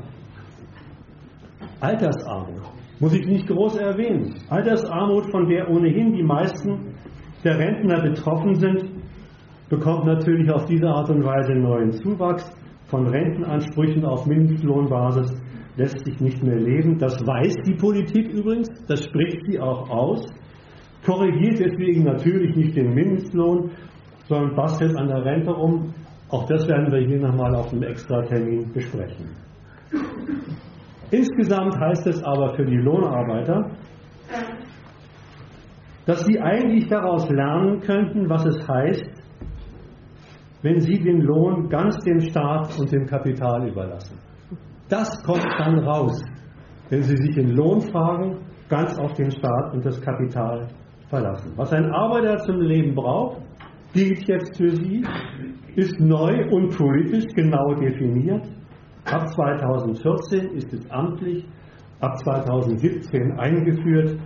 [1.80, 2.62] Altersarmut.
[3.00, 4.36] Muss ich nicht groß erwähnen.
[4.50, 6.94] Altersarmut, von der ohnehin die meisten
[7.44, 8.86] der Rentner betroffen sind,
[9.70, 12.52] bekommt natürlich auf diese Art und Weise neuen Zuwachs.
[12.86, 15.32] Von Rentenansprüchen auf Mindestlohnbasis
[15.78, 16.98] lässt sich nicht mehr leben.
[17.00, 20.26] Das weiß die Politik übrigens, das spricht sie auch aus
[21.08, 23.72] korrigiert deswegen natürlich nicht den Mindestlohn,
[24.28, 25.94] sondern bastelt an der Rente um.
[26.30, 29.30] Auch das werden wir hier nochmal auf einem Extratermin besprechen.
[31.10, 33.72] Insgesamt heißt es aber für die Lohnarbeiter,
[36.06, 39.10] dass sie eigentlich daraus lernen könnten, was es heißt,
[40.62, 44.18] wenn sie den Lohn ganz dem Staat und dem Kapital überlassen.
[44.90, 46.22] Das kommt dann raus,
[46.90, 50.68] wenn sie sich in Lohnfragen ganz auf den Staat und das Kapital
[51.10, 51.54] verlassen.
[51.56, 53.42] Was ein Arbeiter zum Leben braucht,
[53.94, 55.04] gilt jetzt für Sie,
[55.76, 58.44] ist neu und politisch genau definiert.
[59.06, 61.46] Ab 2014 ist es amtlich,
[62.02, 64.20] ab 2017 eingeführt,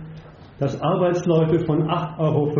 [0.58, 2.52] dass Arbeitsleute von 8,50 Euro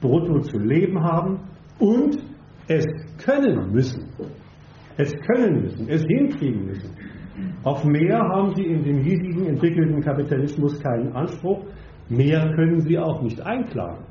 [0.00, 1.40] brutto zu leben haben
[1.78, 2.18] und
[2.68, 2.86] es
[3.18, 4.08] können müssen.
[4.96, 6.90] Es können müssen, es hinkriegen müssen.
[7.64, 11.64] Auf mehr haben sie in dem hiesigen entwickelten Kapitalismus keinen Anspruch.
[12.08, 14.04] Mehr können sie auch nicht einklagen.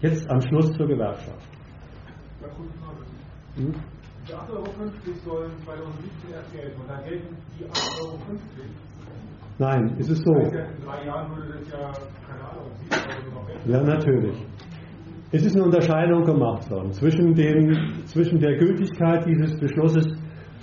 [0.00, 1.48] Jetzt am Schluss zur Gewerkschaft.
[3.56, 3.72] Hm?
[4.28, 4.64] Die 8,50 Euro
[5.24, 8.18] sollen 2017 erst gelten und dann gelten die 8,50 Euro.
[9.58, 10.32] Nein, ist es so.
[10.34, 11.92] in drei Jahren würde das ja,
[12.26, 14.46] keine Ahnung, 7 Euro noch Ja, natürlich.
[15.32, 20.06] Es ist eine Unterscheidung gemacht worden zwischen, den, zwischen der Gültigkeit dieses Beschlusses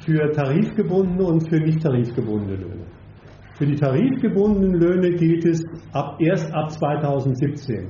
[0.05, 2.85] für tarifgebundene und für nicht tarifgebundene Löhne.
[3.59, 5.61] Für die tarifgebundenen Löhne gilt es
[5.91, 7.89] ab, erst ab 2017.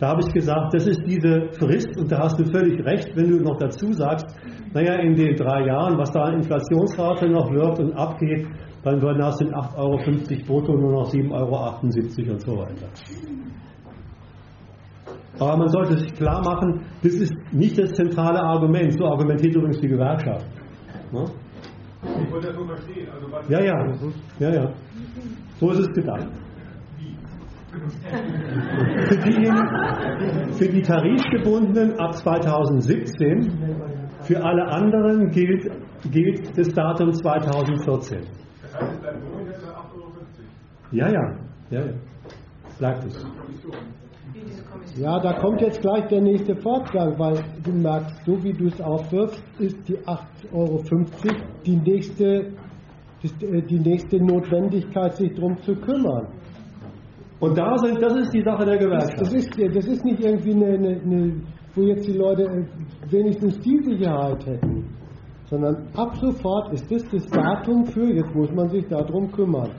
[0.00, 3.30] Da habe ich gesagt, das ist diese Frist und da hast du völlig recht, wenn
[3.30, 4.26] du noch dazu sagst,
[4.74, 8.48] naja, in den drei Jahren, was da an Inflationsrate noch wirkt und abgeht,
[8.82, 12.88] dann werden aus den 8,50 Euro brutto nur noch 7,78 Euro und so weiter.
[15.38, 18.92] Aber man sollte sich klar machen, das ist nicht das zentrale Argument.
[18.92, 20.46] So argumentiert übrigens die Gewerkschaft.
[21.12, 21.26] Ne?
[22.24, 23.08] Ich wollte das nur verstehen.
[23.08, 23.86] Also was ja, ja,
[24.40, 24.74] ja, ja.
[25.58, 26.28] So ist es gedacht.
[29.08, 33.50] Für, diejenigen, für die Tarifgebundenen ab 2017,
[34.22, 35.70] für alle anderen gilt,
[36.10, 38.20] gilt das Datum 2014.
[38.62, 40.12] Das heißt, es bleibt 8,50 Euro?
[40.92, 41.36] Ja, ja,
[41.70, 41.92] ja, ja.
[42.78, 43.26] Bleibt es.
[44.96, 48.80] Ja, da kommt jetzt gleich der nächste Fortgang, weil du merkst, so wie du es
[48.80, 50.82] aufwirfst, ist die 8,50 Euro
[51.64, 52.52] die nächste,
[53.22, 56.28] die nächste Notwendigkeit, sich darum zu kümmern.
[57.38, 59.20] Und da sind, das ist die Sache der Gewerkschaft.
[59.20, 61.42] Das ist, das ist nicht irgendwie eine, eine, eine,
[61.74, 64.84] wo jetzt die Leute äh, wenigstens die Sicherheit hätten,
[65.44, 69.70] sondern ab sofort ist das das Datum für, jetzt muss man sich darum kümmern.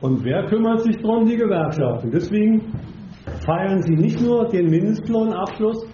[0.00, 1.26] Und wer kümmert sich darum?
[1.26, 2.10] Die Gewerkschaften.
[2.10, 2.72] Deswegen
[3.44, 5.86] feiern sie nicht nur den Mindestlohnabschluss,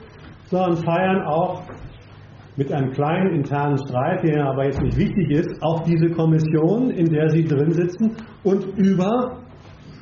[0.44, 1.62] sondern feiern auch
[2.58, 7.08] mit einem kleinen internen Streit, der aber jetzt nicht wichtig ist, auch diese Kommission, in
[7.08, 9.38] der sie drin sitzen und über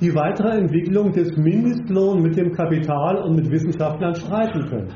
[0.00, 4.88] die weitere Entwicklung des Mindestlohns mit dem Kapital und mit Wissenschaftlern streiten können.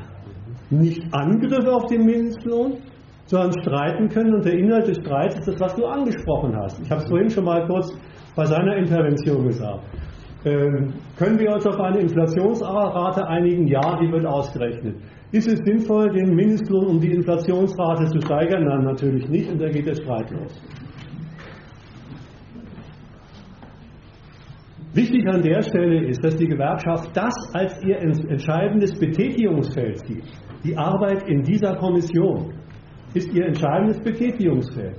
[0.71, 2.77] Nicht Angriffe auf den Mindestlohn,
[3.25, 6.81] sondern streiten können und der Inhalt des Streits ist das, was du angesprochen hast.
[6.81, 7.93] Ich habe es vorhin schon mal kurz
[8.35, 9.83] bei seiner Intervention gesagt.
[10.45, 13.67] Ähm, können wir uns auf eine Inflationsrate einigen?
[13.67, 14.95] Ja, die wird ausgerechnet.
[15.31, 18.65] Ist es sinnvoll, den Mindestlohn um die Inflationsrate zu steigern?
[18.65, 20.61] Nein, natürlich nicht und da geht der Streit los.
[24.93, 30.25] Wichtig an der Stelle ist, dass die Gewerkschaft das als ihr entscheidendes Betätigungsfeld sieht.
[30.65, 32.53] Die Arbeit in dieser Kommission
[33.13, 34.97] ist ihr entscheidendes Betätigungsfeld.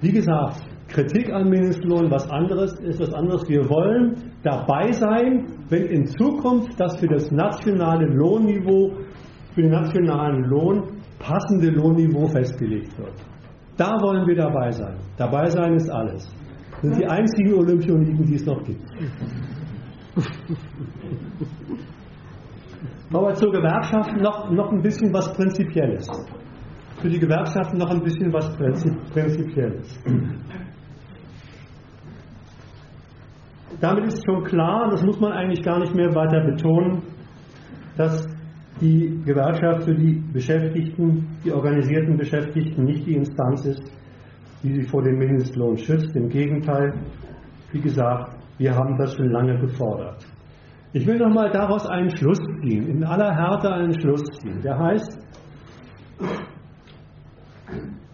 [0.00, 3.48] Wie gesagt, Kritik am Mindestlohn, was anderes ist was anderes.
[3.48, 8.92] Wir wollen dabei sein, wenn in Zukunft das für das nationale Lohnniveau,
[9.58, 10.84] für den nationalen Lohn
[11.18, 13.14] passende Lohnniveau festgelegt wird.
[13.76, 14.94] Da wollen wir dabei sein.
[15.16, 16.32] Dabei sein ist alles.
[16.70, 18.84] Das sind die einzigen Olympioniken, die es noch gibt.
[23.12, 26.06] Aber zur Gewerkschaft noch, noch ein bisschen was Prinzipielles.
[27.00, 30.00] Für die Gewerkschaften noch ein bisschen was Prinzipielles.
[33.80, 37.02] Damit ist schon klar, das muss man eigentlich gar nicht mehr weiter betonen,
[37.96, 38.37] dass
[38.80, 43.82] die Gewerkschaft für die Beschäftigten, die organisierten Beschäftigten nicht die Instanz ist,
[44.62, 46.14] die sie vor dem Mindestlohn schützt.
[46.16, 46.94] Im Gegenteil,
[47.72, 50.26] wie gesagt, wir haben das schon lange gefordert.
[50.92, 54.60] Ich will nochmal daraus einen Schluss ziehen, in aller Härte einen Schluss ziehen.
[54.62, 55.18] Der heißt,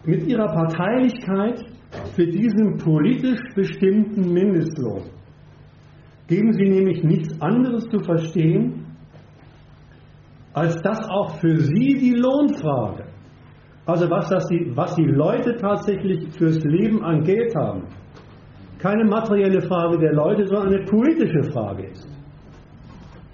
[0.05, 1.65] mit ihrer Parteilichkeit
[2.15, 5.03] für diesen politisch bestimmten Mindestlohn
[6.27, 8.84] geben sie nämlich nichts anderes zu verstehen,
[10.55, 13.03] als dass auch für sie die Lohnfrage,
[13.85, 17.83] also was, das die, was die Leute tatsächlich fürs Leben an Geld haben,
[18.79, 22.07] keine materielle Frage der Leute, sondern eine politische Frage ist.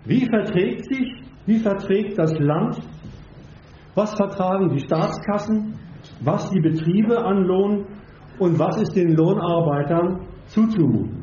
[0.06, 2.80] Wie verträgt sich, wie verträgt das Land,
[3.94, 5.76] was vertragen die Staatskassen,
[6.22, 7.86] was die Betriebe an Lohn?
[8.40, 11.21] Und was ist den Lohnarbeitern zuzumuten?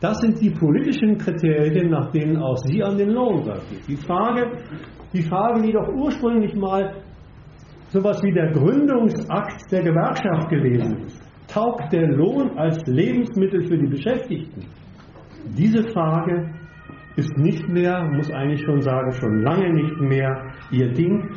[0.00, 3.86] Das sind die politischen Kriterien, nach denen auch Sie an den Lohn rangeht.
[3.88, 4.52] Die Frage,
[5.12, 7.02] die Frage, die doch ursprünglich mal
[7.88, 11.20] sowas wie der Gründungsakt der Gewerkschaft gewesen ist.
[11.48, 14.66] Taugt der Lohn als Lebensmittel für die Beschäftigten?
[15.56, 16.54] Diese Frage
[17.16, 21.28] ist nicht mehr, muss eigentlich schon sagen, schon lange nicht mehr ihr Ding.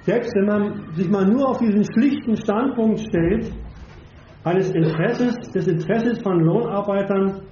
[0.00, 3.52] Selbst wenn man sich mal nur auf diesen schlichten Standpunkt stellt,
[4.44, 7.42] eines Interesses, des Interesses von Lohnarbeitern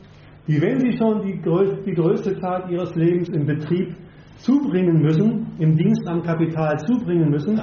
[0.51, 3.95] die, wenn sie schon die größte, die größte Zeit ihres Lebens im Betrieb
[4.39, 7.61] zubringen müssen, im Dienst am Kapital zubringen müssen,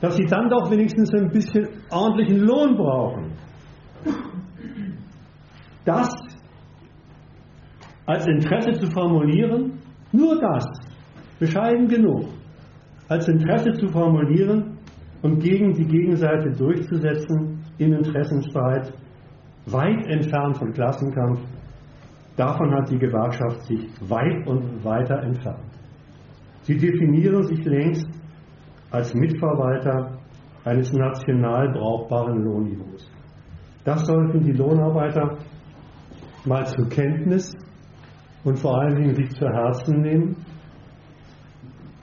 [0.00, 3.32] dass sie dann doch wenigstens ein bisschen ordentlichen Lohn brauchen.
[5.84, 6.08] Das
[8.06, 9.74] als Interesse zu formulieren,
[10.12, 10.64] nur das,
[11.38, 12.24] bescheiden genug,
[13.08, 14.78] als Interesse zu formulieren
[15.20, 18.94] und gegen die Gegenseite durchzusetzen im Interessenstreit,
[19.66, 21.40] weit entfernt von Klassenkampf,
[22.38, 25.72] Davon hat die Gewerkschaft sich weit und weiter entfernt.
[26.62, 28.08] Sie definieren sich längst
[28.92, 30.18] als Mitverwalter
[30.64, 33.10] eines national brauchbaren Lohnniveaus.
[33.84, 35.36] Das sollten die Lohnarbeiter
[36.44, 37.52] mal zur Kenntnis
[38.44, 40.36] und vor allen Dingen sich zu Herzen nehmen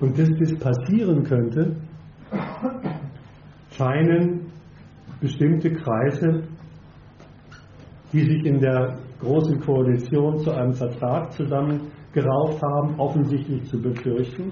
[0.02, 1.78] Und bis das passieren könnte,
[3.72, 4.52] scheinen
[5.22, 6.44] bestimmte Kreise,
[8.12, 14.52] die sich in der großen Koalition zu einem Vertrag zusammengerauft haben, offensichtlich zu befürchten,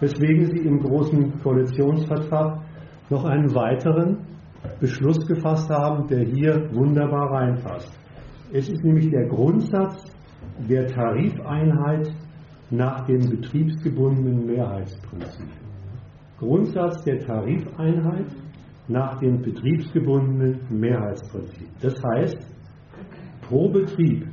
[0.00, 2.60] weswegen sie im großen Koalitionsvertrag
[3.10, 4.18] noch einen weiteren
[4.80, 7.92] Beschluss gefasst haben, der hier wunderbar reinpasst.
[8.52, 10.04] Es ist nämlich der Grundsatz
[10.68, 12.12] der Tarifeinheit
[12.70, 15.48] nach dem betriebsgebundenen Mehrheitsprinzip.
[16.38, 18.26] Grundsatz der Tarifeinheit
[18.88, 21.68] nach dem betriebsgebundenen Mehrheitsprinzip.
[21.80, 22.53] Das heißt,
[23.48, 24.26] pro Betrieb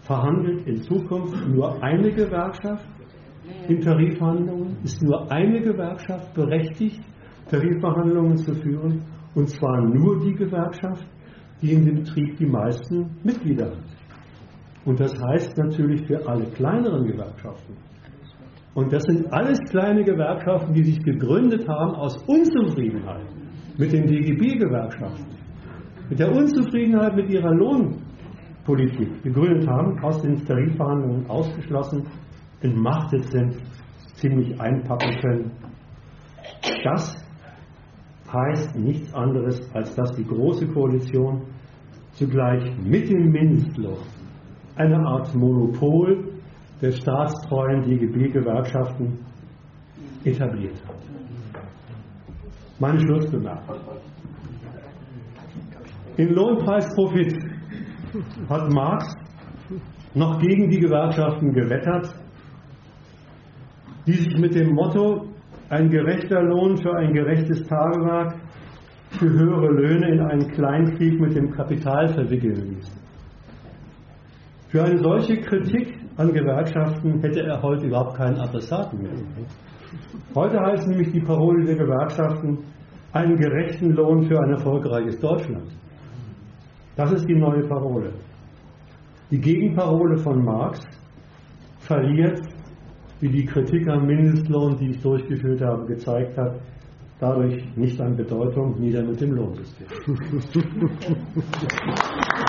[0.00, 2.86] verhandelt in Zukunft nur eine Gewerkschaft
[3.68, 7.00] in Tarifverhandlungen, ist nur eine Gewerkschaft berechtigt,
[7.50, 9.02] Tarifverhandlungen zu führen,
[9.34, 11.06] und zwar nur die Gewerkschaft,
[11.62, 13.84] die in dem Betrieb die meisten Mitglieder hat.
[14.84, 17.74] Und das heißt natürlich für alle kleineren Gewerkschaften.
[18.74, 23.26] Und das sind alles kleine Gewerkschaften, die sich gegründet haben aus Unzufriedenheit
[23.78, 25.26] mit den DGB-Gewerkschaften,
[26.08, 27.52] mit der Unzufriedenheit mit ihrer
[28.66, 32.04] Lohnpolitik gegründet haben, aus den Tarifverhandlungen ausgeschlossen,
[32.60, 33.56] entmachtet sind,
[34.14, 35.50] ziemlich einpacken können.
[36.82, 37.14] Das
[38.32, 41.42] heißt nichts anderes, als dass die Große Koalition
[42.12, 43.98] zugleich mit dem Mindestlohn
[44.76, 46.32] eine Art Monopol
[46.82, 49.18] der staatstreuen DGB-Gewerkschaften
[50.24, 50.96] etabliert hat.
[52.78, 53.76] Meine Schlussbemerkung.
[56.18, 57.55] In Lohnpreisprofit
[58.48, 59.14] hat Marx
[60.14, 62.14] noch gegen die Gewerkschaften gewettert,
[64.06, 65.28] die sich mit dem Motto
[65.68, 68.36] ein gerechter Lohn für ein gerechtes Tagewerk
[69.10, 72.94] für höhere Löhne in einen Kleinkrieg mit dem Kapital verwickeln ließen.
[74.68, 79.12] Für eine solche Kritik an Gewerkschaften hätte er heute überhaupt keinen Adressaten mehr.
[80.34, 82.58] Heute heißt nämlich die Parole der Gewerkschaften
[83.12, 85.72] einen gerechten Lohn für ein erfolgreiches Deutschland.
[86.96, 88.10] Das ist die neue Parole.
[89.30, 90.80] Die Gegenparole von Marx
[91.80, 92.40] verliert
[93.20, 96.58] wie die Kritik am Mindestlohn, die ich durchgeführt habe, gezeigt hat,
[97.20, 99.86] dadurch nicht an Bedeutung, nieder mit dem Lohnsystem.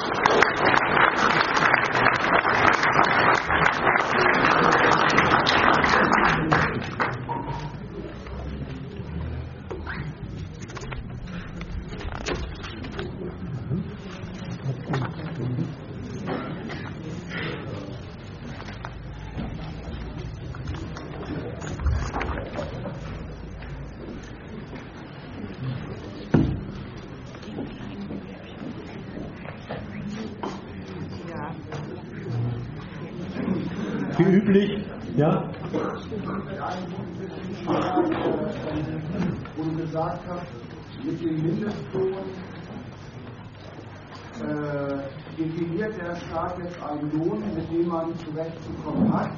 [48.38, 49.32] zurechtzukommen hat.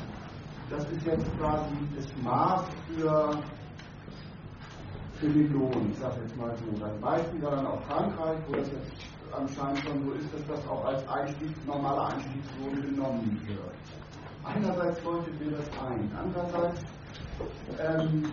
[0.69, 3.31] Das ist jetzt quasi das Maß für,
[5.19, 6.79] für den Lohn, ich sage jetzt mal so.
[6.79, 8.91] Das Beispiel war dann auch Frankreich, wo das jetzt
[9.31, 13.59] anscheinend schon so ist, dass das auch als Einstieg, normaler Einstiegslohn genommen wird.
[14.43, 16.81] Einerseits leuchtet mir das ein, andererseits
[17.79, 18.31] ähm,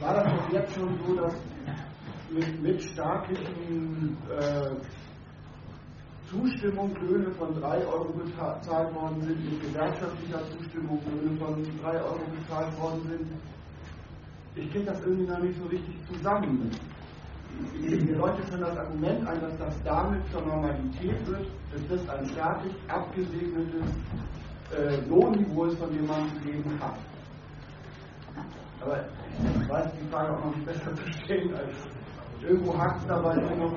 [0.00, 1.34] war das doch jetzt schon so, dass
[2.30, 4.70] mit, mit staatlichen äh,
[6.28, 12.20] Zustimmung Löhne von 3 Euro bezahlt worden sind, mit gewerkschaftlicher Zustimmung Löhne von 3 Euro
[12.36, 13.28] bezahlt worden sind.
[14.56, 16.70] Ich kriege das irgendwie noch nicht so richtig zusammen.
[17.80, 22.26] Mir leuchtet schon das Argument ein, dass das damit zur Normalität wird, dass das ein
[22.28, 23.86] staatlich abgesegnetes
[24.76, 26.98] äh, Lohnniveau ist, von dem man zu leben hat.
[28.82, 29.04] Aber
[29.68, 31.74] weiß die Frage auch noch nicht besser zu stellen als
[32.42, 33.74] irgendwo hakt es dabei noch,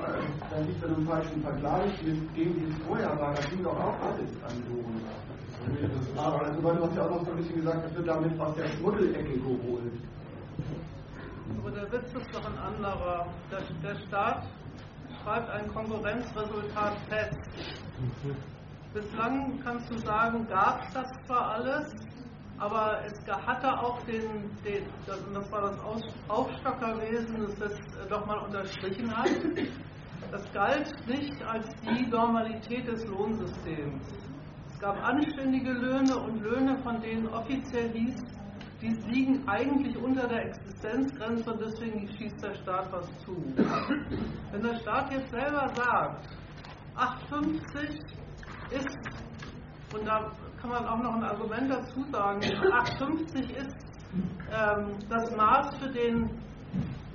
[0.50, 3.34] da liegt dann im falschen Vergleich mit dem, wie es vorher war.
[3.34, 5.00] Da ging doch auch alles an Lohren.
[6.16, 8.40] Aber also, weil du hast ja auch noch so ein bisschen gesagt, es wird damit
[8.40, 9.92] aus der Schmuddelecke geholt.
[11.58, 13.26] Aber der Witz ist doch ein anderer.
[13.50, 14.46] Der, der Staat
[15.22, 17.38] schreibt ein Konkurrenzresultat fest.
[18.94, 21.92] Bislang kannst du sagen, gab es das zwar alles,
[22.60, 25.80] aber es hatte auch den, den das, war das
[26.28, 29.30] Aufstockerwesen, das das äh, doch mal unterstrichen hat.
[30.30, 34.02] Das galt nicht als die Normalität des Lohnsystems.
[34.70, 38.22] Es gab anständige Löhne und Löhne, von denen offiziell hieß,
[38.82, 43.36] die liegen eigentlich unter der Existenzgrenze und deswegen schießt der Staat was zu.
[44.52, 46.28] Wenn der Staat jetzt selber sagt,
[46.96, 48.00] 8,50
[48.70, 48.98] ist,
[49.92, 50.30] und da
[50.60, 52.40] kann man auch noch ein Argument dazu sagen.
[52.40, 53.76] 8,50 ist
[54.52, 56.30] ähm, das Maß für den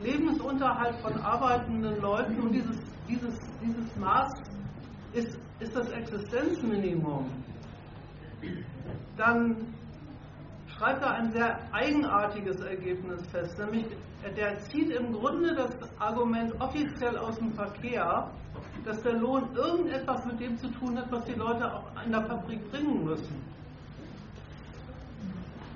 [0.01, 2.77] Lebensunterhalt von arbeitenden Leuten und dieses,
[3.07, 4.31] dieses, dieses Maß
[5.13, 7.29] ist, ist das Existenzminimum.
[9.17, 9.73] Dann
[10.67, 13.85] schreibt er ein sehr eigenartiges Ergebnis fest, nämlich
[14.35, 18.31] der zieht im Grunde das Argument offiziell aus dem Verkehr,
[18.85, 22.21] dass der Lohn irgendetwas mit dem zu tun hat, was die Leute auch in der
[22.21, 23.35] Fabrik bringen müssen.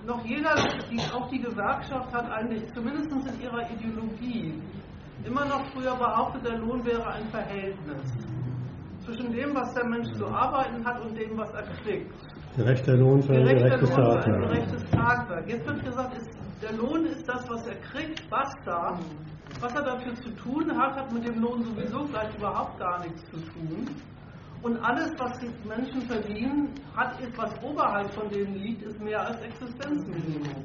[0.05, 0.55] Noch jeder,
[0.89, 4.53] die, auch die Gewerkschaft hat eigentlich, zumindest in ihrer Ideologie,
[5.23, 8.13] immer noch früher behauptet, der Lohn wäre ein Verhältnis
[9.05, 12.13] zwischen dem, was der Mensch zu arbeiten hat und dem, was er kriegt.
[12.55, 14.27] Gerechter Lohn für ein gerechtes Tagwerk.
[14.27, 15.49] Ein gerechtes Tagwerk.
[15.49, 16.29] Jetzt wird gesagt, ist,
[16.61, 18.99] der Lohn ist das, was er kriegt, basta.
[19.61, 23.23] Was er dafür zu tun hat, hat mit dem Lohn sowieso gleich überhaupt gar nichts
[23.29, 23.87] zu tun.
[24.61, 29.41] Und alles, was die Menschen verdienen, hat etwas oberhalb von denen liegt, ist mehr als
[29.41, 30.55] Existenzminimum.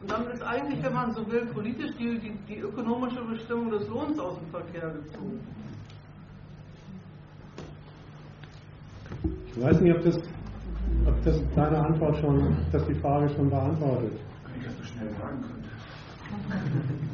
[0.00, 3.88] Und dann ist eigentlich, wenn man so will, politisch die, die, die ökonomische Bestimmung des
[3.88, 5.40] Lohns aus dem Verkehr gezogen.
[9.46, 10.18] Ich weiß nicht, ob das
[11.06, 14.12] ob das deine Antwort schon, dass die Frage schon beantwortet.
[14.44, 17.08] Wenn ich das so schnell sagen könnte.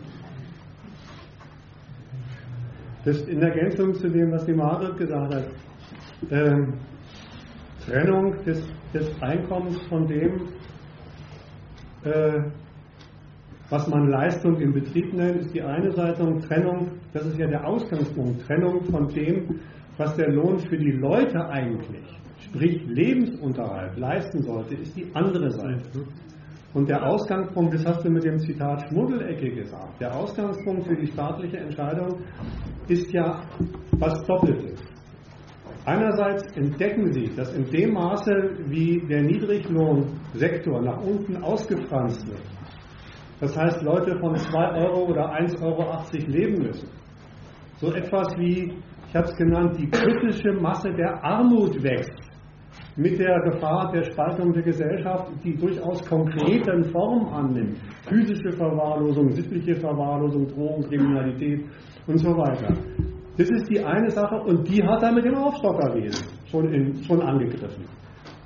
[3.04, 5.44] Das in Ergänzung zu dem, was die Margret gesagt hat.
[6.30, 6.74] Ähm,
[7.86, 8.62] Trennung des,
[8.92, 10.48] des, Einkommens von dem,
[12.04, 12.40] äh,
[13.70, 17.46] was man Leistung im Betrieb nennt, ist die eine Seite und Trennung, das ist ja
[17.46, 19.60] der Ausgangspunkt, Trennung von dem,
[19.96, 22.18] was der Lohn für die Leute eigentlich
[22.48, 26.04] sprich Lebensunterhalt leisten sollte, ist die andere Seite.
[26.78, 31.08] Und der Ausgangspunkt, das hast du mit dem Zitat Schmuddelecke gesagt, der Ausgangspunkt für die
[31.08, 32.20] staatliche Entscheidung
[32.86, 33.42] ist ja
[33.98, 34.80] was Doppeltes.
[35.84, 38.30] Einerseits entdecken sie, dass in dem Maße,
[38.68, 42.46] wie der Niedriglohnsektor nach unten ausgefranst wird,
[43.40, 46.90] das heißt Leute von 2 Euro oder 1,80 Euro leben müssen,
[47.78, 48.72] so etwas wie,
[49.08, 52.27] ich habe es genannt, die kritische Masse der Armut wächst
[52.98, 57.78] mit der Gefahr der Spaltung der Gesellschaft, die durchaus konkreten Formen annimmt.
[58.08, 61.64] Physische Verwahrlosung, sittliche Verwahrlosung, Drogen, Kriminalität
[62.08, 62.74] und so weiter.
[63.36, 67.22] Das ist die eine Sache und die hat er mit dem Aufstockerwesen schon, in, schon
[67.22, 67.84] angegriffen.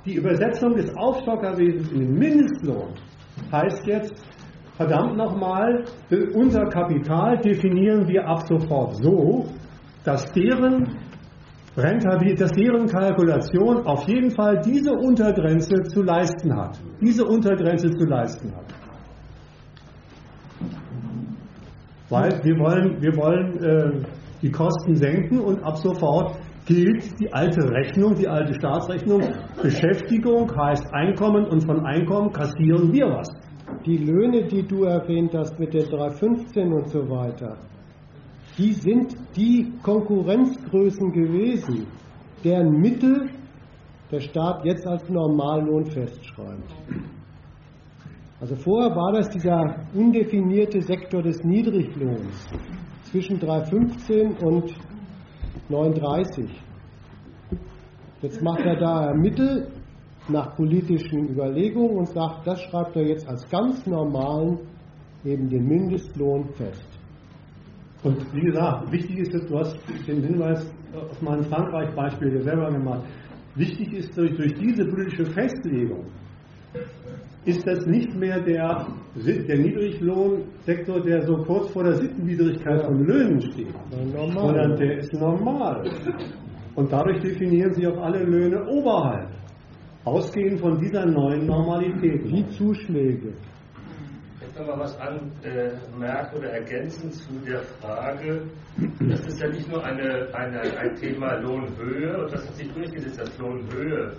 [0.05, 2.93] Die Übersetzung des Aufstockerwesens in den Mindestlohn
[3.51, 4.13] heißt jetzt,
[4.77, 5.83] verdammt nochmal,
[6.35, 9.45] unser Kapital definieren wir ab sofort so,
[10.03, 10.95] dass deren
[11.75, 16.79] deren Kalkulation auf jeden Fall diese Untergrenze zu leisten hat.
[17.01, 18.73] Diese Untergrenze zu leisten hat.
[22.09, 24.05] Weil wir wollen, wir wollen äh,
[24.41, 26.35] die Kosten senken und ab sofort
[26.65, 29.21] gilt die alte Rechnung, die alte Staatsrechnung.
[29.61, 33.29] Beschäftigung heißt Einkommen und von Einkommen kassieren wir was.
[33.85, 37.57] Die Löhne, die du erwähnt hast mit der 315 und so weiter,
[38.57, 41.87] die sind die Konkurrenzgrößen gewesen,
[42.43, 43.29] deren Mittel
[44.11, 46.71] der Staat jetzt als Normallohn festschreibt.
[48.39, 52.47] Also vorher war das dieser undefinierte Sektor des Niedriglohns
[53.03, 54.73] zwischen 3,15 und
[55.69, 56.49] 9,30.
[58.21, 59.71] Jetzt macht er da Mittel
[60.29, 64.59] nach politischen Überlegungen und sagt, das schreibt er jetzt als ganz normalen
[65.25, 66.92] eben den Mindestlohn fest.
[68.03, 69.77] Und wie gesagt, wichtig ist, dass du hast
[70.07, 73.03] den Hinweis auf mein Frankreich-Beispiel selber gemacht.
[73.55, 76.05] Wichtig ist durch, durch diese politische Festlegung,
[77.45, 83.41] ist das nicht mehr der, der Niedriglohnsektor, der so kurz vor der Sittenwidrigkeit von Löhnen
[83.41, 83.73] steht,
[84.33, 85.83] sondern der ist normal.
[86.75, 89.29] Und dadurch definieren sich auch alle Löhne oberhalb,
[90.05, 92.25] ausgehend von dieser neuen Normalität.
[92.25, 93.33] Wie Zuschläge
[94.55, 98.47] noch mal was anmerken oder ergänzen zu der Frage,
[98.99, 103.19] das ist ja nicht nur eine, eine, ein Thema Lohnhöhe, und das hat sich durchgesetzt,
[103.19, 104.15] dass Lohnhöhe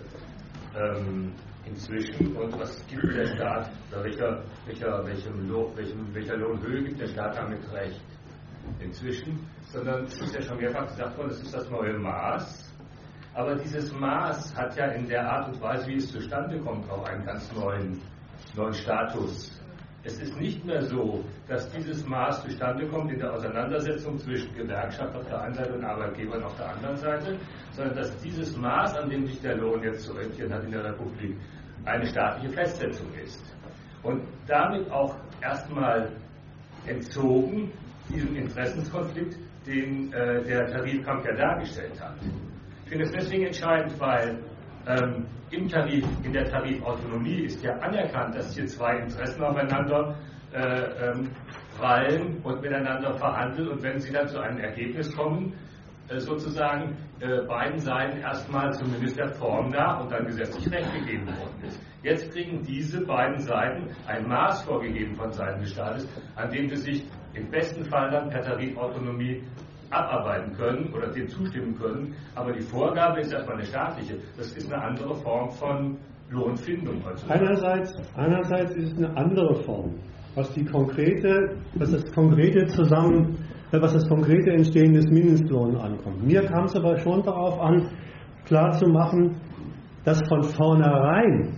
[0.77, 1.32] ähm,
[1.66, 7.36] inzwischen und was gibt der Staat, welcher, welcher, welchem, welchem, welcher Lohnhöhe gibt der Staat
[7.36, 8.05] damit recht
[8.81, 12.73] inzwischen, sondern es ist ja schon mehrfach gesagt worden, es ist das neue Maß.
[13.35, 17.05] Aber dieses Maß hat ja in der Art und Weise, wie es zustande kommt, auch
[17.05, 18.01] einen ganz neuen,
[18.55, 19.61] neuen Status.
[20.05, 25.16] Es ist nicht mehr so, dass dieses Maß zustande kommt in der Auseinandersetzung zwischen Gewerkschaft
[25.16, 27.39] auf der einen Seite und Arbeitgebern auf der anderen Seite,
[27.72, 30.85] sondern dass dieses Maß, an dem sich der Lohn jetzt zu orientieren hat in der
[30.85, 31.36] Republik,
[31.86, 33.43] eine staatliche Festsetzung ist.
[34.02, 36.10] Und damit auch erstmal
[36.86, 37.72] entzogen
[38.10, 42.16] diesem Interessenskonflikt, den äh, der Tarifkampf ja dargestellt hat.
[42.85, 44.39] Ich finde es deswegen entscheidend, weil
[44.86, 50.16] ähm, im Tarif, in der Tarifautonomie ist ja anerkannt, dass hier zwei Interessen aufeinander
[50.52, 51.31] äh, ähm,
[51.78, 55.55] prallen und miteinander verhandeln und wenn sie dann zu einem Ergebnis kommen,
[56.09, 61.27] äh, sozusagen äh, beiden Seiten erstmal zumindest der Form nach und dann gesetzlich Recht gegeben
[61.27, 61.81] worden ist.
[62.02, 66.06] Jetzt kriegen diese beiden Seiten ein Maß vorgegeben von Seiten des Staates,
[66.36, 69.43] an dem sie sich im besten Fall dann per Tarifautonomie
[69.94, 72.14] abarbeiten können oder dem zustimmen können.
[72.34, 74.16] Aber die Vorgabe ist erstmal eine staatliche.
[74.36, 75.96] Das ist eine andere Form von
[76.30, 77.02] Lohnfindung.
[77.28, 79.94] Einerseits, einerseits ist es eine andere Form,
[80.34, 83.38] was die konkrete, was das konkrete zusammen,
[83.72, 86.24] äh, was das konkrete Entstehen des Mindestlohns ankommt.
[86.26, 87.88] Mir kam es aber schon darauf an,
[88.46, 89.36] klarzumachen,
[90.04, 91.54] dass von vornherein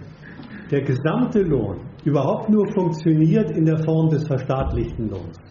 [0.70, 5.45] der gesamte Lohn überhaupt nur funktioniert in der Form des verstaatlichten Lohns.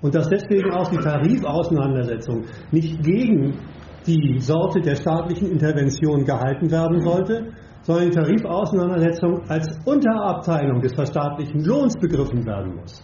[0.00, 3.58] Und dass deswegen auch die Tarifauseinandersetzung nicht gegen
[4.06, 7.52] die Sorte der staatlichen Intervention gehalten werden sollte,
[7.82, 13.02] sondern die Tarifauseinandersetzung als Unterabteilung des verstaatlichen Lohns begriffen werden muss.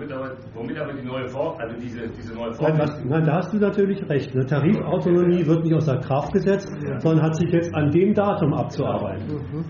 [0.00, 2.70] Womit aber, womit aber die neue Form, also diese, diese neue Form.
[2.70, 4.34] Nein, das, nein, da hast du natürlich recht.
[4.34, 6.98] Eine Tarifautonomie wird nicht außer Kraft gesetzt, ja.
[7.00, 9.26] sondern hat sich jetzt an dem Datum abzuarbeiten.
[9.26, 9.64] Mhm.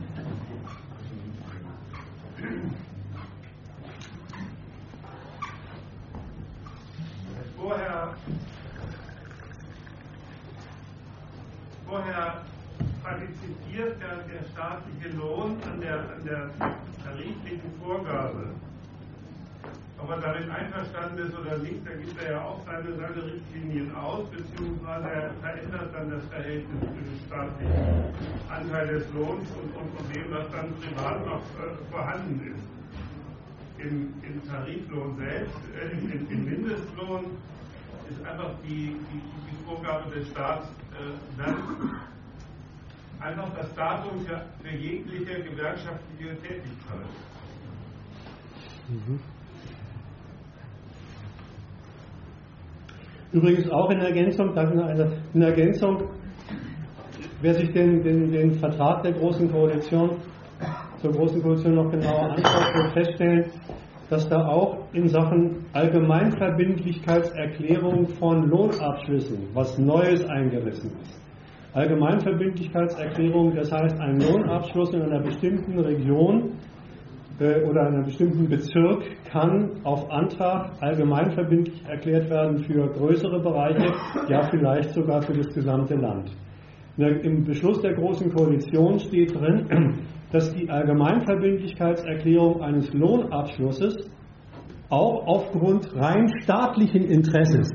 [7.56, 8.14] Vorher,
[11.88, 12.42] vorher
[13.02, 16.50] partizipiert der, der staatliche Lohn an der, an der
[17.04, 18.59] tariflichen Vorgabe.
[20.02, 23.94] Ob er damit einverstanden ist oder nicht, da gibt er ja auch seine, seine Richtlinien
[23.94, 30.08] aus, beziehungsweise er verändert dann das Verhältnis zwischen staatlichen Anteil des Lohns und, und, und
[30.10, 32.80] dem, was dann privat noch äh, vorhanden ist.
[33.78, 37.42] Im, Im, Tariflohn selbst, äh, im, im, Mindestlohn,
[38.10, 41.80] ist einfach die, die, die Vorgabe des Staats äh, dann
[43.20, 47.10] einfach das Datum für, für jegliche gewerkschaftliche Tätigkeit.
[48.88, 49.39] Mhm.
[53.32, 54.56] Übrigens auch in Ergänzung,
[55.34, 56.02] in Ergänzung,
[57.40, 60.16] wer sich den, den, den Vertrag der Großen Koalition
[61.00, 63.46] zur Großen Koalition noch genauer anschaut, wird feststellen,
[64.10, 71.18] dass da auch in Sachen Allgemeinverbindlichkeitserklärung von Lohnabschlüssen was Neues eingerissen ist.
[71.72, 76.54] Allgemeinverbindlichkeitserklärung, das heißt, ein Lohnabschluss in einer bestimmten Region
[77.40, 83.92] oder einem bestimmten Bezirk kann auf Antrag allgemeinverbindlich erklärt werden für größere Bereiche,
[84.28, 86.30] ja vielleicht sogar für das gesamte Land.
[86.98, 90.00] Im Beschluss der Großen Koalition steht drin,
[90.32, 93.96] dass die Allgemeinverbindlichkeitserklärung eines Lohnabschlusses
[94.90, 97.70] auch aufgrund rein staatlichen Interesses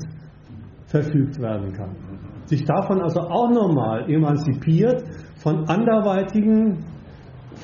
[0.86, 1.96] verfügt werden kann.
[2.44, 5.02] Sich davon also auch nochmal emanzipiert
[5.42, 6.84] von anderweitigen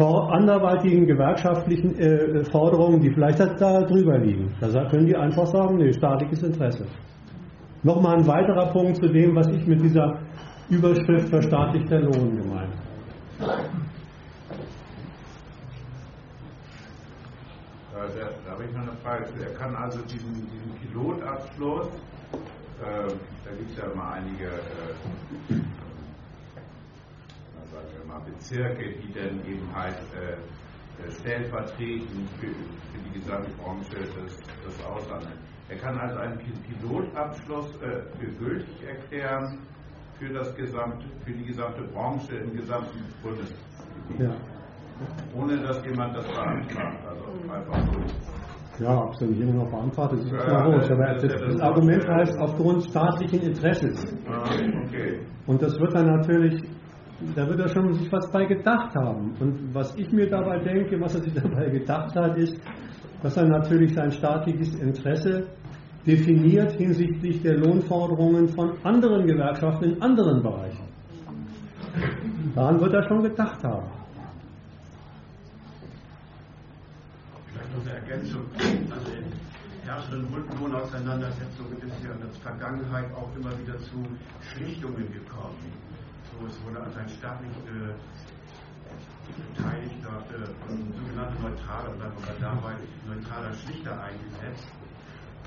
[0.00, 4.54] anderweitigen gewerkschaftlichen äh, Forderungen, die vielleicht da drüber liegen.
[4.60, 6.86] Da können die einfach sagen, nee, staatliches Interesse.
[7.82, 10.18] Nochmal ein weiterer Punkt zu dem, was ich mit dieser
[10.70, 12.70] Überschrift verstaatlichter Lohn gemeint
[13.40, 13.62] habe.
[17.92, 19.26] Da habe ich noch eine Frage.
[19.40, 23.08] Er kann also diesen, diesen Pilotabschluss, äh,
[23.44, 25.60] da gibt es ja immer einige äh,
[28.12, 34.38] mal, Bezirke, die dann eben halt äh, äh stellvertretend für, für, die gesamte Branche das,
[34.64, 35.38] das aushandeln.
[35.68, 39.58] Er kann also einen Pilotabschluss äh, für gültig erklären
[40.18, 44.20] für, das gesamte, für die gesamte Branche im gesamten Bundesgebiet.
[44.20, 44.34] Ja.
[45.34, 46.98] Ohne dass jemand das beantragt.
[47.08, 48.84] Also einfach so.
[48.84, 50.90] Ja, ob es dann jemand noch beantragt, das ist ja, klar ruhig.
[50.90, 54.16] Aber das, das, das Argument heißt aufgrund staatlichen Interesses.
[54.28, 54.44] Ah,
[54.86, 55.20] okay.
[55.46, 56.62] Und das wird dann natürlich
[57.34, 59.34] da wird er schon sich was bei gedacht haben.
[59.40, 62.60] Und was ich mir dabei denke, was er sich dabei gedacht hat, ist,
[63.22, 65.46] dass er natürlich sein staatliches Interesse
[66.06, 70.88] definiert hinsichtlich der Lohnforderungen von anderen Gewerkschaften in anderen Bereichen.
[72.54, 73.88] Daran wird er schon gedacht haben.
[77.46, 78.42] Vielleicht noch eine Ergänzung.
[78.90, 79.24] Also in
[79.84, 84.02] herrschenden Lohnauseinander-Setzungen ist ja in der Vergangenheit auch immer wieder zu
[84.40, 85.56] Schlichtungen gekommen
[86.46, 87.94] es wurde als ein staatlich äh,
[89.54, 92.74] beteiligter, äh, sogenannter neutraler, bleiben wir dabei,
[93.06, 94.68] neutraler Schlichter eingesetzt.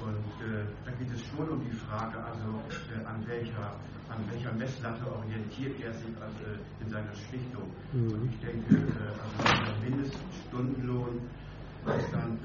[0.01, 2.61] Und äh, da geht es schon um die Frage, also
[2.91, 3.75] äh, an, welcher,
[4.09, 7.71] an welcher Messlatte orientiert er sich also, äh, in seiner Schlichtung.
[7.93, 8.11] Mhm.
[8.11, 11.21] Und ich denke, äh, also der Mindeststundenlohn
[11.97, 12.37] ist dann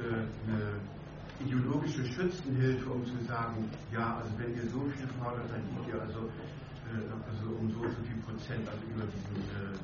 [0.47, 0.81] eine
[1.41, 6.01] ideologische Schützenhilfe, um zu sagen, ja, also wenn ihr so viel fordert, dann liegt ihr
[6.01, 6.70] also, äh,
[7.29, 9.75] also um so so viel Prozent, also über diesen, äh,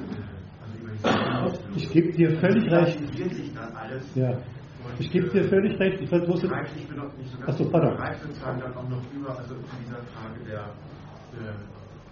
[0.00, 2.98] äh also über diesen Ich gebe dir völlig recht.
[3.34, 4.04] sich dann alles.
[4.14, 4.38] Ja.
[4.98, 6.00] Ich gebe dir äh, völlig recht.
[6.00, 9.38] Ich muss ich bin noch nicht so ganz Achso, bereit, sozusagen dann auch noch über,
[9.38, 10.64] also zu dieser Frage der,
[11.36, 11.52] äh,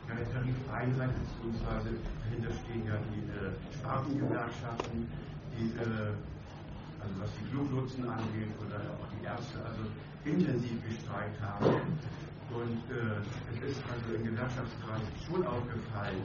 [0.09, 1.91] ja, der beziehungsweise
[2.21, 5.09] dahinter stehen ja die äh, Spartengewerkschaften,
[5.57, 6.13] die äh,
[7.01, 9.85] also was die Fluglotsen angeht oder auch die Ärzte, also
[10.25, 11.95] intensiv gestreikt haben.
[12.53, 13.17] Und äh,
[13.53, 16.23] es ist also im Gewerkschaftskreis schon aufgefallen,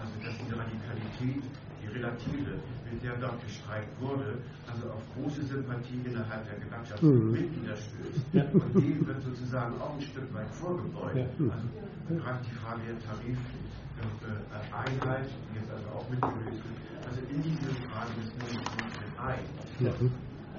[0.00, 1.44] also dass diese Radikalität,
[1.80, 2.58] die relative,
[2.90, 7.76] mit der dort gestreikt wurde, also auf große Sympathie innerhalb der Gewerkschaftsmitglieder mhm.
[7.76, 8.26] stößt.
[8.32, 8.44] Ja.
[8.52, 11.16] Und dem wird sozusagen auch ein Stück weit vorgebeugt.
[11.16, 11.24] Ja.
[11.24, 11.68] Also
[12.08, 16.76] gerade die Frage der Tarifeinheit, äh, die jetzt also auch mitgelöst wird,
[17.06, 18.68] also in diese Frage ist nur nicht
[19.18, 19.44] ein.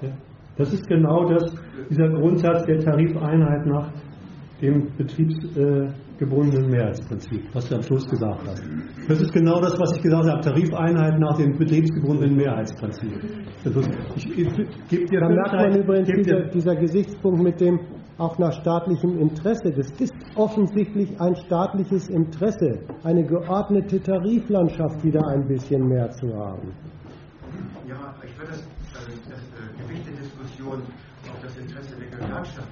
[0.02, 0.10] Ja.
[0.56, 1.52] Das ist genau das,
[1.88, 3.90] dieser Grundsatz der Tarifeinheit nach
[4.62, 8.62] dem betriebsgebundenen Mehrheitsprinzip, was du am Schluss gesagt hast.
[9.08, 13.12] Das ist genau das, was ich gesagt habe, Tarifeinheit nach dem betriebsgebundenen Mehrheitsprinzip.
[14.16, 17.80] Ich, ich, ich gebe dir da merkt man übrigens dieser, dieser Gesichtspunkt mit dem
[18.18, 19.72] auch nach staatlichem Interesse.
[19.72, 26.72] Das ist offensichtlich ein staatliches Interesse, eine geordnete Tariflandschaft wieder ein bisschen mehr zu haben.
[27.88, 28.62] Ja, ich würde das
[30.22, 30.82] Diskussion
[31.30, 32.68] auf das Interesse der Gewerkschaft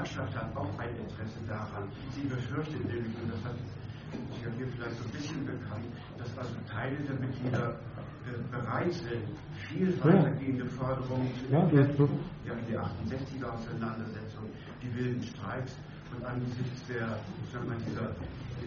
[0.00, 1.84] Gewerkschaft hat auch ein Interesse daran.
[2.14, 5.84] Sie befürchtet nämlich, und das hat sich ja hier vielleicht so ein bisschen bekannt,
[6.16, 7.76] dass also Teile der Mitglieder
[8.24, 9.28] äh, bereit sind,
[9.68, 12.18] viel weitergehende Forderungen zu erkennen.
[12.46, 14.48] Ja, die 68er Auseinandersetzung,
[14.82, 15.76] die wilden Streiks
[16.16, 17.18] und angesichts der,
[17.52, 18.08] sag mal, dieser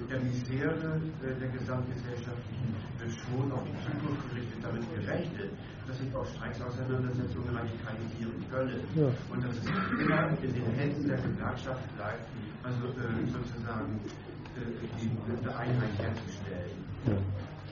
[0.10, 5.52] der Misere äh, der gesamtgesellschaftlichen wird schon auf die Zukunft gerichtet damit gerechnet,
[5.88, 8.82] dass sich auch Streiksauseinandersetzungen radikalisieren können.
[8.96, 9.08] Ja.
[9.32, 9.66] Und dass es
[10.00, 12.26] immer in den Händen der Gewerkschaft bleibt,
[12.64, 14.00] also äh, sozusagen
[14.56, 14.62] äh,
[15.02, 16.78] die, Einheit herzustellen.
[17.06, 17.18] Ja.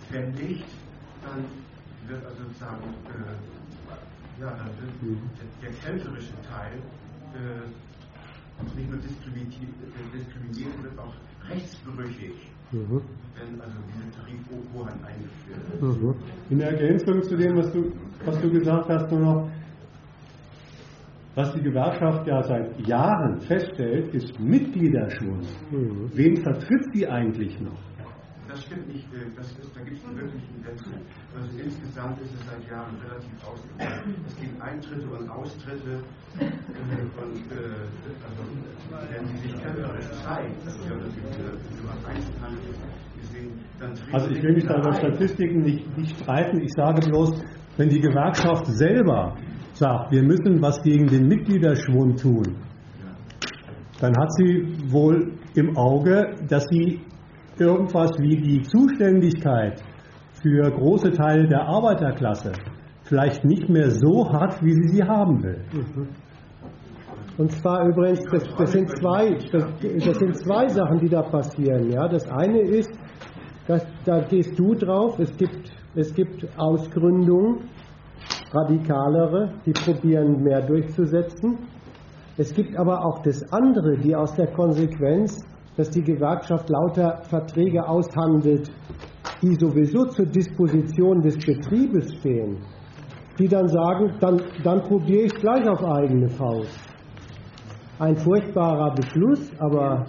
[0.09, 0.65] Wenn nicht,
[1.23, 1.45] dann
[2.07, 5.29] wird also sozusagen äh, ja, dann wird mhm.
[5.61, 6.81] der, der kämpferische Teil
[7.35, 7.67] äh,
[8.75, 11.13] nicht nur diskriminiert, wird auch
[11.51, 12.33] rechtsbrüchig,
[12.71, 13.01] mhm.
[13.35, 16.01] wenn also diese Tarifhoheit eingeführt wird.
[16.01, 16.15] Mhm.
[16.49, 17.91] In Ergänzung zu dem, was du,
[18.25, 19.49] was du gesagt hast, nur noch,
[21.35, 25.47] was die Gewerkschaft ja seit Jahren feststellt, ist Mitgliederschwund.
[25.71, 26.09] Mhm.
[26.13, 27.79] Wen vertritt sie eigentlich noch?
[28.47, 29.05] Das stimmt nicht.
[29.13, 30.63] Äh, das ist, da gibt es einen wirklichen.
[31.33, 34.25] Also insgesamt ist es seit Jahren relativ ausgeglichen.
[34.27, 36.03] Es gibt Eintritte und Austritte
[36.39, 37.87] und äh,
[38.27, 38.41] also,
[39.09, 42.73] wenn sie sich kämpferisch zeigen, also ich habe das über Einzelhandel
[43.17, 46.61] gesehen, dann Also ich will mich da über Statistiken nicht, nicht streiten.
[46.61, 47.41] Ich sage bloß,
[47.77, 49.37] wenn die Gewerkschaft selber
[49.73, 52.57] sagt, wir müssen was gegen den Mitgliederschwund tun,
[54.01, 56.99] dann hat sie wohl im Auge, dass sie
[57.57, 59.81] irgendwas wie die Zuständigkeit
[60.41, 62.51] für große Teile der Arbeiterklasse
[63.03, 65.61] vielleicht nicht mehr so hat, wie sie sie haben will.
[67.37, 69.65] Und zwar übrigens, das, das, sind zwei, das,
[70.05, 71.91] das, sind zwei Sachen, die da passieren.
[71.91, 72.91] Ja, das eine ist,
[73.67, 77.69] dass, da gehst du drauf, es gibt, es gibt Ausgründungen,
[78.53, 81.57] radikalere, die probieren mehr durchzusetzen.
[82.37, 85.37] Es gibt aber auch das andere, die aus der Konsequenz
[85.77, 88.69] dass die Gewerkschaft lauter Verträge aushandelt,
[89.41, 92.57] die sowieso zur Disposition des Betriebes stehen,
[93.39, 96.79] die dann sagen, dann, dann probiere ich gleich auf eigene Faust.
[97.99, 100.05] Ein furchtbarer Beschluss, aber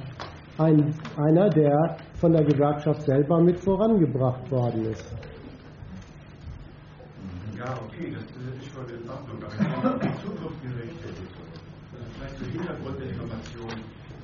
[0.59, 5.15] ein, einer, der von der Gewerkschaft selber mit vorangebracht worden ist.
[7.57, 11.17] Ja, okay, das ist schon in Ordnung, aber die Zukunft gerichtet.
[12.15, 13.83] Vielleicht zur Hintergrundinformation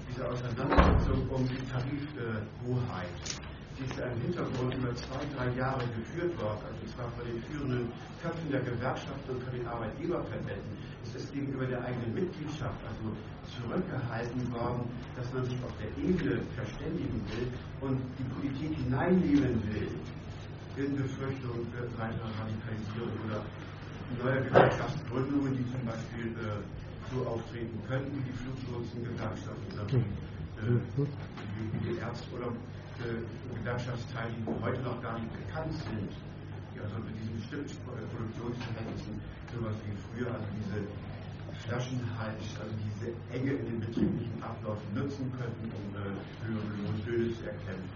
[0.08, 3.37] diese Auseinandersetzung um die Tarifhoheit,
[3.78, 7.92] die ja im Hintergrund über zwei, drei Jahre geführt worden, also zwar von den führenden
[8.22, 10.74] Köpfen der Gewerkschaften und von den Arbeitgeberverbänden.
[11.06, 13.14] Es ist gegenüber der eigenen Mitgliedschaft also
[13.54, 14.82] zurückgehalten worden,
[15.14, 17.46] dass man sich auf der Ebene verständigen will
[17.80, 19.90] und die Politik hineinnehmen will.
[20.78, 21.66] In Befürchtung
[21.98, 23.42] weiterer Radikalisierung oder
[24.22, 26.62] neuer Gewerkschaftsgründungen, die zum Beispiel äh,
[27.10, 31.02] so auftreten könnten wie die Fluglotsengewerkschaft oder wie, äh,
[31.82, 32.52] die Ärzte oder
[33.54, 36.10] Gewerkschaftsteile, die heute noch gar nicht bekannt sind,
[36.74, 39.20] die also mit diesen bestimmten Produktionsverhältnissen
[39.54, 40.80] sowas wie früher, also diese
[41.66, 46.14] Flaschenhals, also diese Enge in den betrieblichen Abläufen nutzen könnten, um äh,
[46.46, 47.88] höhere Lohnhöhe zu erkennen.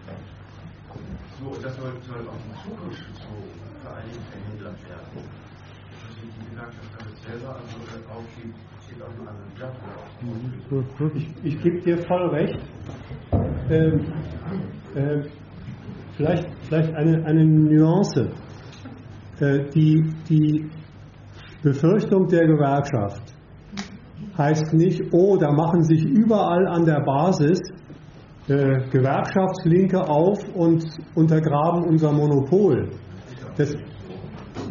[1.40, 3.48] So, das soll, soll auch in Zukunft bezogen
[3.82, 5.24] vor allen Dingen verhindert werden.
[5.24, 7.78] Dass die Gewerkschaft damit selber also
[8.12, 8.58] aufgibt,
[11.14, 12.58] Ich, ich gebe dir voll recht.
[13.70, 14.12] Ähm,
[14.94, 15.22] äh,
[16.16, 18.30] vielleicht, vielleicht eine, eine Nuance.
[19.40, 20.70] Äh, die, die
[21.62, 23.34] Befürchtung der Gewerkschaft
[24.36, 27.60] heißt nicht, oh, da machen sich überall an der Basis
[28.48, 32.90] äh, Gewerkschaftslinke auf und untergraben unser Monopol.
[33.56, 33.74] Das,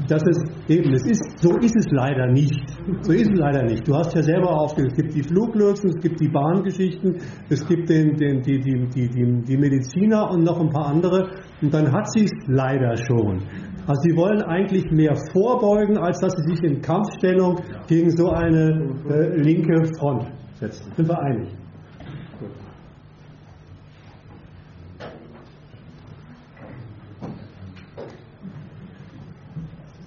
[0.07, 2.61] das ist eben, es ist, so ist es leider nicht.
[3.02, 3.88] So ist es leider nicht.
[3.88, 7.18] Du hast ja selber aufgeführt, es gibt die Fluglotsen, es gibt die Bahngeschichten,
[7.49, 11.32] es gibt den, den, die, die, die, die, Mediziner und noch ein paar andere.
[11.61, 13.44] Und dann hat sie es leider schon.
[13.88, 18.94] Also sie wollen eigentlich mehr vorbeugen, als dass sie sich in Kampfstellung gegen so eine
[19.10, 20.28] äh, linke Front
[20.60, 20.91] setzen.
[20.95, 21.49] Sind wir einig?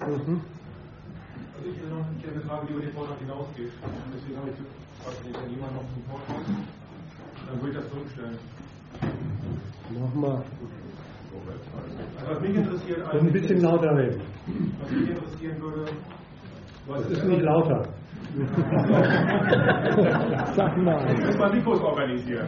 [0.05, 0.41] Mhm.
[1.55, 3.71] Also ich hätte noch eine Frage, die über den Vortrag hinausgeht.
[4.13, 6.45] Deswegen habe ich gefragt, wenn jemand noch zum Vortrag
[7.47, 8.37] dann würde ich das zurückstellen.
[9.91, 10.43] Nochmal.
[12.17, 14.21] Also was mich interessiert eigentlich, ein bisschen lauter reden.
[14.81, 15.85] Was mich interessieren würde,
[16.87, 17.83] was ist, ist nicht lauter.
[20.55, 21.05] Sag mal.
[21.13, 22.47] Ich muss mal Mikros organisieren.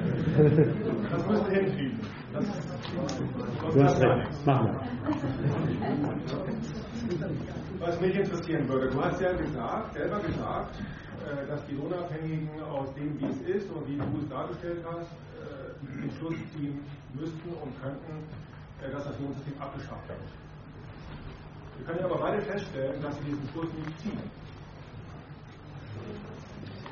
[1.11, 1.99] Das müssen wir hinkriegen.
[2.33, 2.45] Das,
[3.75, 4.45] das hast recht.
[4.45, 4.73] Machen wir.
[7.79, 12.93] Was mich interessieren würde, du hast ja gesagt, selber gesagt, äh, dass die Lohnabhängigen aus
[12.95, 15.07] dem, wie es ist und wie du es dargestellt hast,
[15.39, 18.23] äh, den Schluss ziehen müssten und könnten,
[18.83, 20.19] äh, dass das Lohnsystem abgeschafft wird.
[21.77, 24.19] Wir können ja aber beide feststellen, dass sie diesen Schluss nicht ziehen.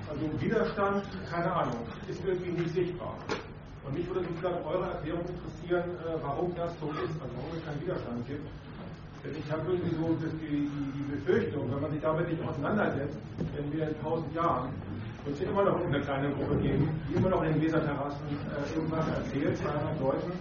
[0.07, 3.17] Also Widerstand, keine Ahnung, ist irgendwie nicht sichtbar.
[3.83, 7.81] Und mich würde sozusagen eure Erklärung interessieren, warum das so ist, also warum es keinen
[7.81, 8.47] Widerstand gibt
[9.33, 13.17] ich habe irgendwie so die, die, Befürchtung, wenn man sich damit nicht auseinandersetzt,
[13.55, 14.69] wenn wir in tausend Jahren
[15.25, 18.75] wird es immer noch eine kleine Gruppe geben, die immer noch in den Weserterrassen äh,
[18.75, 20.31] irgendwas erzählt, 200 Leuten,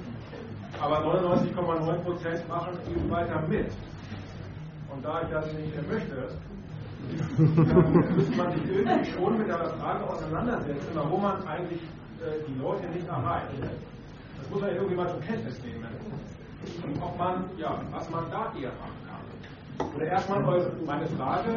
[0.81, 3.70] aber 99,9 Prozent machen eben weiter mit.
[4.93, 6.28] Und da ich das nicht möchte,
[7.39, 11.81] müsste man sich irgendwie schon mit der Frage auseinandersetzen, warum man eigentlich
[12.20, 13.48] äh, die Leute nicht erreicht.
[14.39, 15.85] Das muss man irgendwie mal zur Kenntnis nehmen
[16.82, 19.95] und ob man, ja, was man da eher machen kann.
[19.97, 20.43] Oder erstmal
[20.86, 21.51] meine Frage,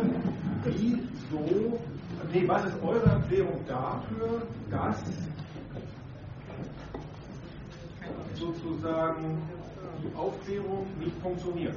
[0.63, 1.79] wieso,
[2.33, 5.03] nee, was ist eure Erklärung dafür, dass
[8.35, 9.41] sozusagen
[10.03, 11.75] die Aufklärung nicht funktioniert?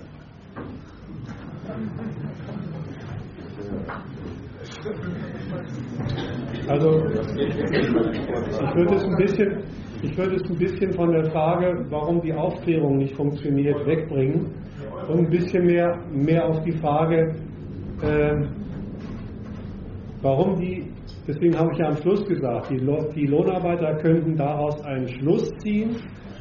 [6.69, 9.63] Also, ich würde es ein bisschen,
[10.03, 14.47] ich würde es ein bisschen von der Frage, warum die Aufklärung nicht funktioniert, wegbringen
[15.09, 17.35] und ein bisschen mehr, mehr auf die Frage,
[18.03, 18.37] äh,
[20.23, 20.93] warum die,
[21.27, 22.79] deswegen habe ich ja am Schluss gesagt, die,
[23.15, 25.97] die Lohnarbeiter könnten daraus einen Schluss ziehen,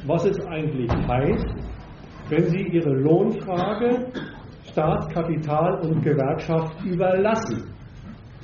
[0.06, 1.46] was es eigentlich heißt,
[2.28, 4.06] wenn sie ihre Lohnfrage
[4.70, 7.64] Staat, Kapital und Gewerkschaft überlassen.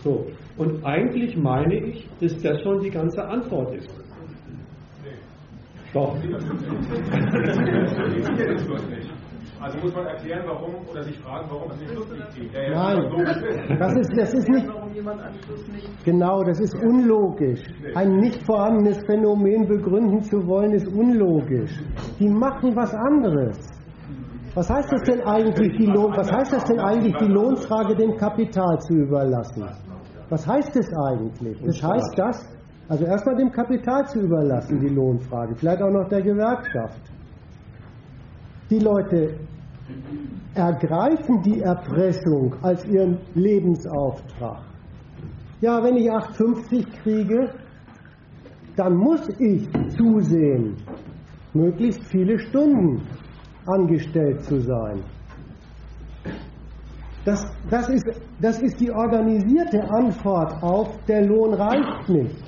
[0.02, 0.26] So.
[0.56, 3.90] Und eigentlich meine ich, dass das schon die ganze Antwort ist.
[5.92, 6.16] Doch.
[9.58, 12.52] Also muss man erklären, warum oder sich fragen, warum es nicht Schluss nicht zieht.
[12.52, 14.66] Ja, Nein, das ist, das ist nicht.
[16.04, 17.62] Genau, das ist unlogisch.
[17.94, 21.72] Ein nicht vorhandenes Phänomen begründen zu wollen, ist unlogisch.
[22.18, 23.58] Die machen was anderes.
[24.56, 28.16] Was heißt das denn eigentlich, die Lohn, was heißt das denn eigentlich, die Lohnfrage dem
[28.16, 29.68] Kapital zu überlassen?
[30.30, 31.60] Was heißt das eigentlich?
[31.62, 32.56] Das heißt das,
[32.88, 37.02] also erstmal dem Kapital zu überlassen, die Lohnfrage, vielleicht auch noch der Gewerkschaft.
[38.70, 39.40] Die Leute
[40.54, 44.62] ergreifen die Erpressung als ihren Lebensauftrag.
[45.60, 47.50] Ja, wenn ich 8,50 kriege,
[48.74, 50.76] dann muss ich zusehen,
[51.52, 53.02] möglichst viele Stunden
[53.66, 55.02] angestellt zu sein.
[57.24, 58.04] Das, das, ist,
[58.40, 62.44] das ist die organisierte Antwort auf, der Lohn reicht nicht.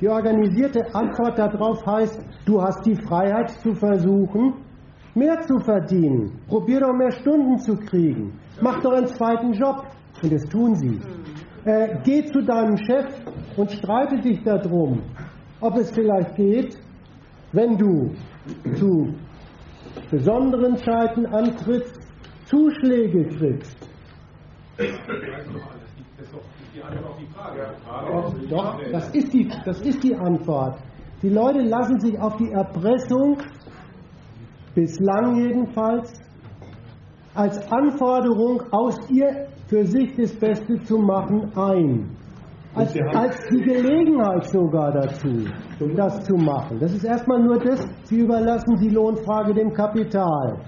[0.00, 4.54] Die organisierte Antwort darauf heißt, du hast die Freiheit zu versuchen,
[5.14, 6.40] mehr zu verdienen.
[6.46, 8.38] Probier doch mehr Stunden zu kriegen.
[8.62, 9.84] Mach doch einen zweiten Job.
[10.22, 11.00] Und das tun sie.
[11.64, 13.06] Äh, geh zu deinem Chef
[13.56, 15.02] und streite dich darum,
[15.60, 16.78] ob es vielleicht geht,
[17.52, 18.12] wenn du
[18.76, 19.14] zu
[20.10, 22.00] besonderen Zeiten antrittst,
[22.46, 23.76] Zuschläge kriegst.
[28.48, 30.78] Doch, das ist, die, das ist die Antwort.
[31.22, 33.38] Die Leute lassen sich auf die Erpressung,
[34.74, 36.12] bislang jedenfalls,
[37.34, 42.16] als Anforderung aus ihr für sich das Beste zu machen ein.
[42.74, 45.44] Als, als die Gelegenheit sogar dazu,
[45.96, 46.78] das zu machen.
[46.78, 50.60] Das ist erstmal nur das, Sie überlassen die Lohnfrage dem Kapital.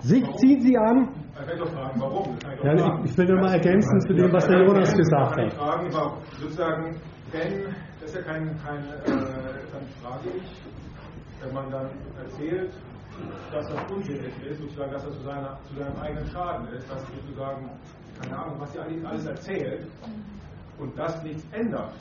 [0.00, 1.08] Sich ziehen Sie an.
[1.32, 2.36] Ich fragen, warum?
[2.36, 5.46] Ich, ja, ich, will nur mal ergänzen zu dem, was der Jonas gesagt hat.
[5.46, 5.90] Ich fragen,
[6.38, 6.96] sozusagen,
[7.32, 7.64] wenn,
[8.00, 9.16] das ist ja kein, kein äh,
[9.72, 10.62] dann frage ich,
[11.42, 12.72] wenn man dann erzählt,
[13.52, 17.04] dass das unsinnig ist, sozusagen, dass das zu, seiner, zu seinem eigenen Schaden ist, dass
[17.08, 17.70] sozusagen,
[18.22, 19.86] keine Ahnung, was sie eigentlich alles erzählt
[20.82, 21.92] und das nichts ändert.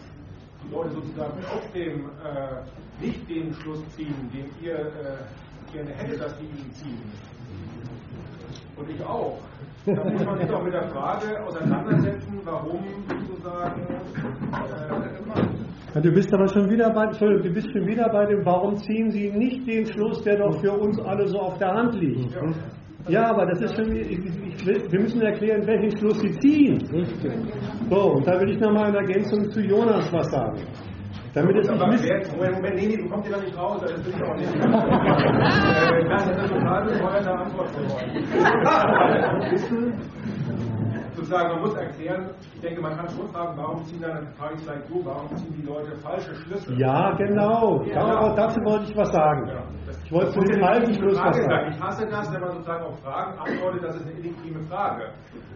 [0.64, 6.22] Die Leute sozusagen auf dem, äh, nicht den Schluss ziehen, den ihr äh, gerne hättet,
[6.22, 7.02] dass die ihn ziehen.
[8.76, 9.40] Und ich auch.
[9.86, 13.82] Da muss man sich doch mit der Frage auseinandersetzen, warum sozusagen
[15.94, 19.12] äh, Du bist aber schon wieder bei, du bist schon wieder bei dem, warum ziehen
[19.12, 22.34] Sie nicht den Schluss, der doch für uns alle so auf der Hand liegt?
[22.34, 22.42] Ja,
[23.30, 26.80] aber das ist schon, ich, ich, wir müssen erklären, welchen Schluss Sie ziehen.
[27.90, 30.62] So, und da will ich nochmal in Ergänzung zu Jonas was sagen.
[31.34, 34.14] Damit es nicht Moment, Moment, nee, nee, du kommst hier da nicht raus, das will
[34.14, 34.54] ich auch nicht.
[35.92, 38.12] Äh, das ist eine total bescheuerte Antwort euch
[41.32, 44.62] sozusagen, man muss erklären, ich denke, man kann schon fragen, warum ziehen dann, frage ich
[44.62, 46.74] vielleicht so, warum ziehen die Leute falsche Schlüsse?
[46.78, 47.84] Ja, genau.
[47.86, 48.36] Ja, ja.
[48.36, 49.48] Dazu wollte ich was sagen.
[49.48, 49.64] Ja.
[50.12, 51.72] Ich wollte zu dem alten Schluss was sagen.
[51.72, 55.04] Ich hasse das, wenn man sozusagen auf Fragen antwortet, das ist eine illegitime Frage.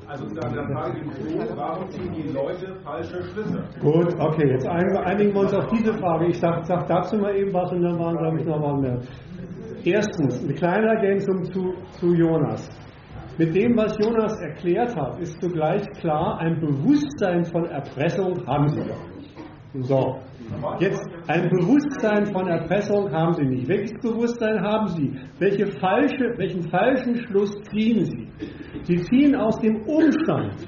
[0.07, 3.63] Also sozusagen, dann frage ich mich so, warum ziehen die Leute falsche Schlüsse?
[3.81, 6.27] Gut, okay, jetzt einigen wir uns auf diese Frage.
[6.27, 8.97] Ich sage sag dazu mal eben was und dann waren, glaube ich, noch mal mehr.
[9.83, 12.69] Erstens, eine kleine Ergänzung zu, zu Jonas.
[13.37, 18.79] Mit dem, was Jonas erklärt hat, ist zugleich klar, ein Bewusstsein von Erpressung haben sie
[18.79, 19.35] doch nicht.
[19.85, 20.15] So,
[20.79, 23.67] jetzt ein Bewusstsein von Erpressung haben sie nicht.
[23.67, 25.13] Welches Bewusstsein haben sie?
[25.39, 28.27] Welche falsche, welchen falschen Schluss ziehen sie?
[28.83, 30.67] Sie ziehen aus dem Umstand,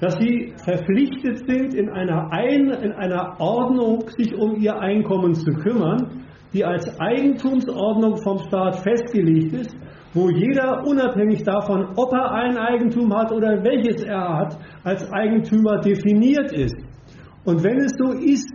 [0.00, 5.52] dass sie verpflichtet sind, in einer, Ein in einer Ordnung sich um ihr Einkommen zu
[5.52, 9.76] kümmern, die als Eigentumsordnung vom Staat festgelegt ist
[10.14, 15.80] wo jeder unabhängig davon, ob er ein Eigentum hat oder welches er hat, als Eigentümer
[15.80, 16.76] definiert ist.
[17.44, 18.48] Und wenn es so ist,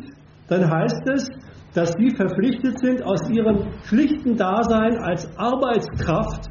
[0.50, 1.30] dann heißt es,
[1.74, 6.50] dass sie verpflichtet sind, aus ihrem schlichten Dasein als Arbeitskraft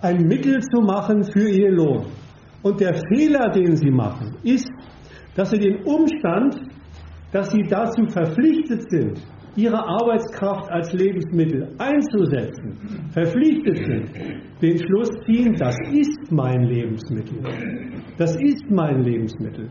[0.00, 2.06] ein Mittel zu machen für ihr Lohn.
[2.62, 4.70] Und der Fehler, den sie machen, ist,
[5.34, 6.56] dass sie den Umstand,
[7.32, 9.20] dass sie dazu verpflichtet sind,
[9.56, 14.10] ihre Arbeitskraft als Lebensmittel einzusetzen, verpflichtet sind,
[14.62, 17.38] den Schluss ziehen, das ist mein Lebensmittel.
[18.16, 19.68] Das ist mein Lebensmittel.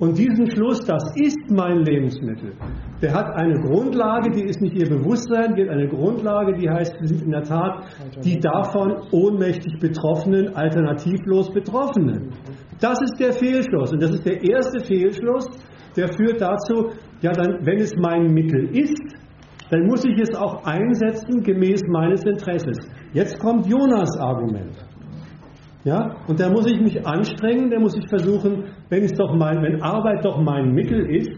[0.00, 2.54] Und diesen Schluss, das ist mein Lebensmittel,
[3.02, 6.94] der hat eine Grundlage, die ist nicht ihr Bewusstsein, die hat eine Grundlage, die heißt,
[6.98, 7.84] wir sind in der Tat
[8.24, 12.30] die davon ohnmächtig Betroffenen, alternativlos Betroffenen.
[12.80, 13.92] Das ist der Fehlschluss.
[13.92, 15.46] Und das ist der erste Fehlschluss,
[15.94, 19.02] der führt dazu, ja, dann, wenn es mein Mittel ist,
[19.70, 22.78] dann muss ich es auch einsetzen gemäß meines Interesses.
[23.12, 24.76] Jetzt kommt Jonas Argument.
[25.84, 29.62] Ja, und da muss ich mich anstrengen, da muss ich versuchen, wenn, es doch mein,
[29.62, 31.30] wenn Arbeit doch mein Mittel ist,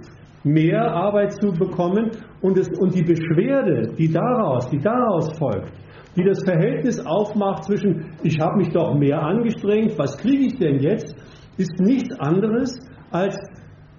[0.43, 2.11] mehr Arbeit zu bekommen
[2.41, 5.73] und, es, und die Beschwerde, die daraus, die daraus folgt,
[6.17, 10.81] die das Verhältnis aufmacht zwischen, ich habe mich doch mehr angestrengt, was kriege ich denn
[10.81, 11.15] jetzt,
[11.57, 12.77] ist nichts anderes
[13.13, 13.39] als,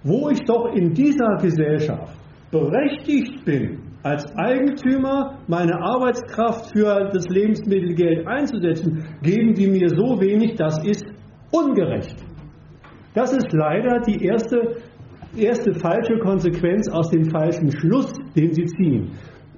[0.02, 2.18] wo ich doch in dieser Gesellschaft
[2.50, 10.56] berechtigt bin, als Eigentümer meine Arbeitskraft für das Lebensmittelgeld einzusetzen, geben die mir so wenig,
[10.56, 11.06] das ist
[11.50, 12.16] ungerecht.
[13.14, 14.76] Das ist leider die erste,
[15.34, 19.12] erste falsche Konsequenz aus dem falschen Schluss, den sie ziehen.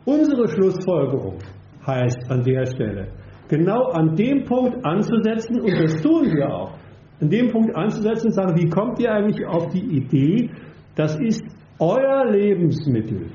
[0.05, 1.39] Unsere Schlussfolgerung
[1.85, 3.09] heißt an der Stelle,
[3.48, 6.73] genau an dem Punkt anzusetzen, und das tun wir auch,
[7.20, 10.51] an dem Punkt anzusetzen und sagen, wie kommt ihr eigentlich auf die Idee,
[10.94, 11.43] das ist
[11.81, 13.27] euer Lebensmittel.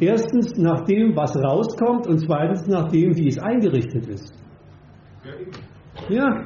[0.00, 4.34] Erstens nach dem, was rauskommt und zweitens nach dem, wie es eingerichtet ist.
[6.08, 6.44] Ja.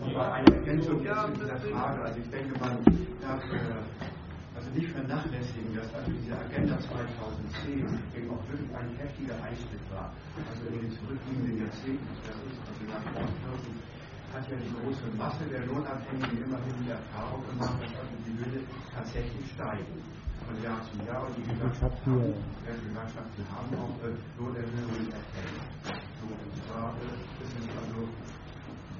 [0.00, 2.02] Aber eine Ergänzung zu dieser Frage.
[2.02, 2.78] Also ich denke, man
[3.22, 3.78] darf äh,
[4.56, 7.86] also nicht vernachlässigen, dass also diese Agenda 2010
[8.18, 10.10] eben auch wirklich ein heftiger Einschnitt war.
[10.50, 13.92] Also in den zurückliegenden Jahrzehnten, das ist also nach 1940
[14.32, 18.64] hat ja die große Masse der Lohnabhängigen immerhin die Erfahrung gemacht, dass also die Löhne
[18.94, 20.00] tatsächlich steigen
[20.52, 22.34] von Jahr zu Jahr und die Gewerkschaften haben,
[22.68, 25.64] die Gewerkschaften haben auch äh, Lohnerhöhungen erhält.
[26.20, 28.04] So, und zwar äh, ist es also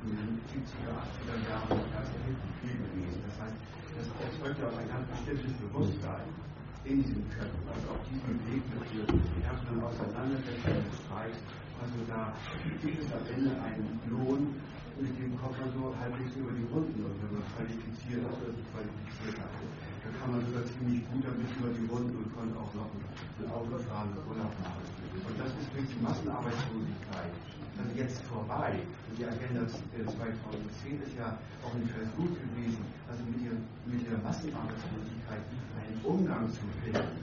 [0.02, 3.20] in den 70er, 80er Jahren ganz erheblich viel gewesen.
[3.28, 3.58] Das heißt,
[4.00, 6.26] das erzeugt ja auch ein ganz bestimmtes Bewusstsein
[6.88, 9.06] in diesen Köpfen, also auf diesem Weg mit der
[9.46, 11.38] härteren Auseinandersetzung des Streiks,
[11.78, 12.34] also da
[12.82, 14.56] gibt es am Ende einen Lohn,
[14.98, 19.38] mit dem kommt man so halbwegs über die Runden und wenn man qualifiziert sich qualifiziert
[19.38, 19.54] hat,
[20.02, 23.46] dann kann man sogar ziemlich gut damit über die Runden und kann auch noch ein
[23.50, 24.82] Auto fahren und Urlaub machen.
[25.14, 27.32] Und das ist durch die Massenarbeitslosigkeit
[27.78, 28.78] also jetzt vorbei.
[29.08, 33.56] Und die Agenda 2010 ist ja auch nicht ganz gut gewesen, also mit, ihr,
[33.88, 35.42] mit der Massenarbeitslosigkeit
[35.80, 37.16] einen Umgang zu finden.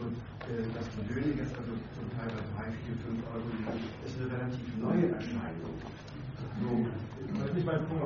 [0.00, 0.16] Und
[0.48, 4.26] äh, dass Löhne jetzt also zum Teil bei 3, 4, 5 Euro liegen, ist eine
[4.32, 5.76] relativ neue Erscheinung.
[6.60, 6.72] So,
[7.38, 8.02] das ist nicht mein Punkt.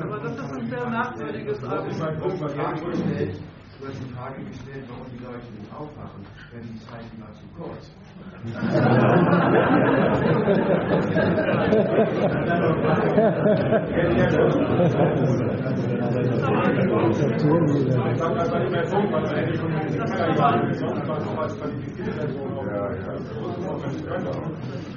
[0.00, 1.86] Aber das ist ein sehr merkwürdiges Argument.
[1.86, 3.34] Das ist mein Punkt, weil
[3.78, 7.46] Du hast die Frage gestellt, warum die Leute nicht aufwachen, wenn die Zeit immer zu
[7.58, 7.90] kurz.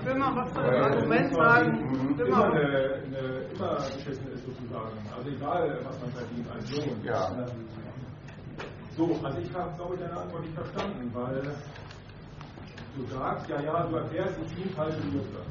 [0.09, 2.17] Ich will mal was zu dem Argument sagen.
[2.17, 2.61] Immer, eine,
[3.05, 4.97] eine, immer beschissen ist sozusagen.
[5.15, 6.99] Also egal, was man verdient als Lohn.
[7.03, 7.29] Ja.
[8.97, 11.43] So, also ich habe, glaube ich, deine Antwort nicht verstanden, weil
[12.95, 15.45] du sagst, ja, ja, du erklärst die ziehen falsche Schlüsse.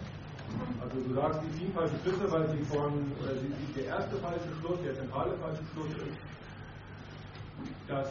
[0.82, 4.50] Also du sagst, die ziehen falsche Schlüsse, weil sie von, oder sie, der erste falsche
[4.60, 6.18] Schluss, der zentrale falsche Schluss ist,
[7.86, 8.10] dass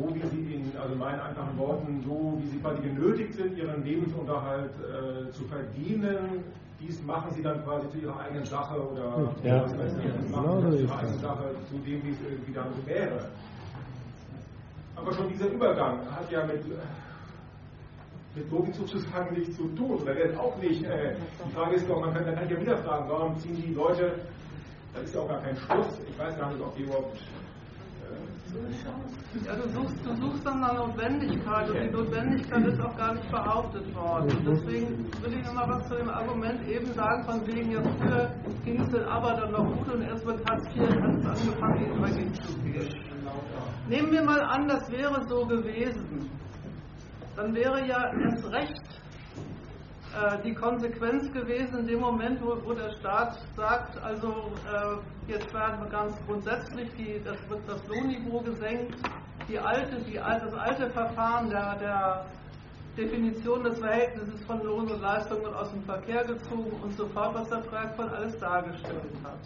[0.00, 3.56] so wie sie in, also in meinen einfachen Worten, so wie sie quasi genötigt sind,
[3.56, 6.44] ihren Lebensunterhalt äh, zu verdienen,
[6.80, 9.62] dies machen sie dann quasi zu ihrer eigenen Sache oder ja.
[9.62, 12.68] was weiß ich, machen sie zu ihrer eigenen Sache zu dem, wie es irgendwie dann
[12.86, 13.28] wäre.
[14.96, 16.62] Aber schon dieser Übergang hat ja mit,
[18.34, 19.98] mit Logik sozusagen nichts zu tun.
[20.02, 20.84] Oder wird auch nicht.
[20.84, 21.14] Äh,
[21.46, 23.74] die Frage ist doch, man kann, dann kann ich ja wieder fragen, warum ziehen die
[23.74, 24.12] Leute,
[24.94, 26.00] da ist ja auch gar kein Schluss.
[26.08, 27.18] Ich weiß gar nicht, ob die überhaupt.
[29.46, 33.30] Ja, du suchst, du suchst dann eine Notwendigkeit und die Notwendigkeit ist auch gar nicht
[33.30, 34.36] behauptet worden.
[34.36, 38.34] Und deswegen will ich nochmal was zu dem Argument eben sagen, von wegen ja früher
[38.64, 42.34] ging es den Arbeitern noch gut und erst mit Hartz IV hat es angefangen, dagegen
[42.34, 42.88] zu gehen.
[43.88, 46.28] Nehmen wir mal an, das wäre so gewesen.
[47.36, 48.99] Dann wäre ja erst recht
[50.44, 55.80] die Konsequenz gewesen in dem Moment, wo, wo der Staat sagt, also äh, jetzt werden
[55.80, 58.96] wir ganz grundsätzlich, die, das das Lohnniveau gesenkt,
[59.48, 62.26] die alte, die, das alte Verfahren der, der
[62.96, 67.34] Definition des Verhältnisses von Lohn und Leistung wird aus dem Verkehr gezogen und so fort,
[67.34, 69.38] was der Projektfall alles dargestellt hat.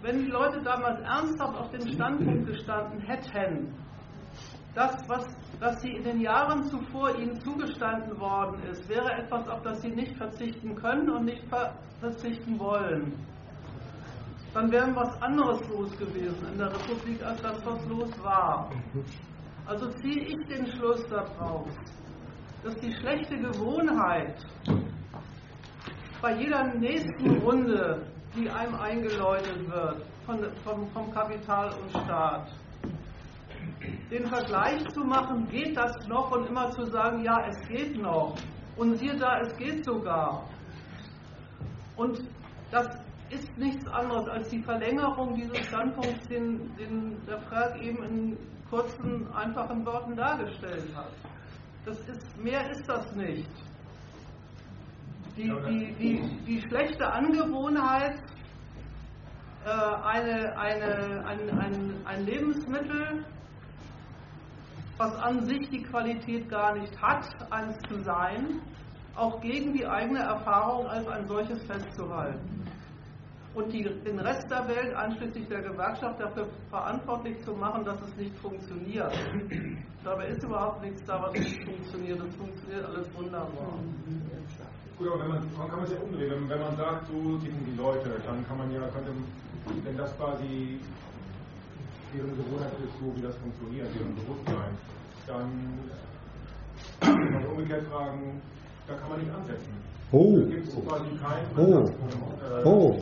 [0.00, 3.74] Wenn die Leute damals ernsthaft auf dem Standpunkt gestanden hätten,
[4.78, 5.26] das, was,
[5.58, 9.90] was sie in den Jahren zuvor ihnen zugestanden worden ist, wäre etwas, auf das sie
[9.90, 11.42] nicht verzichten können und nicht
[11.98, 13.12] verzichten wollen,
[14.54, 18.70] dann wäre was anderes los gewesen in der Republik, als das, was los war.
[19.66, 21.68] Also ziehe ich den Schluss daraus,
[22.62, 24.36] dass die schlechte Gewohnheit
[26.22, 28.06] bei jeder nächsten Runde
[28.36, 32.48] die einem eingeläutet wird von, vom Kapital und Staat.
[34.10, 38.34] Den Vergleich zu machen, geht das noch und immer zu sagen, ja, es geht noch.
[38.76, 40.44] Und siehe da, es geht sogar.
[41.96, 42.22] Und
[42.70, 42.86] das
[43.30, 48.38] ist nichts anderes als die Verlängerung dieses Standpunkts, den, den der Frag eben in
[48.70, 51.12] kurzen, einfachen Worten dargestellt hat.
[51.84, 53.48] Das ist, mehr ist das nicht
[55.38, 58.20] die, die, die, die schlechte Angewohnheit,
[59.64, 63.24] äh, eine, eine, ein, ein, ein Lebensmittel,
[64.98, 68.60] was an sich die Qualität gar nicht hat, eins zu sein,
[69.14, 72.64] auch gegen die eigene Erfahrung als ein solches festzuhalten.
[73.54, 78.16] Und die, den Rest der Welt, einschließlich der Gewerkschaft, dafür verantwortlich zu machen, dass es
[78.16, 79.12] nicht funktioniert.
[80.04, 82.20] Dabei ist überhaupt nichts da, was nicht funktioniert.
[82.20, 83.72] Es funktioniert alles wunderbar.
[84.98, 86.30] Gut, aber wenn man, man kann es ja umdrehen.
[86.30, 89.12] Wenn, wenn man sagt, so ticken die Leute, dann kann man ja, könnte,
[89.84, 90.78] wenn das quasi
[92.14, 94.72] deren Gewohnheit ist, so wie das funktioniert, deren Bewusstsein,
[95.26, 95.50] dann
[97.00, 98.40] kann man umgekehrt fragen,
[98.86, 99.72] da kann man nicht ansetzen.
[100.10, 100.40] Oh.
[101.58, 101.84] Oh.
[102.64, 102.96] Oh.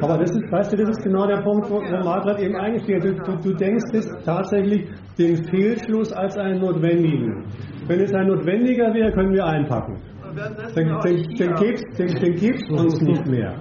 [0.00, 3.12] Aber das ist, weißt du, das ist genau der Punkt, wo, Margaret eben eingestiegen Du,
[3.12, 4.88] du, du denkst es tatsächlich
[5.18, 7.44] den Fehlschluss als einen notwendigen.
[7.86, 10.00] Wenn es ein notwendiger wäre, können wir einpacken
[10.36, 13.54] dann, dann, dann gibt es uns nicht mehr.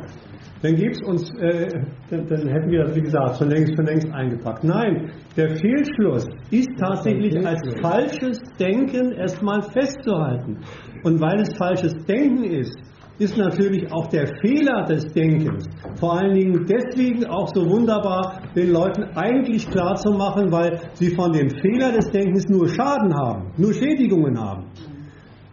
[0.66, 1.68] Dann gibt es uns, äh,
[2.10, 4.64] dann, dann, hätten wir das, wie gesagt, schon längst, schon längst eingepackt.
[4.64, 10.58] Nein, der Fehlschluss ist tatsächlich als falsches Denken erstmal festzuhalten.
[11.04, 12.76] Und weil es falsches Denken ist,
[13.20, 15.70] ist natürlich auch der Fehler des Denkens
[16.00, 21.16] vor allen Dingen deswegen auch so wunderbar den Leuten eigentlich klar zu machen, weil sie
[21.16, 24.66] von dem Fehler des Denkens nur Schaden haben, nur Schädigungen haben.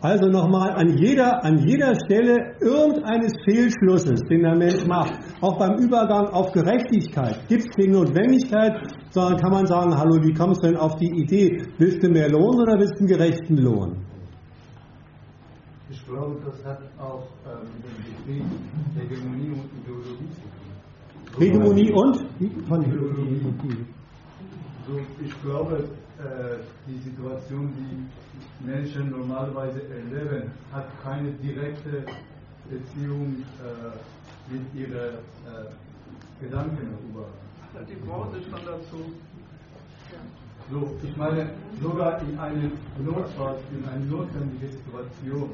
[0.03, 5.79] Also nochmal an jeder, an jeder Stelle irgendeines Fehlschlusses, den der Mensch macht, auch beim
[5.79, 8.73] Übergang auf Gerechtigkeit, gibt es keine Notwendigkeit,
[9.11, 11.63] sondern kann man sagen, hallo, wie kommst du denn auf die Idee?
[11.79, 14.05] Willst du mehr Lohn oder willst du einen gerechten Lohn?
[15.89, 18.45] Ich glaube, das hat auch äh, mit dem Betrieb
[18.99, 21.39] Hegemonie und Ideologie zu tun.
[21.39, 22.67] Hegemonie und?
[22.67, 23.87] Von Ideologie.
[24.85, 25.85] So, ich glaube,
[26.19, 26.57] äh,
[26.89, 28.32] die Situation, die
[28.65, 32.05] Menschen normalerweise erleben, hat keine direkte
[32.71, 37.27] Beziehung äh, mit ihren äh, Gedanken über.
[37.89, 39.13] Die Branche schon dazu.
[40.71, 42.73] So, ich meine, sogar in einem
[43.05, 45.51] Notfall, in einer notwendigen Situation,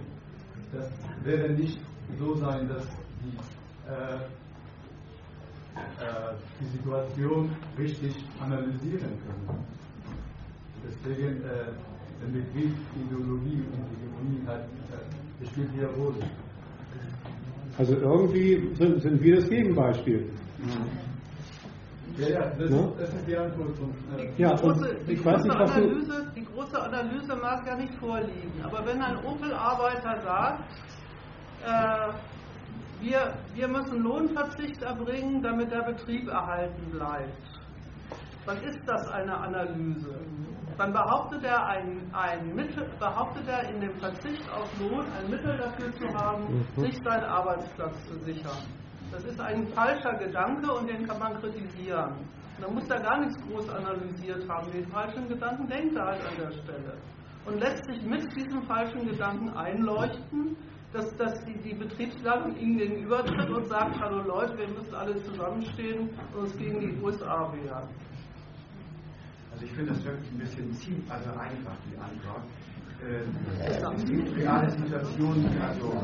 [0.73, 0.91] das
[1.25, 1.79] wäre nicht
[2.19, 2.85] so sein, dass
[3.23, 3.37] die,
[3.91, 4.17] äh,
[5.77, 9.67] äh, die Situation richtig analysieren können.
[10.85, 11.73] Deswegen äh,
[12.21, 14.61] der Begriff Ideologie und Hegemonie hat,
[15.43, 16.25] äh, spielt hier Rolle.
[17.79, 20.29] Also irgendwie sind, sind wir das Gegenbeispiel.
[22.19, 22.93] Ja, ja, das, Ne?
[22.99, 23.91] das ist die Antwort von.
[24.19, 26.83] Äh, Ja, Die große, und die, ich weiß große nicht, was du- Analyse, die große
[26.83, 28.53] Analyse mag ja nicht vorliegen.
[28.65, 30.65] Aber wenn ein Opel-Arbeiter sagt,
[31.65, 32.13] äh,
[33.01, 37.61] wir, wir müssen Lohnverzicht erbringen, damit der Betrieb erhalten bleibt,
[38.45, 40.17] dann ist das eine Analyse.
[40.79, 45.57] Dann behauptet er, ein, ein Mittel, behauptet er in dem Verzicht auf Lohn ein Mittel
[45.59, 46.81] dafür zu haben, Mhm.
[46.83, 48.63] sich seinen Arbeitsplatz zu sichern.
[49.11, 52.13] Das ist ein falscher Gedanke und den kann man kritisieren.
[52.61, 54.71] Da muss er gar nichts groß analysiert haben.
[54.73, 56.95] Den falschen Gedanken denkt er halt an der Stelle.
[57.47, 60.57] Und lässt sich mit diesem falschen Gedanken einleuchten,
[60.93, 66.11] dass, dass die, die Betriebsleitung ihm gegenübertritt und sagt, hallo Leute, wir müssen alle zusammenstehen
[66.35, 67.89] und uns gegen die USA wehren.
[69.59, 72.47] Also ich finde das wirklich ein bisschen ziemlich, also einfach die Antwort.
[73.03, 73.27] Äh,
[73.67, 75.99] es gibt reale Situationen, die also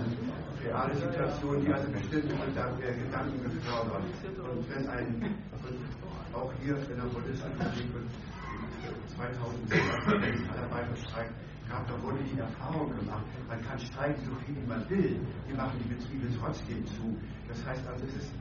[0.65, 4.03] reale Situationen, die also bestimmte Gedanken, Gedanken befördern.
[4.51, 7.95] Und wenn ein, und auch hier in der Bundesrepublik
[9.15, 9.83] 2006
[10.51, 11.31] Arbeiterstreik
[11.69, 15.55] gab, da wurde die Erfahrung gemacht, man kann streiken so viel wie man will, die
[15.55, 17.17] machen die Betriebe trotzdem zu.
[17.47, 18.33] Das heißt also, es ist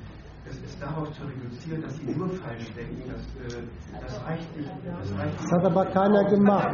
[0.46, 3.04] es ist darauf zu reduzieren, dass sie nur falsch denken.
[3.08, 3.64] Das, äh,
[4.02, 4.70] das reicht nicht.
[4.86, 6.70] Das, reicht Das hat aber keiner gemacht.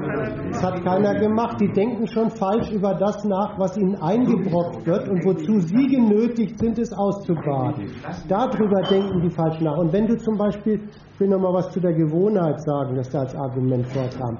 [0.51, 1.61] Das hat keiner gemacht.
[1.61, 6.57] Die denken schon falsch über das nach, was ihnen eingebrockt wird und wozu sie genötigt
[6.57, 7.91] sind, es auszubaden.
[8.27, 9.77] Darüber denken die falsch nach.
[9.77, 10.81] Und wenn du zum Beispiel,
[11.13, 14.39] ich will noch mal was zu der Gewohnheit sagen, das da als Argument vorkam.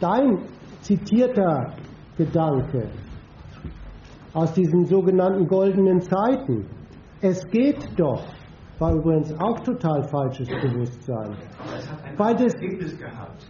[0.00, 0.38] Dein
[0.80, 1.74] zitierter
[2.16, 2.88] Gedanke
[4.34, 6.66] aus diesen sogenannten goldenen Zeiten,
[7.20, 8.24] es geht doch,
[8.78, 11.36] war übrigens auch total falsches Bewusstsein.
[11.76, 13.46] es hat ein Weil das Ergebnis gehabt.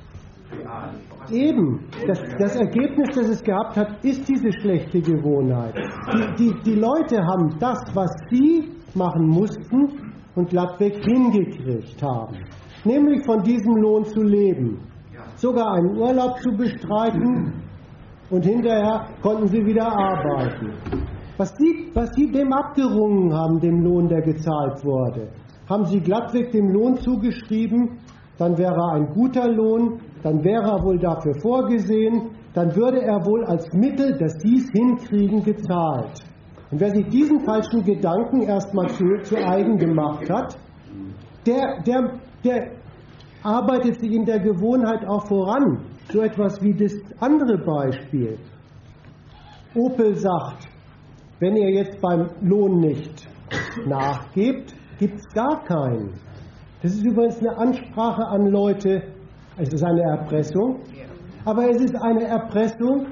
[1.30, 5.74] Eben, das, das Ergebnis, das es gehabt hat, ist diese schlechte Gewohnheit.
[6.14, 12.38] Die, die, die Leute haben das, was sie machen mussten und glattweg hingekriegt haben.
[12.84, 14.80] Nämlich von diesem Lohn zu leben.
[15.36, 17.52] Sogar einen Urlaub zu bestreiten
[18.30, 20.72] und hinterher konnten sie wieder arbeiten.
[21.39, 25.28] Was sie, was sie dem abgerungen haben, dem Lohn, der gezahlt wurde,
[25.70, 27.98] haben sie glattweg dem Lohn zugeschrieben,
[28.39, 33.24] dann wäre er ein guter Lohn, dann wäre er wohl dafür vorgesehen, dann würde er
[33.24, 36.24] wohl als Mittel, dass dies hinkriegen, gezahlt.
[36.70, 40.59] Und wer sich diesen falschen Gedanken erstmal zu, zu eigen gemacht hat,
[41.47, 42.73] der, der, der
[43.43, 45.85] arbeitet sich in der Gewohnheit auch voran.
[46.10, 48.39] So etwas wie das andere Beispiel.
[49.74, 50.67] Opel sagt,
[51.40, 53.28] wenn ihr jetzt beim Lohn nicht
[53.86, 56.15] nachgebt, gibt es gar keinen.
[56.82, 59.02] Das ist übrigens eine Ansprache an Leute,
[59.56, 60.81] es ist eine Erpressung,
[61.44, 63.06] aber es ist eine Erpressung,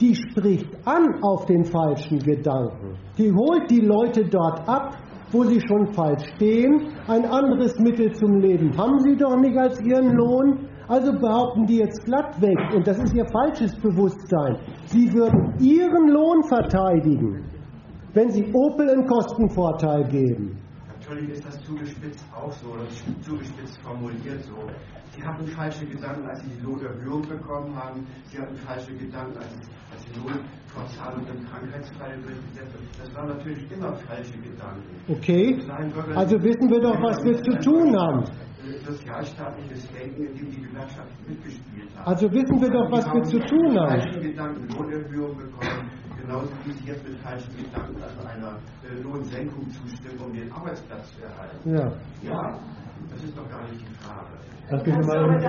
[0.00, 2.96] die spricht an auf den falschen Gedanken.
[3.18, 4.96] Die holt die Leute dort ab,
[5.30, 6.88] wo sie schon falsch stehen.
[7.06, 10.68] Ein anderes Mittel zum Leben haben sie doch nicht als ihren Lohn.
[10.88, 14.56] Also behaupten die jetzt glatt weg, und das ist ihr falsches Bewusstsein,
[14.86, 17.44] sie würden ihren Lohn verteidigen,
[18.14, 20.58] wenn sie Opel einen Kostenvorteil geben.
[20.98, 24.54] Natürlich ist das zugespitzt auch so, das ist zugespitzt formuliert so.
[25.16, 28.06] Sie hatten falsche Gedanken, als sie die Lohnerhöhung bekommen haben.
[28.24, 29.56] Sie hatten falsche Gedanken, als,
[29.90, 33.00] als die Lohnfortzahlung im Krankheitsfall durchgesetzt wird.
[33.00, 34.82] Das waren natürlich immer falsche Gedanken.
[35.08, 35.58] Okay,
[36.14, 38.24] also wissen wir doch, was wir zu tun haben.
[38.86, 42.06] Sozialstaatliches Denken, in dem die Gewerkschaften mitgespielt haben.
[42.06, 44.00] Also wissen wir doch, was wir zu tun haben.
[44.00, 45.90] falschen Gedanken Lohnerhöhung bekommen,
[46.30, 51.12] genauso wie sie jetzt mit falschen Gedanken also einer äh, Lohnsenkung zustimmen, um den Arbeitsplatz
[51.14, 51.74] zu erhalten.
[51.74, 51.92] Ja.
[52.22, 52.58] Ja,
[53.10, 54.38] das ist doch gar nicht die Frage.
[54.70, 55.40] Lass mich mal,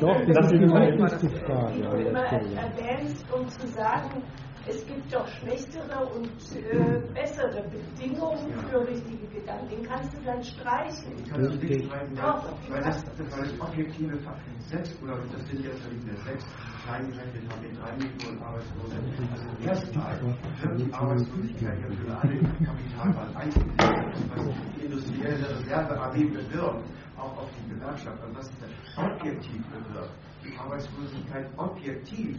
[0.00, 2.54] Doch, das ist wichtigste Frage Stelle.
[2.56, 4.22] erwähnt, um zu sagen,
[4.68, 9.68] es gibt doch schlechtere und äh, bessere Bedingungen für richtige Gedanken.
[9.68, 11.12] Den kannst du dann streichen.
[11.18, 14.18] Ich kann das nicht streichen, weil, weil, das, weil das objektive
[14.68, 16.44] Sechs oder das sind jetzt mehr sechs,
[16.84, 18.96] kleingerechnet haben wir drei Millionen Arbeitslose.
[19.30, 24.44] Also erstmal wird die Arbeitslosigkeit ja für alle Kapitalmarkt eingesetzt, was
[24.74, 26.84] die industrielle Reserve AG bewirkt,
[27.16, 28.20] auch auf die Gewerkschaft.
[28.20, 30.10] Also das ist objektiv bewirkt.
[30.44, 32.38] Die Arbeitslosigkeit objektiv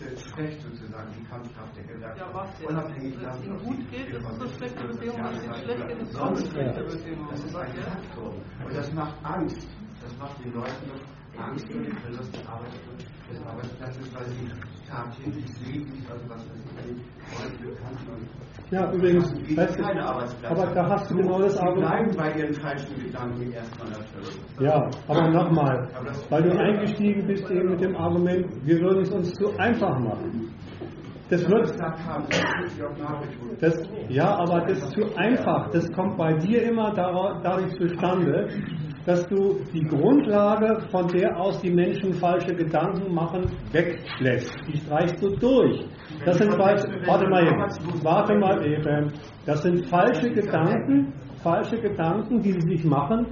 [0.00, 2.18] schlecht sozusagen die Kampfkraft der Gewerkschaft.
[2.18, 2.60] Ja, was?
[2.68, 5.98] Unabhängig Wenn es ihnen gut geht, ist es eine schlechte Beziehung, wenn es schlecht geht,
[6.00, 7.28] ist es eine schlechte Beziehung.
[7.30, 8.34] Das ist ein Faktor.
[8.64, 9.68] Und das macht Angst.
[10.02, 10.90] Das macht den Leuten
[11.38, 12.36] Angst um den Verlust
[13.32, 14.48] des Arbeitsplatzes, weil sie
[14.88, 16.62] tagtäglich sehen, also was das
[18.70, 22.16] ja, übrigens, weißt du, aber da hast du genau das Argument.
[22.16, 24.40] bei ihren falschen Gedanken erstmal erfüllen.
[24.60, 25.88] Ja, aber nochmal,
[26.30, 30.54] weil du eingestiegen bist eben mit dem Argument, wir würden es uns zu einfach machen.
[31.28, 31.74] Das wird.
[33.60, 33.74] Das,
[34.08, 35.70] ja, aber das ist zu einfach.
[35.70, 38.48] Das kommt bei dir immer dadurch zustande,
[39.06, 44.54] dass du die Grundlage, von der aus die Menschen falsche Gedanken machen, weglässt.
[44.68, 45.84] Die streichst du durch.
[46.24, 49.12] Das sind falsche, warte mal eben, warte mal eben.
[49.44, 51.12] Das sind falsche Gedanken,
[51.42, 53.26] falsche Gedanken, die sie sich machen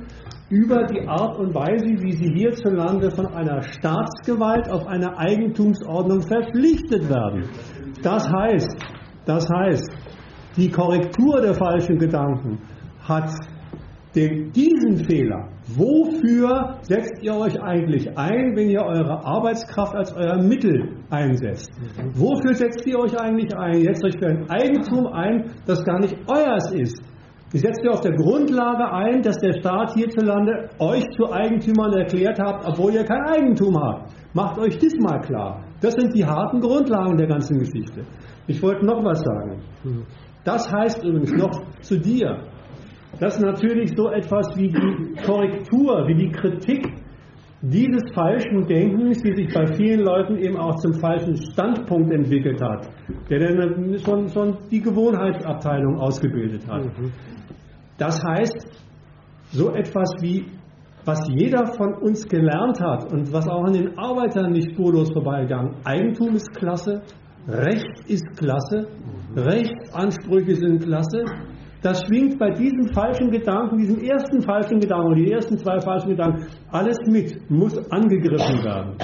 [0.50, 7.08] über die Art und Weise, wie sie hierzulande von einer Staatsgewalt auf eine Eigentumsordnung verpflichtet
[7.08, 7.48] werden.
[8.02, 8.76] Das heißt,
[9.26, 9.88] das heißt,
[10.56, 12.58] die Korrektur der falschen Gedanken
[13.06, 13.30] hat
[14.16, 20.42] den, diesen Fehler, wofür setzt ihr euch eigentlich ein, wenn ihr eure Arbeitskraft als euer
[20.42, 21.70] Mittel einsetzt?
[22.14, 23.78] Wofür setzt ihr euch eigentlich ein?
[23.78, 27.02] Ihr setzt euch für ein Eigentum ein, das gar nicht euers ist.
[27.52, 32.38] Ihr setzt ihr auf der Grundlage ein, dass der Staat hierzulande euch zu Eigentümern erklärt
[32.38, 34.12] hat, obwohl ihr kein Eigentum habt.
[34.34, 35.64] Macht euch das mal klar.
[35.80, 38.02] Das sind die harten Grundlagen der ganzen Geschichte.
[38.46, 39.62] Ich wollte noch was sagen.
[40.44, 42.44] Das heißt übrigens noch zu dir,
[43.20, 46.86] dass natürlich so etwas wie die Korrektur, wie die Kritik
[47.62, 52.88] dieses falschen Denkens, die sich bei vielen Leuten eben auch zum falschen Standpunkt entwickelt hat,
[53.28, 56.84] der dann schon, schon die Gewohnheitsabteilung ausgebildet hat.
[57.98, 58.66] Das heißt,
[59.52, 60.46] so etwas wie,
[61.04, 65.74] was jeder von uns gelernt hat und was auch an den Arbeitern nicht spurlos vorbeigegangen,
[65.84, 67.02] Eigentum ist klasse,
[67.46, 68.86] Recht ist klasse,
[69.36, 71.24] Rechtsansprüche sind klasse,
[71.82, 76.46] das schwingt bei diesem falschen Gedanken, diesem ersten falschen Gedanken, die ersten zwei falschen Gedanken,
[76.70, 78.96] alles mit, muss angegriffen werden.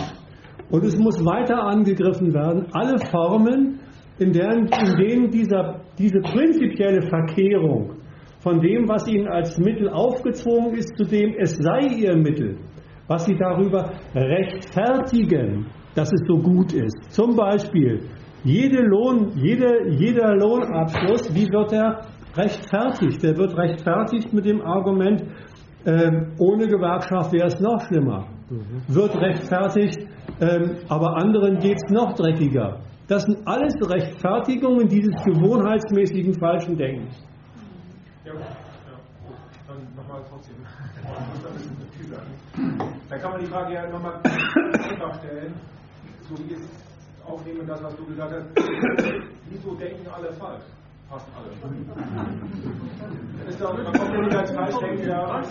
[0.70, 3.80] Und es muss weiter angegriffen werden, alle Formen,
[4.18, 7.96] in denen, in denen dieser, diese prinzipielle Verkehrung
[8.40, 12.58] von dem, was ihnen als Mittel aufgezwungen ist, zu dem es sei ihr Mittel,
[13.06, 17.10] was sie darüber rechtfertigen, dass es so gut ist.
[17.10, 18.00] Zum Beispiel,
[18.44, 22.02] jede Lohn, jede, jeder Lohnabschluss, wie wird er
[22.36, 23.22] rechtfertigt.
[23.22, 25.22] Der wird rechtfertigt mit dem Argument,
[25.84, 28.26] äh, ohne Gewerkschaft wäre es noch schlimmer.
[28.50, 28.82] Mhm.
[28.88, 29.98] Wird rechtfertigt,
[30.40, 32.80] äh, aber anderen geht es noch dreckiger.
[33.08, 37.24] Das sind alles Rechtfertigungen dieses gewohnheitsmäßigen falschen Denkens.
[38.24, 38.40] Ja, ja.
[39.68, 40.56] Dann nochmal trotzdem.
[43.08, 45.54] Dann kann man die Frage ja nochmal einfach stellen,
[46.28, 46.68] so wie ich es
[47.24, 48.68] aufnehme, das, was du gesagt hast.
[49.50, 50.64] Wieso denken alle falsch?
[51.08, 51.50] Fast alle.
[53.48, 55.42] Ist doch, man kommt ja nicht als Falschdenker.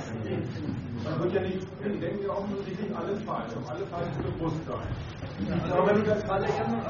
[1.04, 4.88] Man wird ja nicht, die denken ja offensichtlich alles falsch, auf alle falsches Bewusstsein.
[5.72, 6.82] Aber wenn du das alle kommen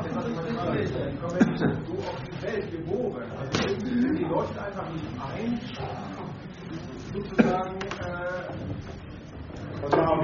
[1.39, 3.31] ja nicht so auf die Welt geboren.
[3.37, 5.59] Also die leuchten einfach nicht ein,
[7.13, 8.45] sozusagen, äh,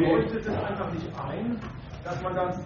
[0.02, 1.60] leuchtet es einfach nicht ein,
[2.03, 2.60] dass man das,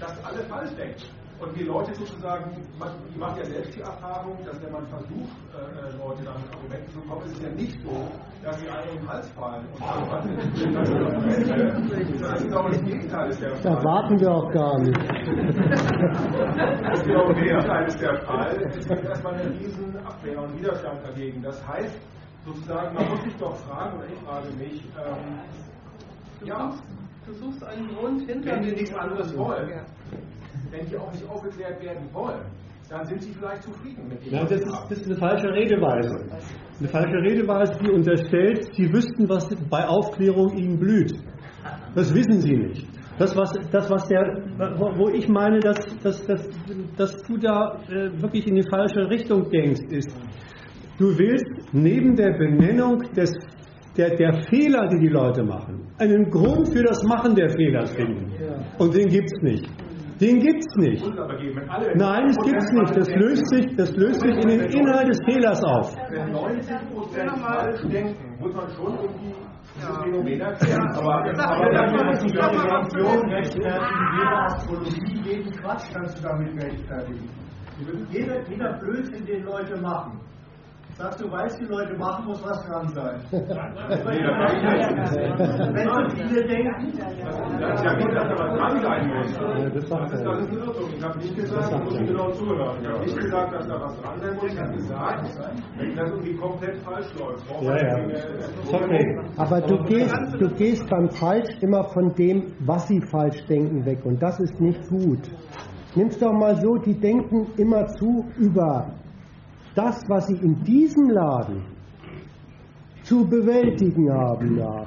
[0.00, 1.06] dass alle falsch denkt.
[1.40, 5.58] Und die Leute sozusagen, die machen ja selbst die Erfahrung, dass wenn man versucht, äh,
[5.58, 8.08] äh Leute dann mit Argumenten zu kommen, ist es ja nicht so,
[8.44, 10.36] dass sie einem im Hals fallen und dann
[12.22, 13.74] Das ist auch das Gegenteil ist der Fall.
[13.74, 14.96] Da warten wir auch gar nicht.
[16.82, 18.62] Das ist genau Gegenteil ist der Fall.
[18.68, 21.42] Es gibt erstmal eine riesen Abwehr und Widerstand dagegen.
[21.42, 21.98] Das heißt,
[22.44, 25.40] sozusagen, man muss sich doch fragen, oder ich frage mich, ähm,
[26.44, 26.72] ja,
[27.26, 29.80] du suchst einen Grund hinter wenn die nichts anderes wollen
[30.72, 32.42] wenn die auch nicht aufgeklärt werden wollen,
[32.88, 34.32] dann sind sie vielleicht zufrieden mit dem.
[34.32, 36.24] Ja, das, ist, das ist eine falsche Redeweise.
[36.78, 41.14] Eine falsche Redeweise, die unterstellt, sie wüssten, was bei Aufklärung ihnen blüht.
[41.94, 42.86] Das wissen sie nicht.
[43.18, 44.22] Das, was, das, was der,
[44.96, 46.48] wo ich meine, dass, dass, dass,
[46.96, 50.10] dass du da äh, wirklich in die falsche Richtung denkst, ist,
[50.98, 53.30] du willst neben der Benennung des,
[53.96, 58.32] der, der Fehler, die die Leute machen, einen Grund für das Machen der Fehler finden.
[58.78, 59.68] Und den gibt es nicht.
[60.22, 61.04] Den gibt's nicht.
[61.96, 62.96] Nein, es gibt's nicht.
[62.96, 65.96] Das löst sich, das löst sich in den Inhalt des Fehlers auf.
[66.10, 69.34] Wenn 90 Prozent falsch denken, muss man schon irgendwie
[74.46, 77.28] Astrologie, jeden Quatsch kannst du damit rechtfertigen.
[78.10, 80.20] Jeder, jeder Blödsinn, den Leute machen.
[80.98, 83.20] Sagst du, weißt, die Leute machen, muss was dran sein.
[85.72, 86.92] Wenn so viele denken.
[87.58, 89.32] Das ist ja gut, dass da was dran sein muss.
[89.32, 90.90] Das ist, das ist ein Irrtum.
[90.94, 92.76] Ich habe nicht gesagt, du musst genau zuhören.
[92.82, 94.52] Ich habe nicht gesagt, dass da was dran sein muss.
[94.52, 95.38] Ich habe gesagt,
[95.78, 97.44] wenn das irgendwie komplett falsch läuft.
[97.62, 97.98] Ja, ja.
[98.08, 99.18] Ist okay.
[99.38, 104.04] Aber du gehst, du gehst beim Falsch immer von dem, was sie falsch denken, weg.
[104.04, 105.30] Und das ist nicht gut.
[105.94, 108.92] Nimm's doch mal so, die denken immer zu über
[109.74, 111.62] das, was sie in diesem Laden
[113.02, 114.86] zu bewältigen haben nach.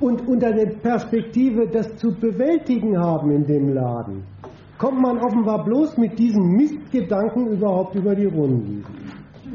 [0.00, 4.22] Und unter der Perspektive, das zu bewältigen haben in dem Laden,
[4.78, 8.84] kommt man offenbar bloß mit diesen Mistgedanken überhaupt über die Runden.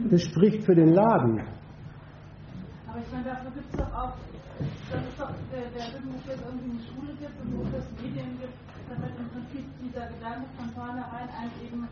[0.10, 1.40] Das spricht für den Laden.
[2.88, 4.14] Aber ich meine, dafür gibt es doch auch,
[4.92, 8.38] das ist doch der, Rhythmus, der es irgendwie eine Schule gibt und wo es Medien
[8.38, 8.58] gibt,
[8.90, 11.88] damit im Prinzip dieser Gedanke von vornherein einem eben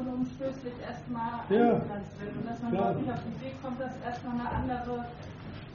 [0.00, 2.36] unumstößlich erstmal Ja, wird.
[2.36, 2.90] Und dass man klar.
[2.92, 5.04] überhaupt nicht auf die Idee kommt, dass erstmal eine andere,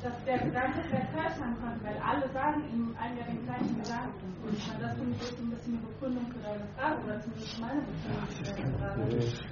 [0.03, 3.75] dass der Gedanke vielleicht falsch sein kann, weil alle sagen ihm einen ja den gleichen
[3.81, 4.27] Gedanken.
[4.45, 7.21] Und ich meine, das finde ich ist ein bisschen eine Begründung für deine Frage, oder
[7.21, 9.01] zumindest meine Begründung für deine Frage.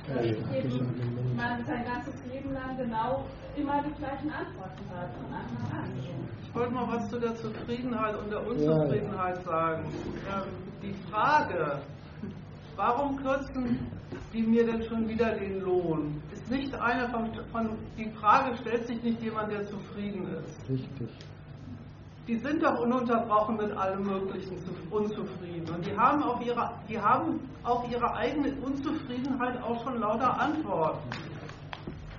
[0.07, 5.79] Dass eben man sein ganzes Leben lang genau immer die gleichen Antworten hat von Anfang
[5.79, 5.89] an.
[6.43, 9.85] Ich wollte mal was zu der Zufriedenheit und der Unzufriedenheit sagen.
[10.29, 10.49] Ähm,
[10.83, 11.81] die Frage,
[12.75, 13.79] warum kürzen
[14.33, 18.87] die mir denn schon wieder den Lohn, ist nicht eine von, von die Frage stellt
[18.87, 20.69] sich nicht jemand, der zufrieden ist.
[20.69, 21.09] Richtig.
[22.27, 25.67] Die sind doch ununterbrochen mit allem Möglichen zu, unzufrieden.
[25.75, 31.09] Und die haben, auf ihre, die haben auf ihre eigene Unzufriedenheit auch schon lauter Antworten.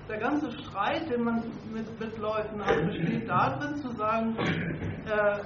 [0.09, 1.43] Der ganze Streit, den man
[1.73, 4.37] mit, mit Leuten hat, besteht darin zu sagen,
[5.07, 5.39] äh,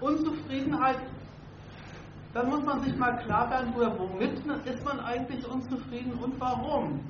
[0.00, 0.96] Unzufriedenheit,
[2.34, 7.00] dann muss man sich mal klar werden, womit ist man eigentlich unzufrieden und warum.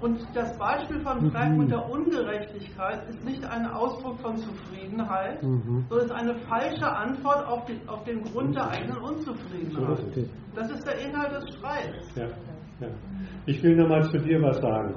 [0.00, 5.84] Und das Beispiel von Frank mit der Ungerechtigkeit ist nicht ein Ausdruck von Zufriedenheit, Mhm.
[5.90, 9.98] sondern ist eine falsche Antwort auf, die, auf den Grund der eigenen Unzufriedenheit.
[10.54, 12.14] Das ist der Inhalt des Streits.
[12.16, 12.24] Ja,
[12.80, 12.88] ja.
[13.50, 14.94] Ich will nochmal zu dir was sagen.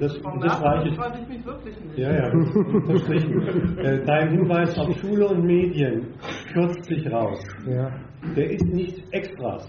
[0.00, 1.28] Das, das reiche ich.
[1.28, 1.98] mich wirklich nicht.
[1.98, 3.78] Ja, ja, unterstrichen.
[3.78, 6.06] Äh, Dein Hinweis auf Schule und Medien
[6.54, 7.38] kürzt sich raus.
[7.66, 7.90] Ja.
[8.34, 9.68] Der ist nicht Extras.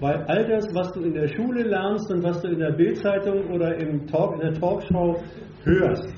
[0.00, 3.48] Weil all das, was du in der Schule lernst und was du in der Bildzeitung
[3.52, 5.22] oder im Talk, in der Talkshow
[5.62, 6.12] hörst,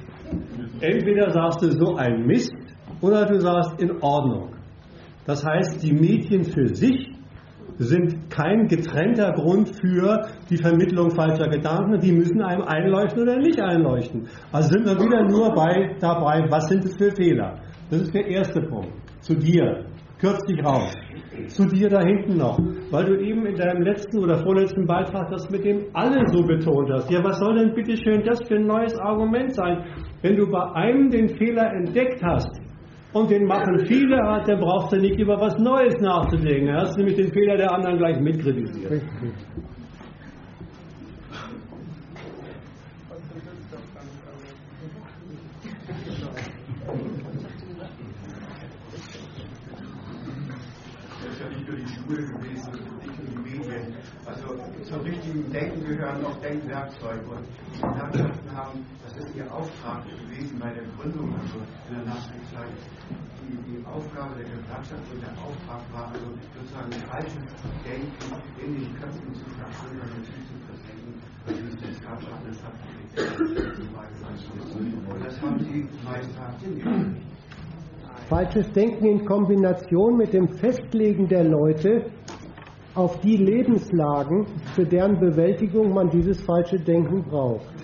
[0.80, 2.54] entweder sagst du so ein Mist
[3.02, 4.54] oder du sagst in Ordnung.
[5.26, 7.15] Das heißt, die Medien für sich
[7.78, 12.00] sind kein getrennter Grund für die Vermittlung falscher Gedanken.
[12.00, 14.28] Die müssen einem einleuchten oder nicht einleuchten.
[14.52, 17.58] Also sind wir wieder nur bei, dabei, was sind es für Fehler?
[17.90, 18.92] Das ist der erste Punkt.
[19.20, 19.84] Zu dir.
[20.18, 20.94] Kürz dich raus.
[21.48, 22.58] Zu dir da hinten noch.
[22.90, 26.90] Weil du eben in deinem letzten oder vorletzten Beitrag das mit dem alle so betont
[26.90, 27.10] hast.
[27.10, 29.84] Ja, was soll denn bitte schön das für ein neues Argument sein?
[30.22, 32.48] Wenn du bei einem den Fehler entdeckt hast,
[33.16, 36.66] und den machen viele, dann brauchst du nicht über was Neues nachzudenken.
[36.66, 39.02] Da hast nämlich den Fehler der anderen gleich mitkritisiert.
[54.26, 57.20] Also zum richtigen Denken gehören auch Denkwerkzeuge.
[57.30, 58.86] Und die Gewerkschaften haben,
[59.16, 61.56] das ist ihr Auftrag gewesen bei der Gründung, also
[61.88, 62.68] in der Nachkriegszeit.
[63.40, 67.48] Die, die Aufgabe der Gewerkschaft und der Auftrag war also sozusagen falsches
[67.86, 68.28] Denken
[68.60, 71.14] in den Köpfen zu verschwinden und zu versenken.
[71.46, 72.74] Das das Gewerkschaft, das hat
[75.08, 77.22] und das haben sie meisterhaft hingekriegt.
[78.28, 82.10] Falsches Denken in Kombination mit dem Festlegen der Leute
[82.94, 87.76] auf die Lebenslagen, für deren Bewältigung man dieses falsche Denken braucht.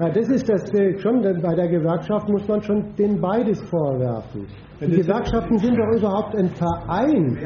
[0.00, 3.60] Ja, das ist das äh, schon, denn bei der Gewerkschaft muss man schon den beides
[3.68, 4.46] vorwerfen.
[4.80, 7.38] Die Gewerkschaften sind doch überhaupt ein Verein,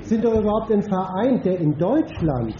[0.00, 2.56] sind doch überhaupt ein Verein, der in Deutschland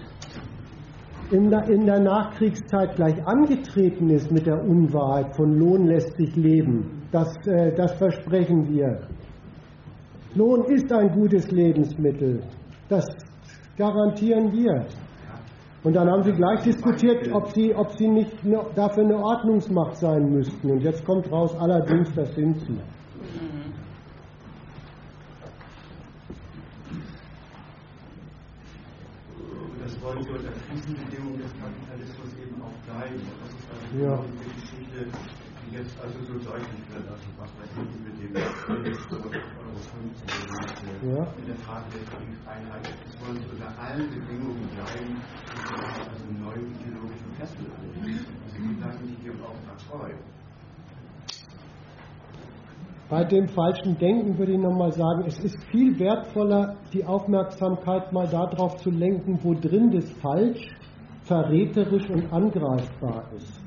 [1.33, 7.03] in der, Nachkriegszeit gleich angetreten ist mit der Unwahrheit von Lohn lässt sich leben.
[7.11, 9.09] Das, äh, das versprechen wir.
[10.37, 12.45] Lohn ist ein gutes Lebensmittel.
[12.89, 13.05] Das
[13.77, 14.87] garantieren wir.
[15.87, 18.33] Und dann haben sie gleich diskutiert, ob sie, ob sie nicht
[18.75, 20.69] dafür eine Ordnungsmacht sein müssten.
[20.69, 22.81] Und jetzt kommt raus, allerdings, das sind sie.
[29.81, 33.23] Das wollen sie unter Krisenbedingungen des Kapitalismus eben auch bleiben.
[33.39, 34.15] Das ist also ja.
[34.15, 35.07] eine Geschichte,
[35.71, 37.07] die jetzt also so deutlich wird.
[37.09, 38.17] Also was weiß ich mit
[41.03, 41.27] ja.
[41.37, 42.95] mit der Frage der Tarifeinheit.
[43.07, 45.75] Es wollen unter allen Bedingungen bleiben, die
[46.11, 48.27] also neuen ideologischen Fesseln anlegen.
[48.45, 50.11] Also die bleiben nicht ihrem Auftrag treu.
[53.09, 58.27] Bei dem falschen Denken würde ich nochmal sagen, es ist viel wertvoller, die Aufmerksamkeit mal
[58.27, 60.75] darauf zu lenken, wo drin das falsch,
[61.23, 63.61] verräterisch und angreifbar ist.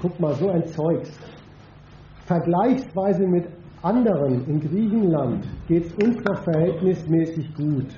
[0.00, 1.18] Guck mal, so ein Zeugs.
[2.24, 3.46] Vergleichsweise mit
[3.82, 7.88] anderen in Griechenland geht es uns doch verhältnismäßig gut.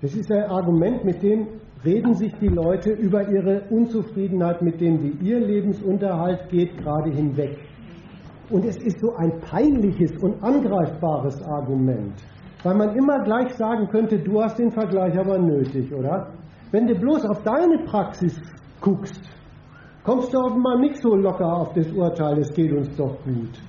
[0.00, 1.46] Das ist ein Argument, mit dem
[1.84, 7.58] reden sich die Leute über ihre Unzufriedenheit mit dem, wie ihr Lebensunterhalt geht, gerade hinweg.
[8.50, 12.14] Und es ist so ein peinliches und angreifbares Argument,
[12.62, 16.32] weil man immer gleich sagen könnte, du hast den Vergleich aber nötig, oder?
[16.70, 18.40] Wenn du bloß auf deine Praxis
[18.80, 19.20] guckst,
[20.04, 23.67] kommst du offenbar nicht so locker auf das Urteil, es geht uns doch gut.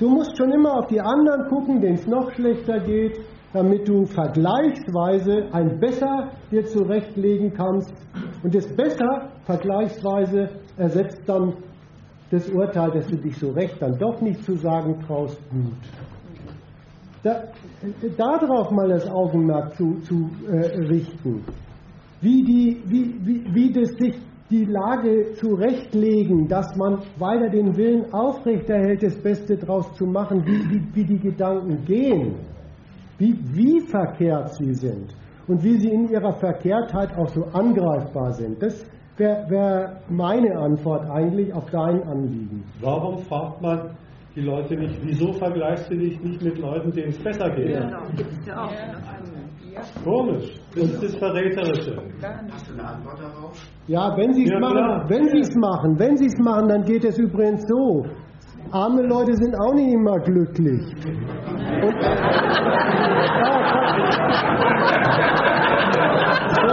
[0.00, 3.20] Du musst schon immer auf die anderen gucken, denen es noch schlechter geht,
[3.52, 7.92] damit du vergleichsweise ein Besser dir zurechtlegen kannst.
[8.42, 10.48] Und das Besser vergleichsweise
[10.78, 11.52] ersetzt dann
[12.30, 15.76] das Urteil, dass du dich so recht dann doch nicht zu sagen traust, gut.
[17.22, 17.42] Da,
[18.16, 21.44] darauf mal das Augenmerk zu, zu äh, richten.
[22.22, 24.16] Wie, die, wie, wie, wie das sich
[24.50, 30.68] die Lage zurechtlegen, dass man weiter den Willen aufrechterhält, das Beste draus zu machen, wie,
[30.70, 32.34] wie, wie die Gedanken gehen,
[33.18, 35.14] wie, wie verkehrt sie sind
[35.46, 38.60] und wie sie in ihrer Verkehrtheit auch so angreifbar sind.
[38.60, 38.84] Das
[39.16, 42.64] wäre wär meine Antwort eigentlich auf dein Anliegen.
[42.80, 43.90] Warum fragt man
[44.34, 47.78] die Leute nicht, wieso vergleichst du dich nicht mit Leuten, denen es besser geht?
[47.78, 48.72] Genau, gibt es ja auch.
[50.04, 50.54] Komisch.
[50.74, 51.96] Das ist das Verräterische.
[52.52, 53.52] Hast du eine Antwort darauf?
[53.86, 55.04] Ja, wenn sie es Ja, machen, klar.
[55.08, 58.04] wenn sie es machen, wenn sie es machen, dann geht es übrigens so.
[58.72, 60.94] Arme Leute sind auch nicht immer glücklich.
[61.82, 63.00] Und.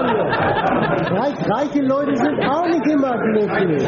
[0.07, 3.87] Reich, reiche Leute sind auch nicht immer glücklich.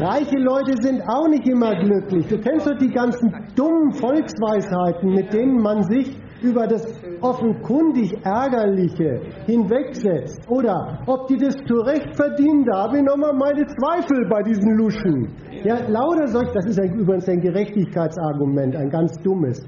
[0.00, 2.26] Reiche Leute sind auch nicht immer glücklich.
[2.28, 6.86] Du kennst doch die ganzen dummen Volksweisheiten, mit denen man sich über das
[7.20, 10.48] offenkundig Ärgerliche hinwegsetzt.
[10.48, 14.76] Oder ob die das zu Recht verdienen, da habe ich nochmal meine Zweifel bei diesen
[14.76, 15.28] Luschen.
[15.64, 19.60] Ja, lauter solch, das ist ein, übrigens ein Gerechtigkeitsargument, ein ganz dummes.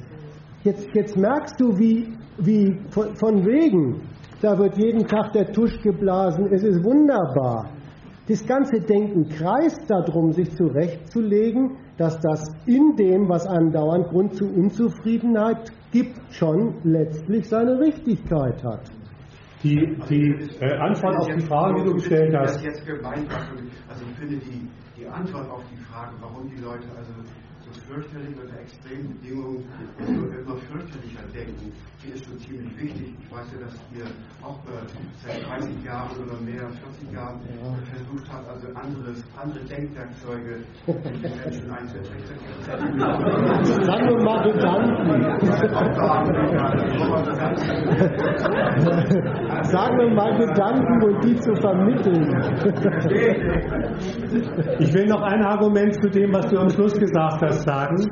[0.63, 4.03] Jetzt, jetzt merkst du, wie, wie von, von wegen,
[4.43, 7.71] da wird jeden Tag der Tusch geblasen, es ist wunderbar.
[8.29, 14.35] Das ganze Denken kreist darum, sich zurechtzulegen, dass das in dem, was einem dauernd Grund
[14.35, 18.91] zu Unzufriedenheit gibt, schon letztlich seine Richtigkeit hat.
[19.63, 19.77] Die,
[20.09, 23.51] die äh, Antwort auf die Frage, die du gestellt Das hast, jetzt gemeint hast.
[23.87, 27.13] Also ich finde die, die Antwort auf die Frage, warum die Leute also
[27.61, 29.65] so fürchterlich unter extremen Bedingungen
[29.99, 31.71] so immer fürchterlicher denken,
[32.03, 33.15] die ist schon ziemlich wichtig.
[33.21, 34.07] Ich weiß ja, dass ihr
[34.43, 34.87] auch äh,
[35.23, 37.41] seit 30 Jahren oder mehr, 40 Jahren
[37.93, 42.39] versucht habt, also anderes, andere Denkwerkzeuge in die Menschen einzutrichtern.
[43.85, 45.07] Sagen wir mal Gedanken.
[49.65, 52.25] Sagen wir mal Gedanken und die zu vermitteln.
[54.79, 58.11] ich will noch ein Argument zu dem, was du am Schluss gesagt hast, sagen.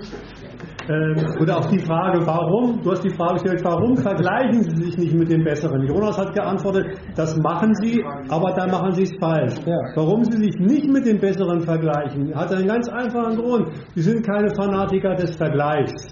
[0.88, 4.96] Ähm, oder auf die Frage, warum, du hast die Frage gestellt, warum vergleichen Sie sich
[4.96, 5.86] nicht mit dem Besseren?
[5.86, 9.54] Jonas hat geantwortet, das machen Sie, aber dann machen Sie es falsch.
[9.94, 13.68] Warum Sie sich nicht mit dem Besseren vergleichen, hat einen ganz einfachen Grund.
[13.94, 16.08] Sie sind keine Fanatiker des Vergleichs.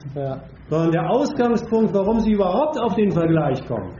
[0.69, 3.93] Sondern der Ausgangspunkt, warum Sie überhaupt auf den Vergleich kommen,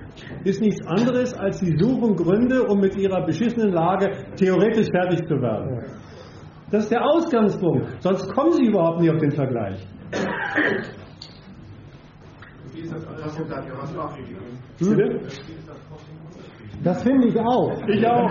[0.45, 5.41] ist nichts anderes, als Sie suchen Gründe, um mit Ihrer beschissenen Lage theoretisch fertig zu
[5.41, 5.85] werden.
[6.71, 7.87] Das ist der Ausgangspunkt.
[8.01, 9.87] Sonst kommen Sie überhaupt nicht auf den Vergleich.
[14.79, 15.21] Bitte?
[16.85, 17.73] Das finde ich auch.
[17.89, 18.31] Ich auch.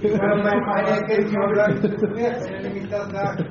[0.00, 0.20] Ich
[0.68, 3.44] eine Ergänzung sagen zu zuerst, nämlich das sagt,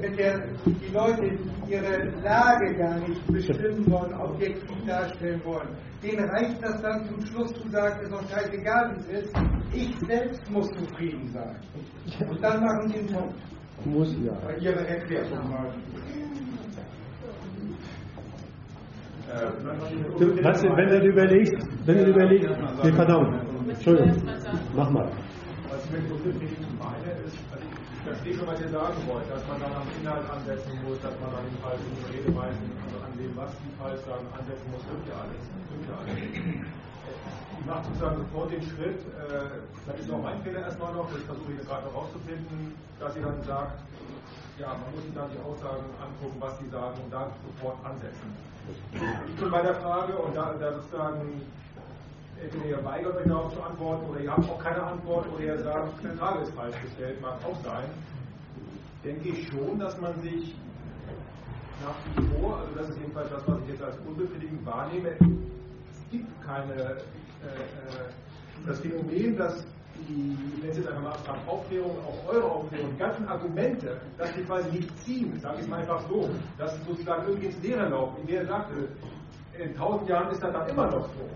[0.00, 5.68] mit, mit der die Leute ihre Lage gar nicht bestimmen wollen, objektiv darstellen wollen.
[6.02, 9.36] Denen reicht das dann zum Schluss zu sagen, ist doch scheißegal, wie es ist.
[9.72, 11.56] Ich selbst muss zufrieden sein.
[12.28, 13.34] Und dann machen sie einen Punkt.
[13.84, 14.32] Muss ja.
[14.44, 15.72] Bei ihrer Erklärung mal.
[20.18, 21.54] Du, weißt du, wenn du überlegst,
[21.84, 22.48] wenn du überlegst,
[22.82, 24.22] nee, pardon, Entschuldigung,
[24.74, 25.10] mach mal.
[25.68, 27.66] Was ich mit Begriff nicht meine, ist, also
[28.08, 31.30] verstehe schon, was ihr sagen wollt, dass man dann am Inhalt ansetzen muss, dass man
[31.36, 35.16] an den falschen Redeweisen, also an dem, was die falsch sagen, ansetzen muss, stimmt ja
[35.20, 35.42] alles.
[35.68, 36.16] Stimmt ja alles.
[37.58, 41.22] Ich mache sozusagen sofort den Schritt, äh, das ist auch mein Fehler erstmal noch, das
[41.28, 43.76] versuche ich gerade noch rauszufinden, dass ihr dann sagt,
[44.56, 48.28] ja, man muss sich dann die Aussagen angucken, was die sagen und dann sofort ansetzen.
[48.68, 51.40] Ich bin bei der Frage und da, da sozusagen
[52.42, 55.58] entweder ihr weigert euch darauf zu antworten oder ihr habt auch keine Antwort oder ihr
[55.58, 57.88] sagt, die Frage ist falsch gestellt, mag auch sein,
[59.04, 60.54] denke ich schon, dass man sich
[61.82, 66.10] nach wie vor, also das ist jedenfalls das, was ich jetzt als unbefriedigend wahrnehme, es
[66.10, 68.08] gibt keine, äh, äh,
[68.66, 69.64] das Phänomen, dass
[70.08, 74.32] die, ich nenne es jetzt einfach mal Aufklärung, auch eure Aufklärung, die ganzen Argumente, dass
[74.34, 77.88] die quasi nicht ziehen, sage ich mal einfach so, dass sie sozusagen irgendwie ins Leere
[77.88, 78.16] laufen.
[78.26, 78.88] Wie er sagte,
[79.58, 81.28] in tausend Jahren ist das dann immer noch so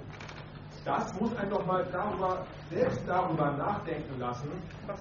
[0.85, 4.51] das muss einfach mal darüber, selbst darüber nachdenken lassen,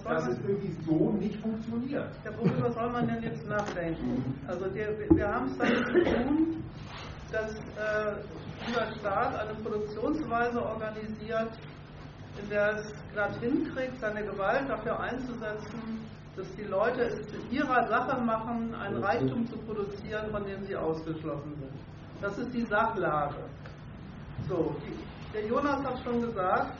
[0.03, 2.11] dass es irgendwie so nicht funktioniert.
[2.23, 4.39] Ja, worüber soll man denn jetzt nachdenken?
[4.47, 6.63] Also der, wir haben es damit zu tun,
[7.31, 8.23] dass äh,
[8.67, 11.51] dieser Staat eine Produktionsweise organisiert,
[12.41, 17.19] in der es glatt hinkriegt, seine Gewalt dafür einzusetzen, dass die Leute es
[17.51, 21.73] ihrer Sache machen, einen Reichtum zu produzieren, von dem sie ausgeschlossen sind.
[22.21, 23.35] Das ist die Sachlage.
[24.47, 24.75] So,
[25.33, 26.77] der Jonas hat schon gesagt,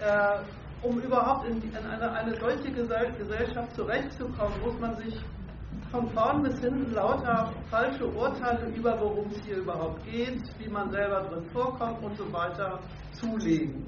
[0.00, 0.38] äh,
[0.82, 5.18] um überhaupt in, in eine, eine, solche Gesellschaft zurechtzukommen, muss man sich
[5.90, 10.90] von vorn bis hinten lauter falsche Urteile über, worum es hier überhaupt geht, wie man
[10.90, 12.80] selber drin vorkommt und so weiter
[13.12, 13.86] zulegen.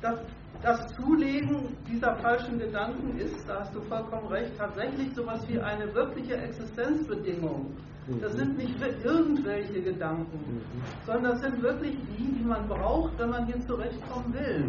[0.00, 0.20] Das,
[0.62, 5.58] das Zulegen dieser falschen Gedanken ist, da hast du vollkommen recht, tatsächlich so etwas wie
[5.60, 7.74] eine wirkliche Existenzbedingung
[8.20, 10.60] das sind nicht irgendwelche Gedanken,
[11.06, 14.64] sondern das sind wirklich die, die man braucht, wenn man hier zurechtkommen will.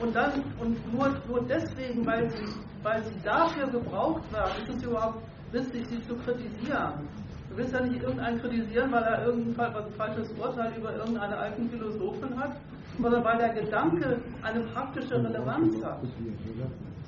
[0.00, 2.46] Und dann, und nur, nur deswegen, weil sie,
[2.82, 7.08] weil sie dafür gebraucht werden, ist es überhaupt wichtig, sie zu kritisieren.
[7.50, 12.38] Du willst ja nicht irgendeinen kritisieren, weil er irgendein falsches Urteil über irgendeinen alten Philosophen
[12.38, 12.56] hat,
[13.00, 16.00] sondern weil der Gedanke eine praktische Relevanz hat.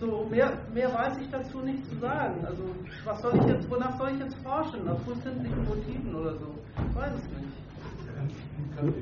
[0.03, 2.45] So, mehr, mehr weiß ich dazu nicht zu sagen.
[2.45, 2.65] Also,
[3.05, 4.85] was soll ich jetzt, wonach soll ich jetzt forschen?
[4.85, 6.47] Nach frühzeitiglichen Motiven oder so?
[6.89, 8.97] Ich weiß es nicht.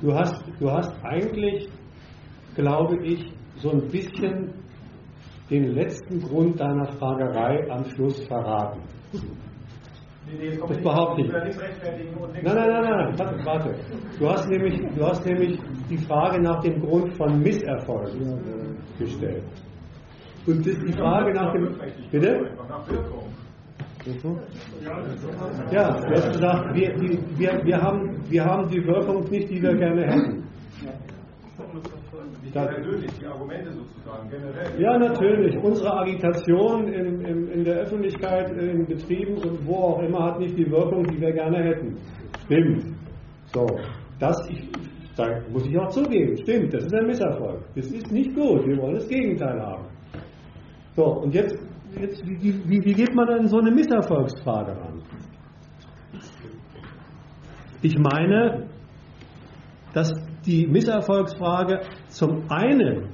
[0.00, 1.68] Du hast, du hast eigentlich,
[2.56, 4.52] glaube ich, so ein bisschen
[5.48, 8.80] den letzten Grund deiner Fragerei am Schluss verraten.
[10.66, 11.30] Das behaupte ich.
[11.30, 11.52] Nein,
[12.42, 13.74] nein, nein, nein, nein, warte.
[14.18, 18.10] Du hast, nämlich, du hast nämlich die Frage nach dem Grund von Misserfolg
[18.98, 19.44] gestellt.
[20.48, 21.74] Und das ist die Frage nach dem.
[22.10, 22.50] Bitte?
[25.70, 26.88] Ja, du hast gesagt, wir,
[27.36, 30.44] wir, wir, haben, wir haben die Wirkung nicht, die wir gerne hätten.
[32.50, 34.80] Persönlich, die Argumente sozusagen, generell.
[34.80, 35.54] Ja, natürlich.
[35.58, 40.56] Unsere Agitation in, in, in der Öffentlichkeit, in Betrieben und wo auch immer hat nicht
[40.56, 41.98] die Wirkung, die wir gerne hätten.
[42.46, 42.84] Stimmt.
[43.52, 43.66] So,
[44.18, 44.66] das ich,
[45.14, 46.38] da muss ich auch zugeben.
[46.38, 47.60] Stimmt, das ist ein Misserfolg.
[47.74, 48.66] Das ist nicht gut.
[48.66, 49.84] Wir wollen das Gegenteil haben.
[50.98, 51.56] So, und jetzt,
[51.96, 55.00] jetzt wie, wie, wie geht man dann so eine Misserfolgsfrage ran?
[57.82, 58.66] Ich meine,
[59.94, 60.12] dass
[60.44, 63.10] die Misserfolgsfrage zum einen,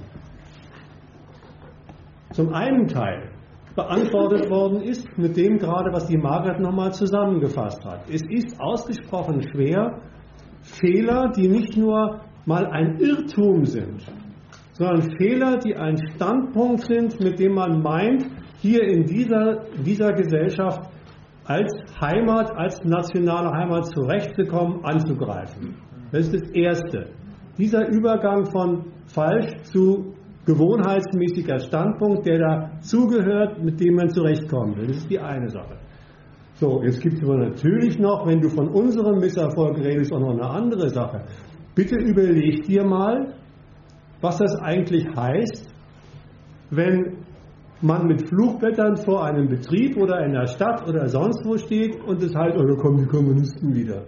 [2.32, 3.30] zum einen Teil
[3.76, 8.08] beantwortet worden ist mit dem gerade, was die Margaret nochmal zusammengefasst hat.
[8.08, 10.00] Es ist ausgesprochen schwer,
[10.62, 14.06] Fehler, die nicht nur mal ein Irrtum sind,
[14.74, 18.26] sondern Fehler, die ein Standpunkt sind, mit dem man meint,
[18.60, 20.90] hier in dieser, dieser Gesellschaft
[21.44, 25.74] als Heimat, als nationale Heimat zurechtzukommen, anzugreifen.
[26.10, 27.06] Das ist das Erste.
[27.58, 30.14] Dieser Übergang von falsch zu
[30.46, 34.88] gewohnheitsmäßiger Standpunkt, der dazugehört, mit dem man zurechtkommen will.
[34.88, 35.76] Das ist die eine Sache.
[36.54, 40.32] So, jetzt gibt es aber natürlich noch, wenn du von unserem Misserfolg redest, auch noch
[40.32, 41.22] eine andere Sache.
[41.74, 43.34] Bitte überleg dir mal,
[44.24, 45.70] was das eigentlich heißt,
[46.70, 47.18] wenn
[47.82, 52.22] man mit Flugblättern vor einem Betrieb oder in der Stadt oder sonst wo steht und
[52.22, 54.06] es halt, oder kommen die Kommunisten wieder.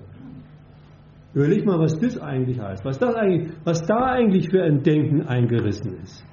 [1.35, 5.21] Überleg mal, was das eigentlich heißt, was, das eigentlich, was da eigentlich für ein Denken
[5.27, 6.25] eingerissen ist.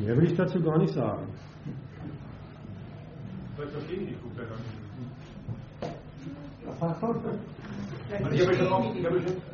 [0.00, 1.28] Mehr will ich dazu gar nicht sagen.
[3.54, 4.82] Vielleicht verstehen die Flugblätter nicht.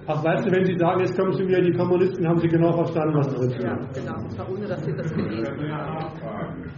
[0.07, 2.73] Ach, weißt du, wenn Sie sagen, jetzt kommen Sie wieder die Kommunisten, haben Sie genau
[2.73, 3.65] verstanden, was drin steht.
[3.67, 4.19] Ja, genau.
[4.19, 6.69] Und zwar ohne, dass Sie das gelesen haben.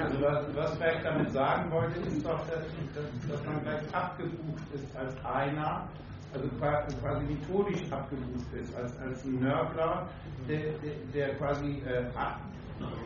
[0.00, 4.62] Also was, was ich damit sagen wollte, ist doch, dass, dass, dass man gleich abgebucht
[4.74, 5.88] ist als einer,
[6.32, 10.08] also quasi methodisch abgebucht ist, als, als ein Nörgler,
[10.48, 12.04] der, der, der quasi äh,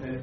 [0.02, 0.18] äh,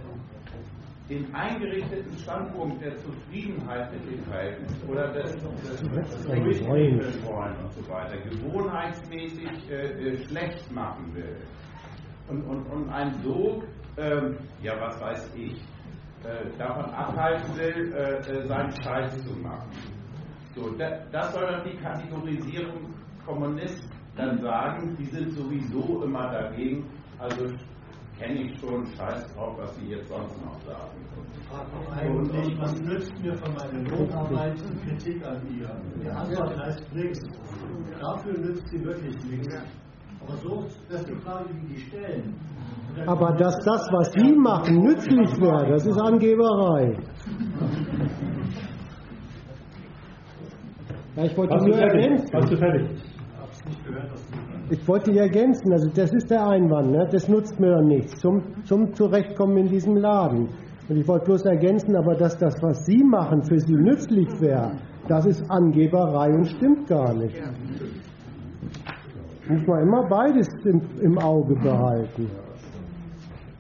[1.10, 5.82] den eingerichteten Standpunkt der Zufriedenheit mit dem Verhältnis oder des, des
[6.26, 11.36] Durchführen wollen und so weiter, gewohnheitsmäßig äh, äh, schlecht machen will.
[12.30, 13.64] Und, und, und ein Sog,
[13.98, 15.62] ähm, ja was weiß ich,
[16.24, 19.70] äh, davon abhalten will, äh, äh, seinen Scheiß zu machen.
[20.56, 22.94] So, da, das soll dann die Kategorisierung
[23.26, 26.86] Kommunist dann sagen, die sind sowieso immer dagegen,
[27.20, 27.48] also
[28.20, 30.98] kenne ich schon, scheiß drauf, was sie jetzt sonst noch sagen.
[31.96, 35.70] Eigentlich, was nützt mir von meiner Lohnarbeit die Kritik an ihr?
[36.02, 37.20] Die Antwort heißt nichts.
[38.00, 39.56] Dafür nützt sie wirklich nichts.
[40.26, 42.36] Aber so, das ist die Frage, wie die stellen.
[43.08, 46.96] Aber dass das, was Sie machen, nützlich wäre, das ist Angeberei.
[51.16, 52.02] Ja, ich wollte Hast nur du fertig?
[52.02, 52.30] ergänzen.
[52.34, 53.03] Hast du fertig?
[54.70, 57.08] Ich wollte hier ergänzen, also das ist der Einwand, ne?
[57.12, 60.48] das nutzt mir dann nichts zum, zum Zurechtkommen in diesem Laden.
[60.90, 64.78] Und ich wollte bloß ergänzen, aber dass das, was Sie machen, für Sie nützlich wäre,
[65.08, 67.42] das ist Angeberei und stimmt gar nicht.
[69.50, 72.30] Muss man immer beides im, im Auge behalten.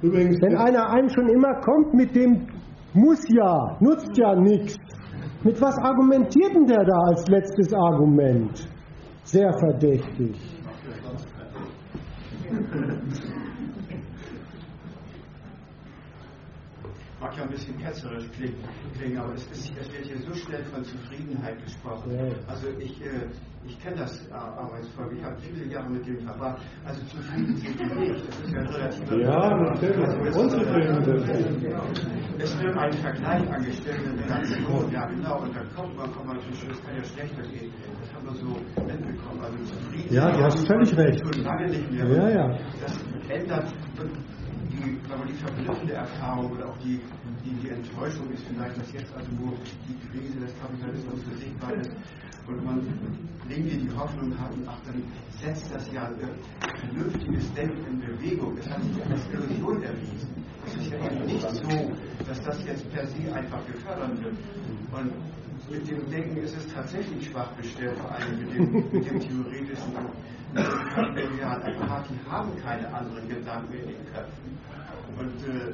[0.01, 2.48] Übrigens, Wenn einer einem schon immer kommt mit dem
[2.93, 4.77] muss ja, nutzt ja nichts.
[5.43, 8.67] Mit was argumentiert denn der da als letztes Argument?
[9.23, 10.52] Sehr verdächtig.
[17.23, 20.83] mag ja ein bisschen ketzerisch klingen, aber es, ist, es, wird hier so schnell von
[20.83, 22.11] Zufriedenheit gesprochen.
[22.48, 23.27] Also ich, äh,
[23.65, 26.61] ich kenne das äh, Arbeitsvolk, ich habe viele Jahre mit dem verbracht.
[26.83, 28.27] Also zufrieden sind die nicht.
[28.27, 30.07] Das ist ja ein relativer Ja, natürlich.
[30.07, 35.41] Also, Unzufrieden es, sind äh, es wird ein Vergleich angestellt in der Nation, ja genau,
[35.43, 37.72] und dann kommt man, kommt man natürlich, es kann ja schlechter gehen.
[38.01, 39.41] Das haben wir so mitbekommen.
[39.41, 39.57] Also
[40.14, 41.24] Ja, du hast völlig recht.
[41.92, 42.48] Ja, ja.
[42.80, 42.93] Das
[43.30, 43.74] ändert
[44.72, 47.01] die, wir, die verblüffende Erfahrung oder auch die,
[47.43, 49.53] die, die Enttäuschung ist vielleicht, dass jetzt also nur
[49.88, 51.92] die Krise des Kapitalismus besiegbar ist
[52.48, 52.82] und man
[53.50, 55.01] irgendwie die Hoffnung hat, ach, dann
[55.42, 56.08] setzt das ja
[56.80, 58.56] vernünftiges Denken in Bewegung.
[58.59, 60.30] Es hat sich ja als Illusion erwiesen.
[60.67, 61.92] Es ist ja eben nicht so,
[62.27, 64.35] dass das jetzt per se einfach gefördert wird.
[64.92, 65.11] Und
[65.73, 69.93] mit dem Denken ist es tatsächlich schwach bestellt, vor allem mit dem, mit dem theoretischen
[70.55, 74.53] ja, die haben keine anderen Gedanken in den Köpfen.
[75.17, 75.73] Und äh,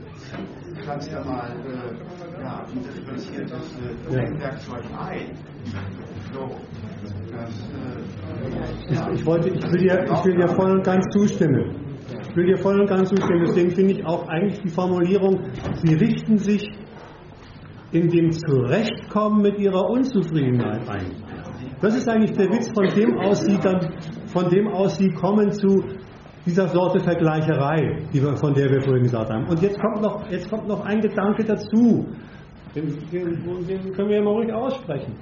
[0.73, 5.37] du kannst ja mal äh, ja, ein differenziertes äh, Denkwerkzeug ein.
[6.33, 6.55] So,
[7.31, 7.51] das,
[8.89, 9.11] äh, ja.
[9.11, 11.75] Ich, wollte, ich, will dir, ich will dir voll und ganz zustimmen.
[12.29, 13.45] Ich will dir voll und ganz zustimmen.
[13.47, 15.41] Deswegen finde ich auch eigentlich die Formulierung,
[15.83, 16.69] sie richten sich
[17.91, 21.11] in dem Zurechtkommen mit ihrer Unzufriedenheit ein.
[21.81, 23.93] Das ist eigentlich der Witz, von dem aus sie dann,
[24.27, 25.83] von dem aus sie kommen zu
[26.45, 29.47] dieser Sorte Vergleicherei, die wir, von der wir vorhin gesagt haben.
[29.47, 32.07] Und jetzt kommt noch, jetzt kommt noch ein Gedanke dazu,
[32.75, 35.15] den, den, den können wir ja mal ruhig aussprechen.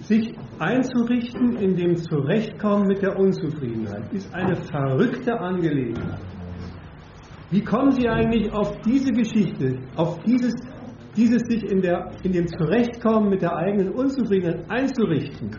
[0.00, 6.20] Sich einzurichten in dem Zurechtkommen mit der Unzufriedenheit ist eine verrückte Angelegenheit.
[7.50, 10.54] Wie kommen Sie eigentlich auf diese Geschichte, auf dieses,
[11.18, 15.50] dieses sich in, der, in dem Zurechtkommen mit der eigenen Unzufriedenheit einzurichten?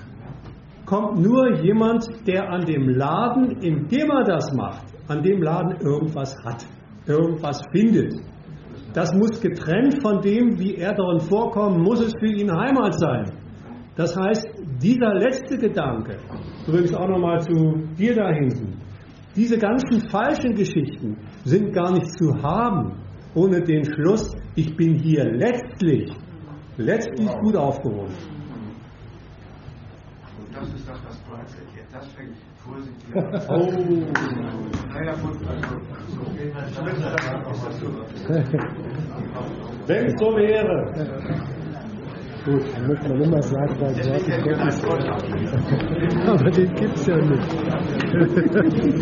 [0.85, 5.75] Kommt nur jemand, der an dem Laden, in dem er das macht, an dem Laden
[5.81, 6.65] irgendwas hat,
[7.05, 8.15] irgendwas findet.
[8.93, 13.25] Das muss getrennt von dem, wie er darin vorkommt, muss es für ihn Heimat sein.
[13.95, 14.47] Das heißt,
[14.81, 16.17] dieser letzte Gedanke,
[16.65, 18.79] übrigens auch nochmal zu dir da hinten,
[19.35, 22.93] diese ganzen falschen Geschichten sind gar nicht zu haben,
[23.35, 26.11] ohne den Schluss, ich bin hier letztlich,
[26.75, 28.13] letztlich gut aufgehoben.
[30.37, 31.65] Und das ist das, was Paul erklärt.
[31.91, 33.25] Das fängt vorsichtig an.
[33.49, 33.65] Oh.
[34.93, 36.21] Naja, gut, also, so.
[39.87, 40.75] Wenn es so wäre.
[42.45, 44.85] Gut, dann muss man immer sagen, bei Worten Gottes.
[46.27, 47.49] Aber den gibt es ja nicht.